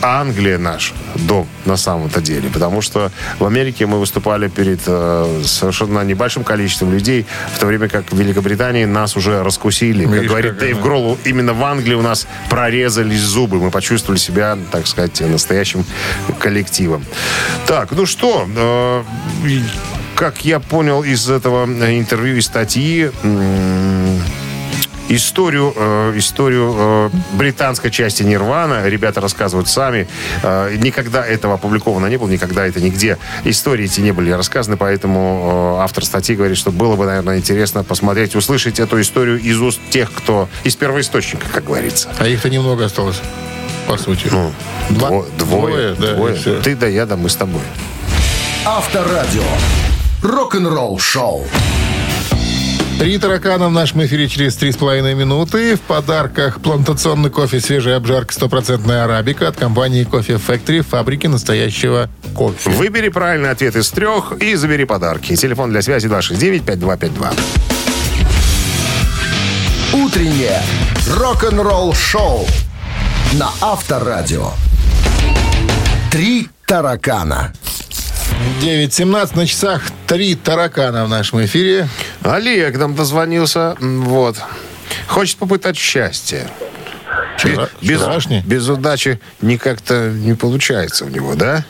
Англия 0.05 0.59
наш 0.59 0.93
дом 1.15 1.49
на 1.65 1.77
самом-то 1.77 2.21
деле. 2.21 2.51
Потому 2.51 2.83
что 2.83 3.11
в 3.39 3.47
Америке 3.47 3.87
мы 3.87 3.99
выступали 3.99 4.49
перед 4.49 4.81
э, 4.87 5.43
совершенно 5.45 6.01
небольшим 6.05 6.45
количеством 6.45 6.93
людей, 6.93 7.27
в 7.55 7.59
то 7.59 7.67
время 7.67 7.89
как 7.89 8.13
в 8.13 8.19
Великобритании 8.19 8.85
нас 8.85 9.17
уже 9.17 9.43
раскусили. 9.43 10.05
Как 10.05 10.13
Видишь, 10.13 10.29
говорит 10.29 10.51
как 10.53 10.61
Дэйв. 10.61 10.81
Гролл, 10.81 11.19
именно 11.25 11.55
в 11.55 11.65
Англии 11.65 11.95
у 11.95 12.03
нас 12.03 12.27
прорезались 12.51 13.21
зубы. 13.21 13.59
Мы 13.59 13.71
почувствовали 13.71 14.19
себя, 14.19 14.59
так 14.71 14.87
сказать, 14.87 15.21
настоящим 15.23 15.85
коллективом. 16.39 17.05
Так, 17.67 17.93
ну 17.93 18.05
что, 18.05 18.47
э, 18.55 19.03
как 20.15 20.45
я 20.45 20.61
понял 20.61 21.03
из 21.03 21.31
этого 21.31 21.65
интервью 21.65 22.37
и 22.37 22.41
статьи, 22.41 23.11
Историю, 25.09 25.73
э, 25.77 26.13
историю 26.17 26.75
э, 26.77 27.11
британской 27.35 27.91
части 27.91 28.23
Нирвана 28.23 28.89
ребята 28.89 29.21
рассказывают 29.21 29.69
сами. 29.69 30.09
Э, 30.43 30.75
никогда 30.77 31.25
этого 31.25 31.55
опубликовано 31.55 32.07
не 32.07 32.17
было, 32.17 32.29
никогда 32.29 32.67
это 32.67 32.81
нигде. 32.81 33.19
Истории 33.45 33.85
эти 33.85 34.01
не 34.01 34.13
были 34.13 34.31
рассказаны, 34.31 34.77
поэтому 34.79 35.77
э, 35.79 35.83
автор 35.83 36.05
статьи 36.07 36.35
говорит, 36.35 36.57
что 36.57 36.71
было 36.73 36.97
бы, 36.97 37.05
наверное, 37.05 37.37
интересно 37.37 37.85
посмотреть, 37.85 38.35
услышать 38.35 38.81
эту 38.81 38.99
историю 39.01 39.39
из 39.39 39.61
уст 39.61 39.79
тех, 39.91 40.11
кто 40.11 40.49
из 40.65 40.75
первоисточника, 40.75 41.47
как 41.53 41.65
говорится. 41.65 42.09
А 42.19 42.27
их-то 42.27 42.49
немного 42.49 42.87
осталось, 42.87 43.21
по 43.87 43.99
сути. 43.99 44.29
Ну, 44.31 44.53
Два- 44.89 45.11
дво- 45.11 45.27
двое, 45.37 45.95
двое, 45.95 45.95
да, 45.95 46.15
двое. 46.15 46.35
Ты 46.63 46.75
да 46.77 46.87
я, 46.87 47.05
да 47.05 47.17
мы 47.17 47.29
с 47.29 47.37
тобой. 47.37 47.61
Авторадио. 48.65 49.43
Рок-н-ролл 50.23 50.99
шоу. 50.99 51.47
Три 52.99 53.19
таракана 53.19 53.69
в 53.69 53.73
нашем 53.73 54.05
эфире 54.05 54.29
через 54.29 54.55
три 54.57 54.71
с 54.71 54.77
половиной 54.77 55.15
минуты. 55.15 55.77
В 55.77 55.81
подарках 55.81 56.61
плантационный 56.61 57.29
кофе 57.29 57.61
свежая 57.61 57.97
обжарка 57.97 58.33
стопроцентная 58.33 59.05
арабика 59.05 59.49
от 59.49 59.57
компании 59.57 60.05
Кофе 60.05 60.35
Factory, 60.35 60.83
фабрики 60.83 61.27
настоящего 61.27 62.09
кофе. 62.35 62.71
Выбери 62.71 63.09
правильный 63.09 63.51
ответ 63.51 63.75
из 63.77 63.91
трех 63.91 64.33
и 64.41 64.55
забери 64.55 64.85
подарки. 64.85 65.35
Телефон 65.35 65.71
для 65.71 65.83
связи 65.83 66.07
269-5252. 66.07 67.35
Утреннее 69.93 70.63
рок-н-ролл 71.17 71.95
шоу 71.95 72.47
на 73.33 73.51
Авторадио. 73.61 74.51
Три 76.11 76.49
таракана. 76.67 77.53
9.17 78.63 79.37
на 79.37 79.47
часах. 79.47 79.83
Три 80.07 80.35
таракана 80.37 81.05
в 81.05 81.09
нашем 81.09 81.45
эфире. 81.45 81.89
Олег 82.25 82.77
нам 82.79 82.95
дозвонился. 82.95 83.77
Вот. 83.81 84.37
Хочет 85.07 85.39
попытать 85.39 85.77
счастье. 85.77 86.49
Вчера- 87.37 87.69
без, 87.81 88.01
вчерашний? 88.01 88.41
без 88.41 88.69
удачи 88.69 89.21
никак-то 89.41 90.11
не 90.11 90.35
получается 90.35 91.05
у 91.05 91.09
него, 91.09 91.35
да? 91.35 91.65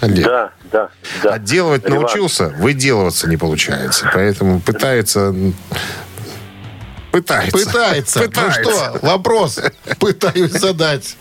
Олег? 0.00 0.26
Да, 0.26 0.50
да, 0.72 0.88
да. 1.22 1.34
Отделывать 1.34 1.84
Реванш. 1.84 2.02
научился, 2.02 2.48
выделываться 2.48 3.28
не 3.28 3.36
получается. 3.36 4.10
Поэтому 4.12 4.60
пытается... 4.60 5.34
Пытается. 7.12 7.52
Пытается. 7.58 8.20
Пытается. 8.20 8.62
Ну 8.64 8.70
что, 8.70 8.98
вопрос 9.02 9.60
пытаюсь 9.98 10.52
задать. 10.52 11.16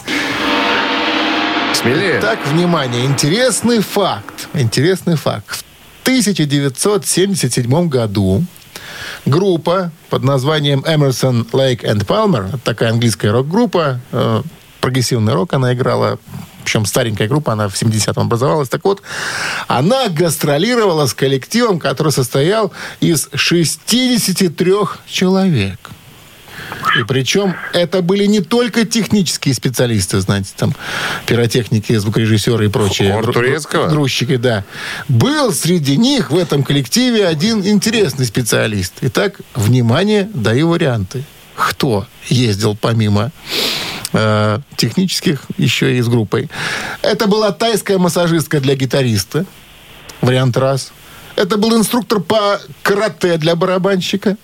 Смелее. 1.75 2.19
Так, 2.19 2.39
внимание, 2.47 3.05
интересный 3.05 3.79
факт. 3.81 4.47
Интересный 4.53 5.15
факт. 5.17 5.65
В 5.99 6.03
1977 6.03 7.87
году 7.89 8.43
группа 9.25 9.91
под 10.09 10.23
названием 10.23 10.81
Emerson, 10.81 11.49
Lake 11.51 11.83
and 11.83 12.05
Palmer, 12.05 12.59
такая 12.63 12.91
английская 12.91 13.31
рок-группа, 13.31 13.99
э, 14.11 14.41
прогрессивный 14.81 15.33
рок 15.33 15.53
она 15.53 15.73
играла, 15.73 16.19
причем 16.63 16.85
старенькая 16.85 17.27
группа, 17.27 17.53
она 17.53 17.69
в 17.69 17.73
70-м 17.73 18.23
образовалась. 18.23 18.69
Так 18.69 18.83
вот, 18.83 19.01
она 19.67 20.09
гастролировала 20.09 21.05
с 21.05 21.13
коллективом, 21.13 21.79
который 21.79 22.11
состоял 22.11 22.71
из 22.99 23.29
63 23.33 24.73
человек. 25.07 25.91
И 26.99 27.03
причем 27.03 27.55
это 27.73 28.01
были 28.01 28.25
не 28.25 28.41
только 28.41 28.85
технические 28.85 29.53
специалисты, 29.53 30.19
знаете, 30.19 30.51
там 30.55 30.75
пиротехники, 31.25 31.95
звукорежиссеры 31.95 32.65
и 32.65 32.67
прочие. 32.67 33.13
Хор 33.13 33.31
турецкого? 33.31 33.87
Грузчики, 33.87 34.37
да. 34.37 34.63
Был 35.07 35.53
среди 35.53 35.97
них 35.97 36.31
в 36.31 36.37
этом 36.37 36.63
коллективе 36.63 37.27
один 37.27 37.65
интересный 37.65 38.25
специалист. 38.25 38.93
Итак, 39.01 39.41
внимание, 39.55 40.29
даю 40.33 40.69
варианты. 40.69 41.23
Кто 41.55 42.07
ездил 42.27 42.75
помимо 42.75 43.31
э, 44.13 44.59
технических 44.77 45.43
еще 45.57 45.97
и 45.97 46.01
с 46.01 46.07
группой? 46.07 46.49
Это 47.01 47.27
была 47.27 47.51
тайская 47.51 47.97
массажистка 47.97 48.59
для 48.59 48.75
гитариста. 48.75 49.45
Вариант 50.21 50.57
раз. 50.57 50.91
Это 51.35 51.57
был 51.57 51.77
инструктор 51.77 52.19
по 52.19 52.59
карате 52.83 53.37
для 53.37 53.55
барабанщика. 53.55 54.37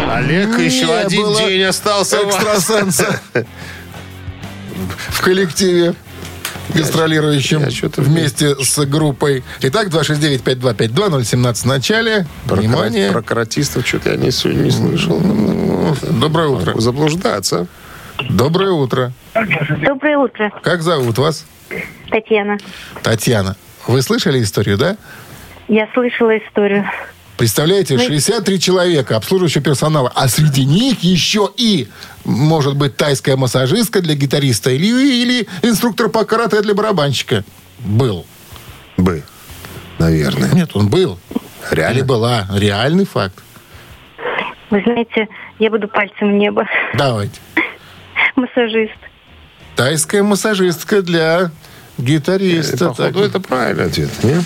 Олег, 0.10 0.58
еще 0.60 0.86
Не 0.88 0.94
один 0.94 1.22
было 1.24 1.48
день 1.48 1.64
остался. 1.64 2.22
у 2.22 2.26
вас. 2.26 2.36
Экстрасенса. 2.36 3.20
В 5.10 5.22
коллективе 5.22 5.96
гастролирующем 6.74 7.62
я 7.62 7.72
чё-то 7.72 8.02
вместе 8.02 8.56
с 8.56 8.86
группой. 8.86 9.44
Итак, 9.62 9.88
269-5252-017 9.90 11.54
в 11.62 11.66
начале. 11.66 12.28
Про, 12.48 12.56
Внимание. 12.58 13.12
про 13.12 13.22
каратистов 13.22 13.88
что-то 13.88 14.12
я 14.12 14.16
не, 14.18 14.26
не 14.28 14.72
слышал. 14.72 15.20
Доброе 16.02 16.50
утро. 16.50 16.68
Могу 16.72 16.82
заблуждаться. 16.82 17.68
Доброе 18.30 18.72
утро. 18.72 19.12
Доброе 19.82 20.18
утро, 20.18 20.52
Как 20.62 20.82
зовут 20.82 21.18
вас? 21.18 21.46
Татьяна. 22.10 22.58
Татьяна. 23.04 23.56
Вы 23.88 24.02
слышали 24.02 24.42
историю, 24.42 24.78
да? 24.78 24.98
Я 25.68 25.88
слышала 25.94 26.38
историю. 26.38 26.86
Представляете, 27.38 28.00
63 28.00 28.60
человека 28.60 29.16
обслуживающего 29.16 29.64
персонала, 29.64 30.12
а 30.16 30.28
среди 30.28 30.66
них 30.66 31.04
еще 31.04 31.50
и, 31.56 31.88
может 32.26 32.76
быть, 32.76 32.98
тайская 32.98 33.36
массажистка 33.38 34.02
для 34.02 34.16
гитариста 34.16 34.72
или, 34.72 34.86
или 34.86 35.48
инструктор 35.62 36.10
по 36.10 36.26
карате 36.26 36.62
для 36.62 36.74
барабанщика. 36.74 37.44
Был. 37.80 38.26
Бы. 38.98 39.24
Наверное. 40.00 40.52
Нет, 40.52 40.72
он 40.74 40.90
был. 40.90 41.20
Реально? 41.70 41.98
Или 41.98 42.02
была. 42.04 42.48
Реальный 42.56 43.06
факт. 43.06 43.44
Вы 44.72 44.82
знаете, 44.84 45.28
я 45.60 45.70
буду 45.70 45.88
пальцем 45.88 46.32
в 46.32 46.34
небо. 46.34 46.66
Давайте. 46.96 47.40
Массажист. 48.38 48.94
Тайская 49.76 50.22
массажистка 50.22 51.02
для 51.02 51.50
гитариста. 51.98 52.90
Походу, 52.90 53.14
Так. 53.20 53.30
это 53.30 53.40
правильный 53.40 53.86
ответ. 53.88 54.10
Нет? 54.24 54.44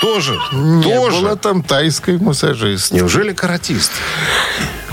Тоже. 0.00 0.38
Не 0.52 0.82
тоже. 0.84 1.20
было 1.20 1.36
там 1.36 1.62
тайской 1.64 2.18
массажистки. 2.18 2.94
Неужели 2.94 3.32
каратист? 3.32 3.90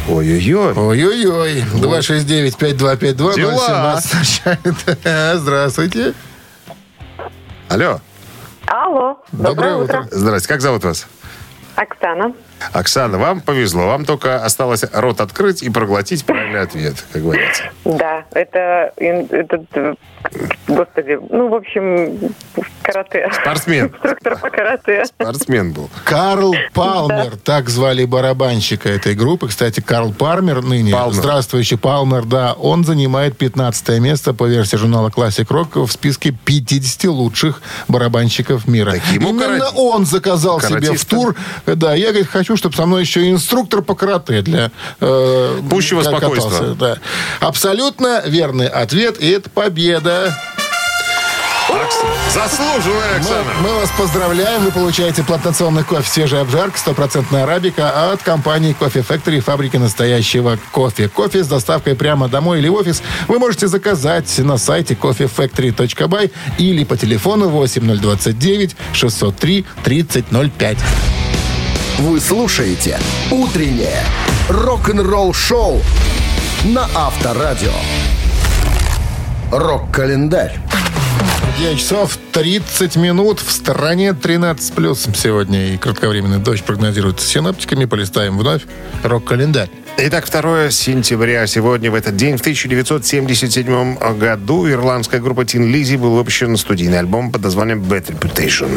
Ой-ой-ой. 0.10 0.74
Ой-ой-ой. 0.74 1.62
269-5252. 1.76 3.36
Дела. 3.36 4.02
017. 4.02 5.36
Здравствуйте. 5.40 6.14
Алло. 7.70 8.02
Алло. 8.66 9.24
Доброе 9.32 9.76
утро. 9.76 10.08
Здрасте. 10.12 10.48
Как 10.48 10.62
зовут 10.62 10.84
вас? 10.84 11.06
Оксана. 11.76 12.34
Оксана, 12.74 13.18
вам 13.18 13.42
повезло. 13.42 13.88
Вам 13.88 14.06
только 14.06 14.44
осталось 14.44 14.84
рот 14.94 15.22
открыть 15.22 15.64
и 15.64 15.70
проглотить 15.70 16.26
правильный 16.26 16.62
ответ, 16.62 16.96
как 17.12 17.22
говорится. 17.22 17.64
Да, 17.86 18.26
это, 18.34 18.92
этот, 18.98 19.66
э, 19.74 19.94
господи, 20.68 21.18
ну, 21.30 21.50
в 21.50 21.54
общем, 21.56 22.34
карате. 22.82 23.30
Спортсмен. 23.42 23.88
Инструктор 23.88 24.40
по 24.40 24.50
карате. 24.50 25.06
Спортсмен 25.06 25.74
был. 25.74 25.90
Карл 26.04 26.56
Палмер, 26.74 27.38
так 27.38 27.70
звали 27.70 28.06
барабанщика 28.06 28.90
этой 28.90 29.16
группы. 29.16 29.48
Кстати, 29.48 29.80
Карл 29.82 30.14
Пармер 30.14 30.62
ныне, 30.62 30.92
Палмер. 30.94 31.14
здравствующий 31.14 31.78
Палмер, 31.78 32.26
да, 32.26 32.54
он 32.54 32.84
занимает 32.86 33.38
15 33.38 34.00
место 34.00 34.34
по 34.34 34.46
версии 34.46 34.78
журнала 34.78 35.10
Classic 35.10 35.46
Rock 35.48 35.86
в 35.86 35.92
списке 35.92 36.32
50 36.46 37.06
лучших 37.06 37.62
барабанщиков 37.88 38.68
мира. 38.68 38.92
Так 38.92 39.06
ему 39.14 39.30
Именно 39.30 39.46
карат- 39.66 39.72
он 39.76 40.06
заказал 40.06 40.60
себе 40.62 40.94
в 40.94 41.06
тур. 41.06 41.36
Да, 41.66 41.94
я, 41.94 42.10
говорит, 42.10 42.28
хочу, 42.28 42.55
чтобы 42.58 42.76
со 42.76 42.86
мной 42.86 43.02
еще 43.02 43.26
и 43.26 43.32
инструктор 43.32 43.82
по 43.82 43.96
карате 43.96 44.42
для... 44.42 44.72
Э, 45.00 45.60
Пущего 45.70 46.02
спокойствия. 46.04 46.52
катался, 46.52 46.76
да. 46.76 46.98
Абсолютно 47.40 48.22
верный 48.26 48.68
ответ, 48.68 49.18
и 49.20 49.30
это 49.30 49.50
победа. 49.50 50.36
Заслуженная, 52.34 53.14
Мы, 53.14 53.20
Оксана. 53.20 53.52
мы 53.62 53.74
вас 53.76 53.90
поздравляем. 53.98 54.64
Вы 54.64 54.72
получаете 54.72 55.24
плантационный 55.24 55.84
кофе 55.84 56.08
«Свежая 56.10 56.42
обжарка», 56.42 56.78
стопроцентная 56.78 57.44
арабика 57.44 58.12
от 58.12 58.22
компании 58.22 58.74
«Кофе 58.74 59.00
Factory», 59.00 59.40
фабрики 59.40 59.78
настоящего 59.78 60.60
кофе. 60.72 61.08
Кофе 61.10 61.44
с 61.44 61.48
доставкой 61.48 61.96
прямо 61.96 62.28
домой 62.28 62.60
или 62.60 62.68
в 62.68 62.74
офис 62.76 63.02
вы 63.28 63.40
можете 63.40 63.68
заказать 63.68 64.38
на 64.40 64.58
сайте 64.58 64.94
coffeefactory.by 64.96 66.32
или 66.58 66.84
по 66.84 66.98
телефону 66.98 67.50
8029 67.50 68.76
603 68.94 69.66
3005. 69.84 70.78
Вы 72.00 72.20
слушаете 72.20 73.00
«Утреннее 73.32 74.04
рок-н-ролл-шоу» 74.50 75.82
на 76.66 76.90
Авторадио. 76.94 77.72
Рок-календарь. 79.50 80.60
9 81.58 81.80
часов 81.80 82.20
30 82.34 82.98
минут. 82.98 83.40
В 83.40 83.50
стране 83.50 84.14
13 84.14 84.74
плюс 84.74 85.08
сегодня. 85.16 85.74
И 85.74 85.78
кратковременный 85.78 86.40
дождь 86.40 86.66
прогнозируется 86.66 87.26
синоптиками. 87.26 87.86
Полистаем 87.86 88.38
вновь 88.38 88.64
рок-календарь. 89.04 89.70
Итак, 89.98 90.30
2 90.30 90.72
сентября. 90.72 91.48
Сегодня, 91.48 91.90
в 91.92 91.96
этот 91.96 92.18
день, 92.18 92.36
в 92.36 92.42
1977 92.42 94.18
году, 94.18 94.70
ирландская 94.70 95.22
группа 95.22 95.42
Tin 95.42 95.72
Lizzy 95.72 95.98
был 95.98 96.16
выпущен 96.16 96.58
студийный 96.58 97.00
альбом 97.00 97.32
под 97.32 97.44
названием 97.44 97.82
Bad 97.82 98.08
Reputation. 98.08 98.70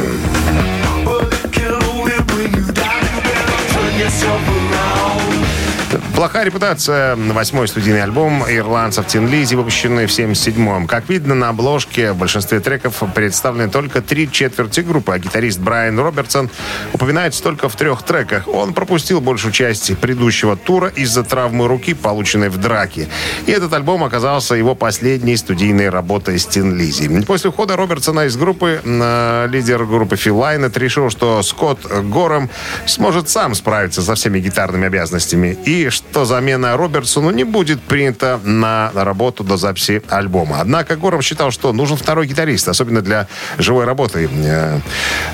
Плохая 6.19 6.47
репутация. 6.47 7.15
Восьмой 7.15 7.69
студийный 7.69 8.03
альбом 8.03 8.43
ирландцев 8.43 9.07
Тин 9.07 9.29
Лизи, 9.29 9.55
выпущенный 9.55 10.07
в 10.07 10.11
77-м. 10.11 10.89
Как 10.89 11.09
видно, 11.09 11.37
на 11.37 11.51
обложке 11.51 12.11
в 12.11 12.17
большинстве 12.17 12.59
треков 12.59 13.01
представлены 13.15 13.71
только 13.71 14.03
три 14.03 14.29
четверти 14.29 14.81
группы, 14.81 15.13
а 15.13 15.21
гитарист 15.21 15.61
Брайан 15.61 15.97
Робертсон 15.97 16.51
упоминается 16.93 17.41
только 17.41 17.69
в 17.69 17.77
трех 17.77 18.03
треках. 18.03 18.49
Он 18.49 18.75
пропустил 18.75 19.21
большую 19.21 19.53
часть 19.53 19.97
предыдущего 19.99 20.57
тура 20.57 20.89
из-за 20.89 21.23
травмы 21.23 21.69
руки, 21.69 21.95
полученной 21.95 22.49
в 22.49 22.57
драке. 22.57 23.07
И 23.47 23.53
этот 23.53 23.73
альбом 23.73 24.03
оказался 24.03 24.57
его 24.57 24.75
последней 24.75 25.37
студийной 25.37 25.89
работой 25.89 26.41
с 26.41 26.47
Тин 26.47 26.77
Лизи. 26.77 27.09
После 27.27 27.51
ухода 27.51 27.77
Робертсона 27.77 28.27
из 28.27 28.37
группы 28.37 28.81
э, 28.83 29.47
лидер 29.51 29.85
группы 29.85 30.17
Фил 30.17 30.39
Лайнет 30.39 30.77
решил, 30.79 31.11
что 31.11 31.45
Скотт 31.45 31.87
Гором 32.09 32.51
сможет 32.87 33.29
сам 33.29 33.55
справиться 33.55 34.03
со 34.03 34.17
всеми 34.17 34.41
гитарными 34.41 34.89
обязанностями 34.89 35.57
и 35.65 35.91
что 35.91 36.08
замена 36.15 36.77
Робертсону 36.77 37.31
не 37.31 37.45
будет 37.45 37.81
принята 37.81 38.41
на 38.45 38.91
работу 38.95 39.45
до 39.45 39.57
записи 39.57 40.03
альбома. 40.09 40.61
Однако 40.61 40.97
Гором 40.97 41.23
считал, 41.23 41.51
что 41.51 41.73
нужен 41.73 41.97
второй 41.97 42.27
гитарист, 42.27 42.69
особенно 42.69 43.03
для 43.03 43.29
живой 43.59 43.85
работы, 43.85 44.29
э, 44.31 44.81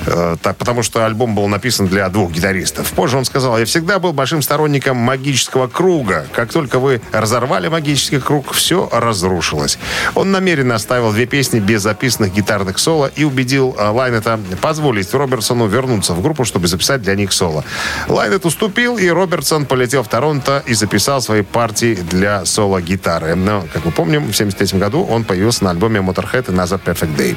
э, 0.05 0.35
так, 0.41 0.57
потому 0.57 0.83
что 0.83 1.05
альбом 1.05 1.35
был 1.35 1.47
написан 1.47 1.87
для 1.87 2.07
двух 2.09 2.31
гитаристов. 2.31 2.91
Позже 2.91 3.17
он 3.17 3.25
сказал, 3.25 3.57
я 3.57 3.65
всегда 3.65 3.99
был 3.99 4.13
большим 4.13 4.41
сторонником 4.41 4.97
магического 4.97 5.67
круга. 5.67 6.25
Как 6.33 6.51
только 6.51 6.79
вы 6.79 7.01
разорвали 7.11 7.67
магический 7.67 8.19
круг, 8.19 8.53
все 8.53 8.89
разрушилось. 8.91 9.79
Он 10.13 10.31
намеренно 10.31 10.75
оставил 10.75 11.11
две 11.11 11.25
песни 11.25 11.59
без 11.59 11.81
записанных 11.81 12.33
гитарных 12.33 12.79
соло 12.79 13.11
и 13.15 13.23
убедил 13.23 13.75
э, 13.77 13.89
Лайнета 13.89 14.39
позволить 14.61 15.13
Робертсону 15.13 15.67
вернуться 15.67 16.13
в 16.13 16.21
группу, 16.21 16.45
чтобы 16.45 16.67
записать 16.67 17.01
для 17.01 17.15
них 17.15 17.31
соло. 17.31 17.63
Лайнет 18.07 18.45
уступил, 18.45 18.97
и 18.97 19.07
Робертсон 19.09 19.65
полетел 19.65 20.03
в 20.03 20.07
Торонто 20.07 20.63
и 20.65 20.73
записал 20.73 21.21
свои 21.21 21.41
партии 21.41 21.95
для 21.95 22.45
соло-гитары. 22.45 23.35
Но, 23.35 23.63
как 23.73 23.85
мы 23.85 23.91
помним, 23.91 24.21
в 24.21 24.35
1973 24.35 24.79
году 24.79 25.03
он 25.03 25.23
появился 25.23 25.63
на 25.63 25.71
альбоме 25.71 25.99
Motorhead 25.99 26.45
Another 26.45 26.79
Perfect 26.83 27.15
Day. 27.15 27.35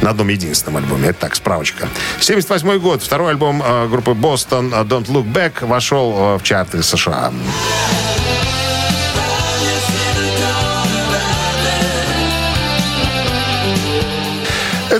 На 0.00 0.10
одном 0.10 0.28
единственном 0.28 0.82
альбоме. 0.82 1.08
Это 1.08 1.20
так, 1.20 1.34
справочка. 1.34 1.84
1978 2.20 2.78
год. 2.80 3.02
Второй 3.02 3.30
альбом 3.30 3.62
э, 3.64 3.88
группы 3.88 4.12
Boston 4.12 4.70
Don't 4.86 5.06
Look 5.06 5.32
Back 5.32 5.66
вошел 5.66 6.14
э, 6.16 6.38
в 6.38 6.42
чарты 6.42 6.82
США. 6.82 7.32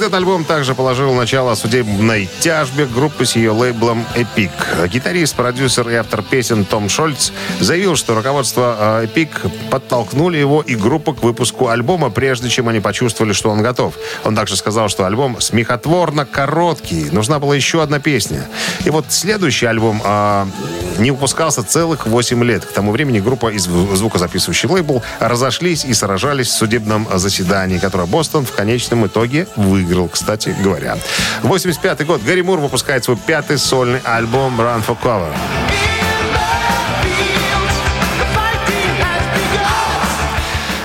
Этот 0.01 0.15
альбом 0.15 0.47
также 0.47 0.75
положил 0.75 1.13
начало 1.13 1.55
судебной 1.55 2.27
тяжбе 2.41 2.87
группы 2.87 3.27
с 3.27 3.37
ее 3.37 3.51
лейблом 3.51 4.07
Epic. 4.15 4.89
Гитарист, 4.89 5.35
продюсер 5.35 5.91
и 5.91 5.95
автор 5.95 6.23
песен 6.23 6.65
Том 6.65 6.89
Шольц 6.89 7.33
заявил, 7.61 7.97
что 7.97 8.15
руководство 8.15 9.03
э, 9.03 9.05
Epic 9.05 9.29
подтолкнули 9.71 10.39
его 10.39 10.63
и 10.63 10.75
группу 10.75 11.13
к 11.13 11.23
выпуску 11.23 11.69
альбома, 11.69 12.09
прежде 12.09 12.49
чем 12.49 12.71
они 12.71 12.81
почувствовали, 12.81 13.35
что 13.35 13.51
он 13.51 13.61
готов. 13.61 13.93
Он 14.25 14.35
также 14.35 14.57
сказал, 14.57 14.89
что 14.89 15.05
альбом 15.05 15.39
смехотворно 15.39 16.25
короткий, 16.25 17.11
нужна 17.13 17.39
была 17.39 17.55
еще 17.55 17.83
одна 17.83 18.01
песня. 18.01 18.49
И 18.87 18.89
вот 18.89 19.05
следующий 19.11 19.67
альбом 19.67 20.01
э, 20.03 20.47
не 20.97 21.11
выпускался 21.11 21.63
целых 21.63 22.07
8 22.07 22.43
лет. 22.45 22.65
К 22.65 22.73
тому 22.73 22.93
времени 22.93 23.21
группа 23.21 23.49
и 23.49 23.59
зв- 23.59 23.95
звукозаписывающий 23.95 24.71
лейбл 24.71 25.03
разошлись 25.19 25.85
и 25.85 25.93
сражались 25.93 26.49
в 26.49 26.53
судебном 26.53 27.07
заседании, 27.17 27.77
которое 27.77 28.07
Бостон 28.07 28.47
в 28.47 28.53
конечном 28.53 29.07
итоге 29.07 29.47
выиграл, 29.57 29.90
кстати 30.09 30.55
говоря. 30.63 30.97
85 31.43 32.07
год. 32.07 32.23
Гарри 32.23 32.43
Мур 32.43 32.59
выпускает 32.59 33.05
свой 33.05 33.17
пятый 33.17 33.59
сольный 33.59 34.01
альбом 34.05 34.61
«Run 34.61 34.85
for 34.87 34.97
Cover». 35.03 35.35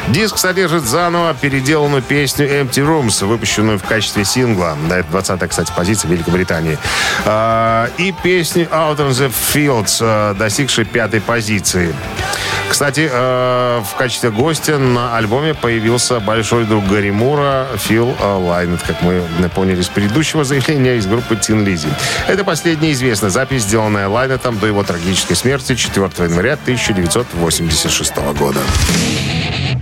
Диск 0.09 0.37
содержит 0.37 0.83
заново 0.83 1.33
переделанную 1.33 2.03
песню 2.03 2.47
Empty 2.47 2.85
Rooms, 2.85 3.25
выпущенную 3.25 3.79
в 3.79 3.83
качестве 3.83 4.23
сингла. 4.23 4.77
Да, 4.87 4.99
это 4.99 5.09
20-я, 5.11 5.47
кстати, 5.47 5.71
позиция 5.75 6.11
Великобритании. 6.11 6.77
А, 7.25 7.89
и 7.97 8.13
песню 8.23 8.67
Out 8.71 8.97
on 8.97 9.09
the 9.09 9.33
Fields, 9.53 9.97
а, 10.01 10.35
достигшей 10.35 10.85
пятой 10.85 11.21
позиции. 11.21 11.93
Кстати, 12.69 13.09
э, 13.11 13.81
в 13.81 13.95
качестве 13.95 14.31
гостя 14.31 14.77
на 14.77 15.15
альбоме 15.17 15.53
появился 15.53 16.19
большой 16.19 16.65
друг 16.65 16.85
Гарри 16.87 17.11
Мура 17.11 17.67
Фил 17.77 18.15
Лайнет, 18.21 18.81
как 18.81 19.01
мы 19.01 19.21
поняли 19.53 19.81
из 19.81 19.87
предыдущего 19.87 20.43
заявления 20.43 20.97
из 20.97 21.05
группы 21.05 21.35
Тин 21.35 21.63
Лизи. 21.63 21.87
Это 22.27 22.43
последняя 22.43 22.91
известная 22.91 23.29
запись, 23.29 23.63
сделанная 23.63 24.09
Лайнетом 24.09 24.57
до 24.57 24.67
его 24.67 24.83
трагической 24.83 25.35
смерти 25.35 25.75
4 25.75 26.05
января 26.25 26.53
1986 26.53 28.15
года. 28.33 28.59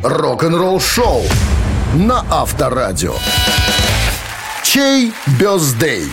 Рок-н-ролл 0.04 0.82
шоу 0.82 1.22
на 1.94 2.26
Авторадио. 2.30 3.16
Чей 4.62 5.14
бездей? 5.40 6.10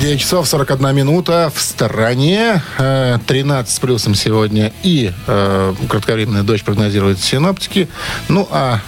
9 0.00 0.20
часов 0.20 0.48
41 0.48 0.96
минута 0.96 1.52
в 1.54 1.60
стороне. 1.60 2.60
Э, 2.78 3.18
13 3.24 3.72
с 3.72 3.78
плюсом 3.78 4.16
сегодня. 4.16 4.72
И 4.82 5.12
э, 5.28 5.74
кратковременная 5.88 6.42
дождь 6.42 6.64
прогнозируют 6.64 7.20
синоптики. 7.20 7.88
Ну, 8.28 8.48
а 8.50 8.80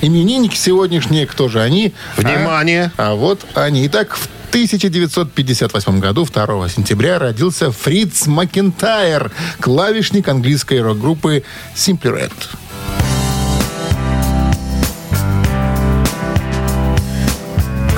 именинники 0.00 0.56
сегодняшние, 0.56 1.26
кто 1.26 1.48
же 1.48 1.60
они? 1.60 1.92
Внимание! 2.16 2.92
А, 2.96 3.10
а 3.10 3.14
вот 3.16 3.44
они. 3.54 3.84
Итак, 3.88 4.14
в 4.14 4.28
1958 4.54 5.98
году, 5.98 6.24
2 6.24 6.68
сентября, 6.68 7.18
родился 7.18 7.72
Фриц 7.72 8.28
Макентайр, 8.28 9.32
клавишник 9.58 10.28
английской 10.28 10.80
рок-группы 10.80 11.42
Simply 11.74 12.14
Red. 12.14 12.32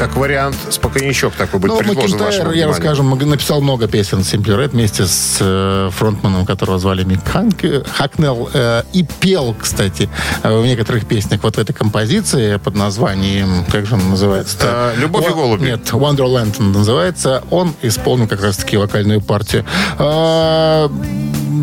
Как 0.07 0.17
вариант, 0.19 0.57
спокойничок 0.71 1.35
такой 1.35 1.59
будет 1.59 1.73
Ну, 1.73 1.79
предложен 1.79 2.19
Макентайр, 2.19 2.53
я 2.53 2.69
расскажу, 2.69 3.03
написал 3.03 3.61
много 3.61 3.89
песен 3.89 4.19
Simply 4.19 4.57
Red 4.57 4.69
вместе 4.69 5.05
с 5.05 5.39
э, 5.41 5.91
фронтманом, 5.93 6.47
которого 6.47 6.79
звали 6.79 7.03
Мик 7.03 7.19
Ханк- 7.25 7.85
Хакнелл. 7.89 8.49
э, 8.55 8.85
и 8.93 9.05
пел, 9.19 9.57
кстати, 9.61 10.09
э, 10.45 10.61
в 10.61 10.65
некоторых 10.65 11.07
песнях 11.07 11.43
вот 11.43 11.59
этой 11.59 11.73
композиции 11.73 12.57
под 12.59 12.77
названием, 12.77 13.65
как 13.73 13.87
же 13.87 13.95
он 13.97 14.11
называется? 14.11 14.59
А, 14.63 14.95
«Любовь 14.95 15.29
и 15.29 15.33
голуби». 15.33 15.65
Нет, 15.65 15.81
Wonderland 15.91 16.63
называется. 16.63 17.43
Он 17.51 17.75
исполнил 17.83 18.29
как 18.29 18.45
раз-таки 18.45 18.77
вокальную 18.77 19.21
партию. 19.21 19.65
А, 19.99 20.89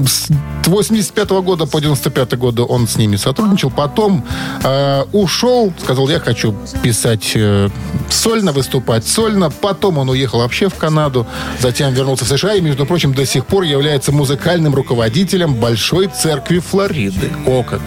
с 0.06 0.28
85 0.66 1.30
года 1.30 1.66
по 1.66 1.80
95 1.80 2.38
года 2.38 2.64
он 2.64 2.88
с 2.88 2.98
ними 2.98 3.16
сотрудничал. 3.16 3.70
Потом 3.70 4.26
э, 4.64 5.04
ушел, 5.12 5.74
сказал, 5.82 6.10
я 6.10 6.20
хочу 6.20 6.56
писать 6.82 7.32
э, 7.36 7.70
сольно, 8.10 8.52
выступать 8.52 9.08
сольно. 9.08 9.50
Потом 9.50 9.98
он 9.98 10.10
уехал 10.10 10.40
вообще 10.40 10.70
в 10.70 10.76
Канаду. 10.76 11.28
Затем 11.60 11.94
вернулся 11.94 12.26
в 12.26 12.28
США 12.28 12.56
и, 12.56 12.62
между 12.62 12.86
прочим, 12.86 13.14
до 13.14 13.26
сих 13.26 13.46
пор 13.46 13.64
является 13.64 14.12
музыкальным 14.12 14.74
руководителем 14.76 15.56
Большой 15.56 16.08
Церкви 16.08 16.60
Флориды. 16.60 17.32
О 17.46 17.64
как! 17.64 17.82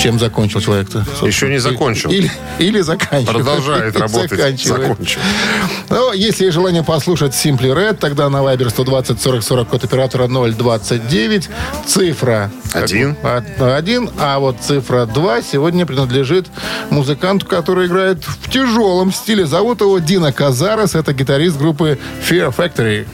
Чем 0.00 0.18
закончил 0.18 0.60
человек-то? 0.60 1.04
Еще 1.22 1.48
не 1.48 1.58
закончил. 1.58 2.10
Или, 2.10 2.30
или 2.58 2.80
заканчивает. 2.80 3.44
Продолжает 3.44 3.96
работать. 3.96 4.30
Заканчивает. 4.30 4.82
Закончил. 4.88 5.20
Ну, 5.90 6.12
если 6.12 6.44
есть 6.44 6.54
желание 6.54 6.82
послушать 6.82 7.32
Simply 7.32 7.74
Red, 7.74 7.94
тогда 7.94 8.28
на 8.28 8.38
Viber 8.38 8.70
120 8.70 9.20
40 9.20 9.42
40 9.42 9.68
код 9.68 9.84
оператора 9.84 10.26
029. 10.26 11.33
Цифра 11.86 12.50
Один. 12.72 13.16
а- 13.22 13.76
Один, 13.76 14.10
а 14.18 14.38
вот 14.38 14.56
цифра 14.60 15.06
2 15.06 15.42
сегодня 15.42 15.86
принадлежит 15.86 16.46
музыканту, 16.90 17.46
который 17.46 17.86
играет 17.86 18.24
в 18.24 18.50
тяжелом 18.50 19.12
стиле. 19.12 19.46
Зовут 19.46 19.80
его 19.80 19.98
Дина 19.98 20.32
Казарес. 20.32 20.94
Это 20.94 21.12
гитарист 21.12 21.56
группы 21.58 21.98
Fear 22.28 22.54
Factory. 22.54 23.06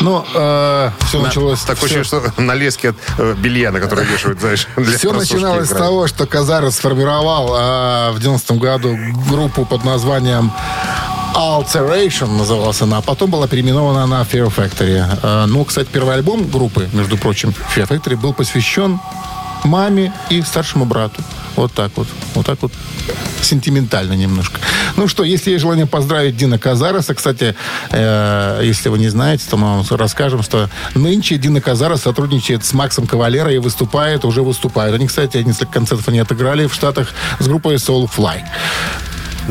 Ну, 0.00 0.24
все 1.06 1.20
началось... 1.20 1.60
Такое 1.60 1.88
всё- 1.88 2.00
ощущение, 2.00 2.04
что 2.04 2.40
на 2.40 2.54
леске 2.54 2.90
от 2.90 2.96
э, 3.18 3.34
белья, 3.36 3.70
на 3.70 3.80
который 3.80 4.04
вешают, 4.04 4.40
знаешь, 4.40 4.66
для 4.76 4.96
Все 4.98 5.12
начиналось 5.12 5.68
с 5.68 5.72
играют. 5.72 5.86
того, 5.86 6.06
что 6.06 6.26
Казарес 6.26 6.76
сформировал 6.76 7.50
а, 7.52 8.12
в 8.12 8.18
90 8.20 8.54
году 8.54 8.96
группу 9.28 9.64
под 9.64 9.84
названием 9.84 10.52
Alteration 11.34 12.36
называлась 12.36 12.80
она, 12.82 12.98
а 12.98 13.02
потом 13.02 13.30
была 13.30 13.46
переименована 13.46 14.06
на 14.06 14.22
Fear 14.22 14.52
Factory. 14.54 15.04
А, 15.22 15.46
ну, 15.46 15.64
кстати, 15.64 15.88
первый 15.92 16.14
альбом 16.14 16.48
группы, 16.48 16.88
между 16.92 17.16
прочим, 17.16 17.54
Fear 17.74 17.88
Factory, 17.88 18.16
был 18.16 18.32
посвящен 18.32 18.98
маме 19.64 20.12
и 20.28 20.42
старшему 20.42 20.84
брату. 20.86 21.22
Вот 21.56 21.72
так 21.72 21.92
вот. 21.96 22.08
Вот 22.34 22.46
так 22.46 22.60
вот 22.62 22.72
сентиментально 23.42 24.12
немножко. 24.12 24.60
Ну 24.96 25.08
что, 25.08 25.24
если 25.24 25.50
есть 25.50 25.62
желание 25.62 25.86
поздравить 25.86 26.36
Дина 26.36 26.58
Казареса, 26.58 27.14
кстати, 27.14 27.54
э, 27.90 28.60
если 28.62 28.88
вы 28.88 28.98
не 28.98 29.08
знаете, 29.08 29.44
то 29.48 29.56
мы 29.56 29.76
вам 29.76 29.84
расскажем, 29.90 30.42
что 30.42 30.68
нынче 30.94 31.36
Дина 31.36 31.60
Казарес 31.60 32.02
сотрудничает 32.02 32.64
с 32.64 32.72
Максом 32.72 33.06
Кавалера 33.06 33.52
и 33.52 33.58
выступает, 33.58 34.24
уже 34.24 34.42
выступает. 34.42 34.94
Они, 34.94 35.06
кстати, 35.06 35.38
несколько 35.38 35.72
концертов 35.72 36.08
они 36.08 36.18
отыграли 36.18 36.66
в 36.66 36.74
Штатах 36.74 37.08
с 37.38 37.46
группой 37.46 37.74
Soulfly. 37.74 38.42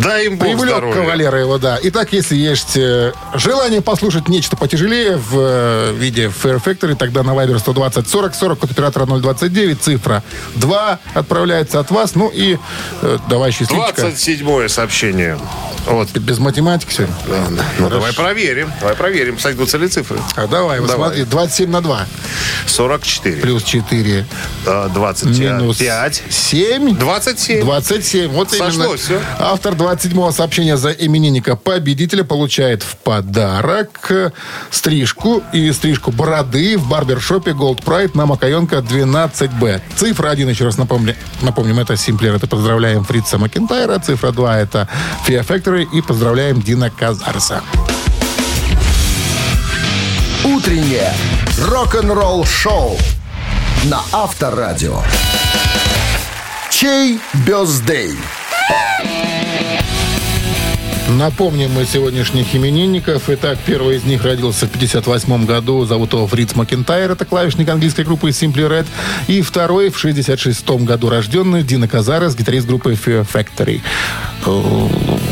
Дай 0.02 0.26
им 0.28 0.38
бог 0.38 0.48
Привлек 0.48 0.70
здоровья. 0.70 0.94
кавалера 1.02 1.40
его, 1.40 1.58
да. 1.58 1.78
Итак, 1.84 2.14
если 2.14 2.36
есть 2.36 2.78
э, 2.78 3.12
желание 3.34 3.82
послушать 3.82 4.30
нечто 4.30 4.56
потяжелее 4.56 5.18
в 5.18 5.34
э, 5.38 5.94
виде 5.94 6.26
Fair 6.28 6.64
Factory, 6.64 6.96
тогда 6.96 7.24
на 7.24 7.32
Viber 7.32 7.60
120 7.60 8.08
40 8.08 8.36
40 8.36 8.64
от 8.64 8.72
оператора 8.72 9.06
029, 9.06 9.82
цифра 9.82 10.24
2 10.56 11.00
отправляется 11.14 11.80
от 11.80 11.92
вас. 11.92 12.16
Ну 12.16 12.30
и 12.34 12.58
э, 13.02 13.18
давай 13.30 13.52
счастливчика. 13.52 14.02
27 14.02 14.68
сообщение. 14.68 15.38
Вот. 15.86 16.10
Без 16.12 16.40
математики 16.40 16.94
сегодня? 16.94 17.16
Ладно. 17.28 17.64
Ну, 17.80 17.90
давай 17.90 18.14
проверим. 18.14 18.72
Давай 18.80 18.96
проверим, 18.96 19.40
сойдутся 19.40 19.78
ли 19.78 19.88
цифры. 19.88 20.20
А 20.36 20.48
давай, 20.48 20.80
Давай. 20.80 20.96
смотри, 20.96 21.24
27 21.26 21.70
на 21.72 21.82
2. 21.82 22.06
44. 22.68 23.36
Плюс 23.42 23.64
4. 23.64 24.26
э, 24.66 24.90
25. 24.94 25.40
Минус 25.40 25.78
7. 25.78 26.96
27. 26.96 27.62
27. 27.62 28.30
Вот 28.32 28.52
Сошлось 28.52 28.76
именно. 28.76 28.98
всё. 28.98 29.22
Автор 29.40 29.76
27-го 29.90 30.32
сообщения 30.32 30.78
за 30.78 30.92
именинника 30.92 31.56
победителя 31.56 32.24
получает 32.24 32.84
в 32.84 32.96
подарок 32.98 34.12
стрижку 34.70 35.42
и 35.52 35.72
стрижку 35.72 36.12
бороды 36.12 36.78
в 36.78 36.88
барбершопе 36.88 37.52
Gold 37.52 37.84
Pride 37.84 38.12
на 38.14 38.26
Макаенко 38.28 38.78
12Б. 38.78 39.82
Цифра 39.96 40.30
1, 40.30 40.50
еще 40.50 40.66
раз 40.66 40.78
напомню, 40.78 41.16
напомним, 41.42 41.80
это 41.80 41.98
Симплер. 41.98 42.36
Это 42.36 42.46
поздравляем 42.48 43.04
Фрица 43.04 43.40
Макентайра. 43.40 43.98
Цифра 44.00 44.32
2 44.32 44.60
это 44.60 44.88
Fear 45.28 45.48
Factory. 45.48 45.88
И 45.92 46.02
поздравляем 46.02 46.62
Дина 46.62 46.92
Казарса. 46.92 47.62
Утреннее 50.44 51.14
рок-н-ролл-шоу 51.68 52.98
на 53.86 54.02
Авторадио. 54.12 55.02
Чей 56.70 57.20
бездей? 57.46 58.18
Напомним 61.18 61.72
мы 61.72 61.86
сегодняшних 61.86 62.56
именинников. 62.56 63.24
Итак, 63.30 63.58
первый 63.66 63.98
из 63.98 64.04
них 64.04 64.24
родился 64.24 64.68
в 64.68 64.70
58 64.70 65.46
году. 65.46 65.84
Зовут 65.86 66.14
его 66.14 66.28
Фриц 66.28 66.56
Макентайр. 66.56 67.12
Это 67.12 67.26
клавишник 67.26 67.68
английской 67.70 68.04
группы 68.04 68.30
Simply 68.30 68.70
Red. 68.70 68.86
И 69.28 69.42
второй 69.42 69.90
в 69.90 69.98
66 69.98 70.70
году 70.70 71.10
рожденный 71.10 71.64
Дина 71.64 71.88
Казарес, 71.88 72.36
гитарист 72.36 72.68
группы 72.68 72.92
Fear 72.94 73.28
Factory. 73.28 73.82
Э, 74.46 74.90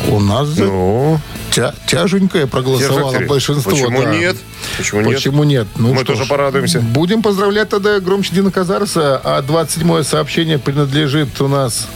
У 0.09 0.19
нас 0.19 0.49
Ну, 0.57 1.19
тя- 1.51 1.75
тяженькое 1.85 2.47
проголосовало 2.47 3.19
большинство. 3.27 3.71
Почему 3.71 4.01
да. 4.03 4.15
нет? 4.15 4.37
Почему 4.77 5.01
нет? 5.01 5.15
Почему 5.15 5.43
нет? 5.43 5.67
Ну, 5.75 5.93
Мы 5.93 6.03
тоже 6.05 6.25
ж, 6.25 6.27
порадуемся. 6.27 6.79
Будем 6.79 7.21
поздравлять 7.21 7.69
тогда 7.69 7.99
громче 7.99 8.33
Дина 8.33 8.49
Казарса. 8.51 9.21
А 9.23 9.41
27-е 9.41 10.03
сообщение 10.03 10.57
принадлежит 10.57 11.39
у 11.41 11.47
нас 11.47 11.87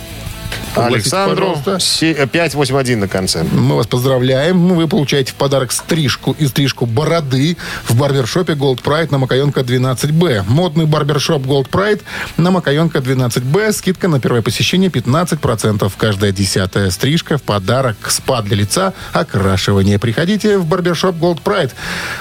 Александру 0.76 1.48
пожалуйста. 1.56 1.80
се- 1.80 2.12
э, 2.14 2.28
581 2.28 3.00
на 3.02 3.08
конце. 3.08 3.44
Мы 3.44 3.76
вас 3.76 3.88
поздравляем. 3.88 4.68
Вы 4.76 4.88
получаете 4.88 5.32
в 5.32 5.36
подарок 5.36 5.72
стрижку 5.72 6.36
и 6.40 6.48
стрижку 6.48 6.86
бороды 6.86 7.58
в 7.84 7.96
барбершопе 7.98 8.54
Gold 8.54 8.82
Pride 8.82 9.12
на 9.12 9.18
Макаенко 9.18 9.62
12Б. 9.64 10.44
Модный 10.48 10.86
барбершоп 10.86 11.44
Gold 11.46 11.70
Pride 11.70 12.02
на 12.38 12.52
Макаенко 12.52 13.00
12Б. 13.00 13.72
Скидка 13.74 14.08
на 14.08 14.20
первое 14.20 14.42
посещение 14.42 14.90
15%. 14.90 15.92
Каждая 15.98 16.32
десятая 16.32 16.90
стрижка 16.92 17.38
в 17.38 17.42
подарок. 17.44 17.98
Спа 18.10 18.42
для 18.42 18.56
лица, 18.58 18.94
окрашивание. 19.12 20.00
Приходите 20.00 20.58
в 20.58 20.66
барбершоп 20.66 21.16
Gold 21.18 21.42
Pride 21.44 21.72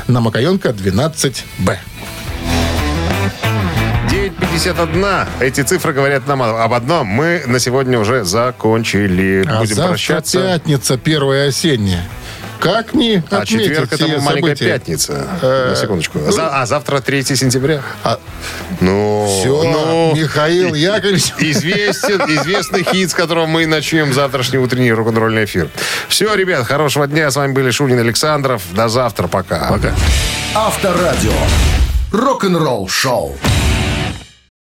на 0.09 0.21
Макаенко 0.21 0.71
12Б. 0.71 1.79
9.51. 4.53 5.27
Эти 5.41 5.61
цифры 5.63 5.93
говорят 5.93 6.27
нам 6.27 6.43
о- 6.43 6.63
об 6.65 6.73
одном. 6.75 7.07
Мы 7.07 7.43
на 7.47 7.59
сегодня 7.61 7.99
уже 7.99 8.25
закончили. 8.25 9.45
А 9.49 9.61
Будем 9.61 9.75
завтра 9.77 9.89
прощаться. 9.93 10.39
пятница, 10.41 10.99
первая 10.99 11.49
осенняя. 11.49 12.05
Как 12.59 12.93
не 12.93 13.23
А 13.31 13.47
четверг 13.47 13.91
это 13.91 14.07
маленькая 14.07 14.35
события? 14.55 14.65
пятница. 14.67 15.27
Э, 15.41 15.71
На 15.71 15.77
секундочку. 15.77 16.19
А 16.29 16.31
за- 16.33 16.61
а 16.61 16.67
завтра 16.67 17.01
3 17.01 17.35
сентября. 17.37 17.81
А- 18.05 18.19
Ну, 18.81 19.27
Все, 19.29 19.63
ну, 19.63 20.15
Михаил 20.15 20.75
Яковлевич. 20.75 21.33
Известен, 21.39 22.21
известный 22.37 22.83
хит, 22.85 23.11
с 23.11 23.15
которого 23.15 23.47
мы 23.47 23.67
начнем 23.67 24.13
завтрашний 24.13 24.59
утренний 24.59 24.93
рок-н-ролльный 24.93 25.45
эфир. 25.47 25.69
Все, 26.09 26.35
ребят, 26.35 26.67
хорошего 26.67 27.07
дня. 27.07 27.31
С 27.31 27.37
вами 27.37 27.53
были 27.53 27.71
Шунин 27.71 27.99
Александров. 28.01 28.63
До 28.73 28.89
завтра. 28.89 29.27
Пока. 29.27 29.69
Пока. 29.71 29.95
Авторадио. 30.55 31.33
Рок-н-ролл 32.13 32.89
шоу. 32.89 33.39